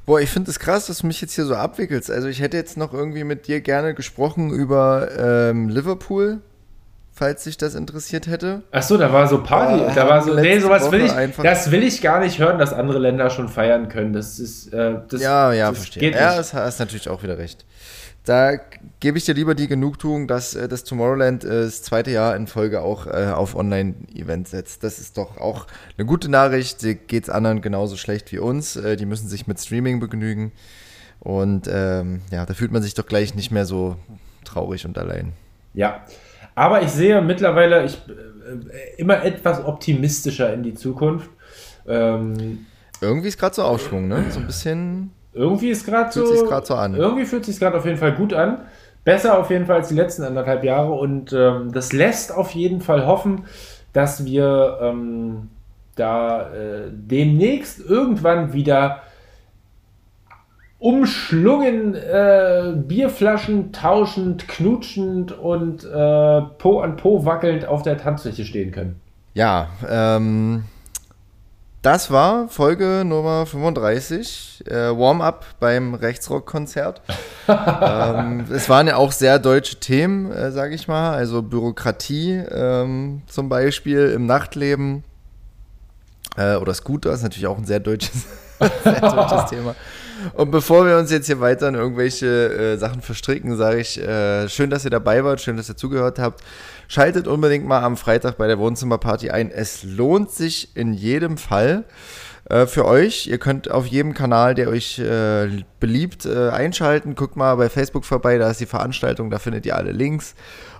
Boah, 0.05 0.21
ich 0.21 0.29
finde 0.29 0.49
es 0.49 0.59
krass, 0.59 0.87
dass 0.87 0.99
du 0.99 1.07
mich 1.07 1.19
jetzt 1.19 1.33
hier 1.33 1.43
so 1.45 1.55
abwickelst. 1.55 2.09
Also 2.09 2.29
ich 2.29 2.41
hätte 2.41 2.55
jetzt 2.55 2.77
noch 2.77 2.93
irgendwie 2.93 3.25
mit 3.25 3.47
dir 3.47 3.59
gerne 3.59 3.93
gesprochen 3.93 4.51
über 4.51 5.09
ähm, 5.19 5.67
Liverpool, 5.67 6.39
falls 7.11 7.43
dich 7.43 7.57
das 7.57 7.75
interessiert 7.75 8.27
hätte. 8.27 8.61
Ach 8.71 8.81
so, 8.83 8.95
da 8.95 9.11
war 9.11 9.27
so 9.27 9.43
Party. 9.43 9.77
Boah, 9.83 9.91
da 9.93 10.07
war 10.07 10.21
so, 10.23 10.33
nee, 10.33 10.59
sowas 10.59 10.89
will 10.89 11.01
ich, 11.01 11.11
einfach- 11.11 11.43
das 11.43 11.69
will 11.69 11.83
ich 11.83 12.01
gar 12.01 12.21
nicht 12.21 12.39
hören, 12.39 12.57
dass 12.57 12.71
andere 12.71 12.99
Länder 12.99 13.29
schon 13.29 13.49
feiern 13.49 13.89
können. 13.89 14.13
Das 14.13 14.39
ist, 14.39 14.73
äh, 14.73 14.95
das, 15.09 15.21
ja, 15.21 15.51
ja, 15.51 15.67
das 15.69 15.79
verstehe. 15.79 15.99
geht 15.99 16.15
Ja, 16.15 16.37
das 16.37 16.53
hast 16.53 16.79
natürlich 16.79 17.09
auch 17.09 17.21
wieder 17.23 17.37
recht. 17.37 17.65
Da 18.27 18.57
gebe 18.99 19.17
ich 19.17 19.23
dir 19.23 19.35
lieber 19.35 19.55
die 19.55 19.69
Genugtuung, 19.69 20.27
dass 20.27 20.53
äh, 20.53 20.67
das 20.67 20.83
Tomorrowland 20.83 21.45
äh, 21.45 21.63
das 21.63 21.81
zweite 21.81 22.11
Jahr 22.11 22.35
in 22.35 22.45
Folge 22.45 22.81
auch 22.81 23.07
äh, 23.07 23.31
auf 23.33 23.55
Online-Events 23.55 24.51
setzt. 24.51 24.83
Das 24.83 24.99
ist 24.99 25.17
doch 25.17 25.37
auch 25.37 25.65
eine 25.97 26.05
gute 26.05 26.29
Nachricht. 26.29 26.81
Geht 27.07 27.23
es 27.23 27.29
anderen 27.29 27.61
genauso 27.61 27.95
schlecht 27.95 28.29
wie 28.33 28.39
uns. 28.39 28.75
Äh, 28.75 28.97
die 28.97 29.05
müssen 29.05 29.29
sich 29.29 29.47
mit 29.47 29.61
Streaming 29.61 30.01
begnügen. 30.01 30.51
Und 31.21 31.69
ähm, 31.71 32.19
ja, 32.29 32.45
da 32.45 32.53
fühlt 32.53 32.73
man 32.73 32.81
sich 32.81 32.95
doch 32.95 33.05
gleich 33.05 33.33
nicht 33.33 33.51
mehr 33.51 33.65
so 33.65 33.95
traurig 34.43 34.85
und 34.85 34.97
allein. 34.97 35.31
Ja, 35.73 36.03
aber 36.53 36.81
ich 36.81 36.89
sehe 36.89 37.21
mittlerweile 37.21 37.85
ich, 37.85 37.97
immer 38.97 39.23
etwas 39.23 39.63
optimistischer 39.63 40.53
in 40.53 40.63
die 40.63 40.73
Zukunft. 40.73 41.29
Ähm, 41.87 42.65
Irgendwie 42.99 43.29
ist 43.29 43.39
gerade 43.39 43.55
so 43.55 43.63
Aufschwung, 43.63 44.09
ne? 44.09 44.25
So 44.31 44.41
ein 44.41 44.47
bisschen. 44.47 45.11
Irgendwie 45.37 45.69
ist 45.69 45.85
gerade 45.85 46.11
so. 46.11 46.25
Fühlt 46.25 46.47
grad 46.47 46.65
so 46.65 46.75
an. 46.75 46.95
Irgendwie 46.95 47.25
fühlt 47.25 47.45
sich 47.45 47.59
gerade 47.59 47.77
auf 47.77 47.85
jeden 47.85 47.97
Fall 47.97 48.13
gut 48.13 48.33
an. 48.33 48.61
Besser 49.03 49.39
auf 49.39 49.49
jeden 49.49 49.65
Fall 49.65 49.77
als 49.77 49.87
die 49.87 49.95
letzten 49.95 50.23
anderthalb 50.23 50.63
Jahre 50.65 50.91
und 50.91 51.31
ähm, 51.31 51.71
das 51.71 51.93
lässt 51.93 52.35
auf 52.35 52.51
jeden 52.51 52.81
Fall 52.81 53.05
hoffen, 53.05 53.45
dass 53.93 54.25
wir 54.25 54.79
ähm, 54.81 55.49
da 55.95 56.53
äh, 56.53 56.91
demnächst 56.91 57.79
irgendwann 57.79 58.51
wieder 58.51 59.03
umschlungen, 60.79 61.95
äh, 61.95 62.73
Bierflaschen 62.75 63.71
tauschend, 63.71 64.47
knutschend 64.47 65.31
und 65.31 65.83
äh, 65.83 66.41
Po 66.57 66.81
an 66.81 66.97
Po 66.97 67.25
wackelnd 67.25 67.65
auf 67.65 67.81
der 67.81 67.97
Tanzfläche 67.97 68.45
stehen 68.45 68.71
können. 68.71 68.99
Ja, 69.33 69.69
ähm, 69.89 70.65
das 71.87 72.11
war 72.11 72.49
Folge 72.49 73.03
Nummer 73.05 73.45
35, 73.45 74.65
äh, 74.67 74.73
Warm-up 74.73 75.45
beim 75.61 75.93
Rechtsrock-Konzert. 75.93 77.01
ähm, 77.47 78.43
es 78.51 78.67
waren 78.67 78.87
ja 78.87 78.97
auch 78.97 79.13
sehr 79.13 79.39
deutsche 79.39 79.77
Themen, 79.77 80.29
äh, 80.29 80.51
sage 80.51 80.75
ich 80.75 80.89
mal, 80.89 81.13
also 81.13 81.41
Bürokratie 81.41 82.43
ähm, 82.51 83.21
zum 83.27 83.47
Beispiel 83.47 84.11
im 84.13 84.25
Nachtleben 84.25 85.05
äh, 86.35 86.57
oder 86.57 86.73
Scooter 86.73 87.13
ist 87.13 87.23
natürlich 87.23 87.47
auch 87.47 87.57
ein 87.57 87.65
sehr 87.65 87.79
deutsches, 87.79 88.25
sehr 88.83 88.99
deutsches 88.99 89.45
Thema. 89.49 89.73
Und 90.33 90.51
bevor 90.51 90.85
wir 90.85 90.97
uns 90.97 91.09
jetzt 91.09 91.27
hier 91.27 91.39
weiter 91.39 91.69
in 91.69 91.75
irgendwelche 91.75 92.27
äh, 92.27 92.77
Sachen 92.77 93.01
verstricken, 93.01 93.55
sage 93.55 93.79
ich, 93.79 93.97
äh, 93.97 94.49
schön, 94.49 94.69
dass 94.69 94.83
ihr 94.83 94.91
dabei 94.91 95.23
wart, 95.23 95.39
schön, 95.39 95.55
dass 95.55 95.69
ihr 95.69 95.77
zugehört 95.77 96.19
habt. 96.19 96.43
Schaltet 96.87 97.27
unbedingt 97.27 97.65
mal 97.65 97.83
am 97.83 97.97
Freitag 97.97 98.37
bei 98.37 98.47
der 98.47 98.59
Wohnzimmerparty 98.59 99.29
ein. 99.29 99.51
Es 99.51 99.83
lohnt 99.83 100.31
sich 100.31 100.75
in 100.75 100.93
jedem 100.93 101.37
Fall 101.37 101.83
äh, 102.49 102.65
für 102.65 102.85
euch. 102.85 103.27
Ihr 103.27 103.37
könnt 103.37 103.69
auf 103.69 103.85
jedem 103.85 104.13
Kanal, 104.13 104.55
der 104.55 104.69
euch 104.69 104.99
äh, 104.99 105.49
beliebt, 105.79 106.25
äh, 106.25 106.49
einschalten. 106.49 107.15
Guckt 107.15 107.35
mal 107.35 107.55
bei 107.55 107.69
Facebook 107.69 108.05
vorbei, 108.05 108.37
da 108.37 108.49
ist 108.49 108.61
die 108.61 108.65
Veranstaltung, 108.65 109.29
da 109.29 109.39
findet 109.39 109.65
ihr 109.65 109.75
alle 109.75 109.91
Links. 109.91 110.35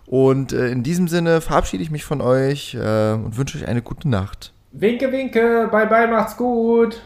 Und 0.05 0.53
äh, 0.53 0.69
in 0.69 0.83
diesem 0.83 1.09
Sinne 1.09 1.41
verabschiede 1.41 1.83
ich 1.83 1.91
mich 1.91 2.05
von 2.05 2.21
euch 2.21 2.73
äh, 2.75 3.11
und 3.13 3.37
wünsche 3.37 3.57
euch 3.57 3.67
eine 3.67 3.81
gute 3.81 4.07
Nacht. 4.07 4.53
Winke, 4.71 5.11
winke, 5.11 5.67
bye 5.69 5.87
bye, 5.87 6.07
macht's 6.07 6.37
gut. 6.37 7.01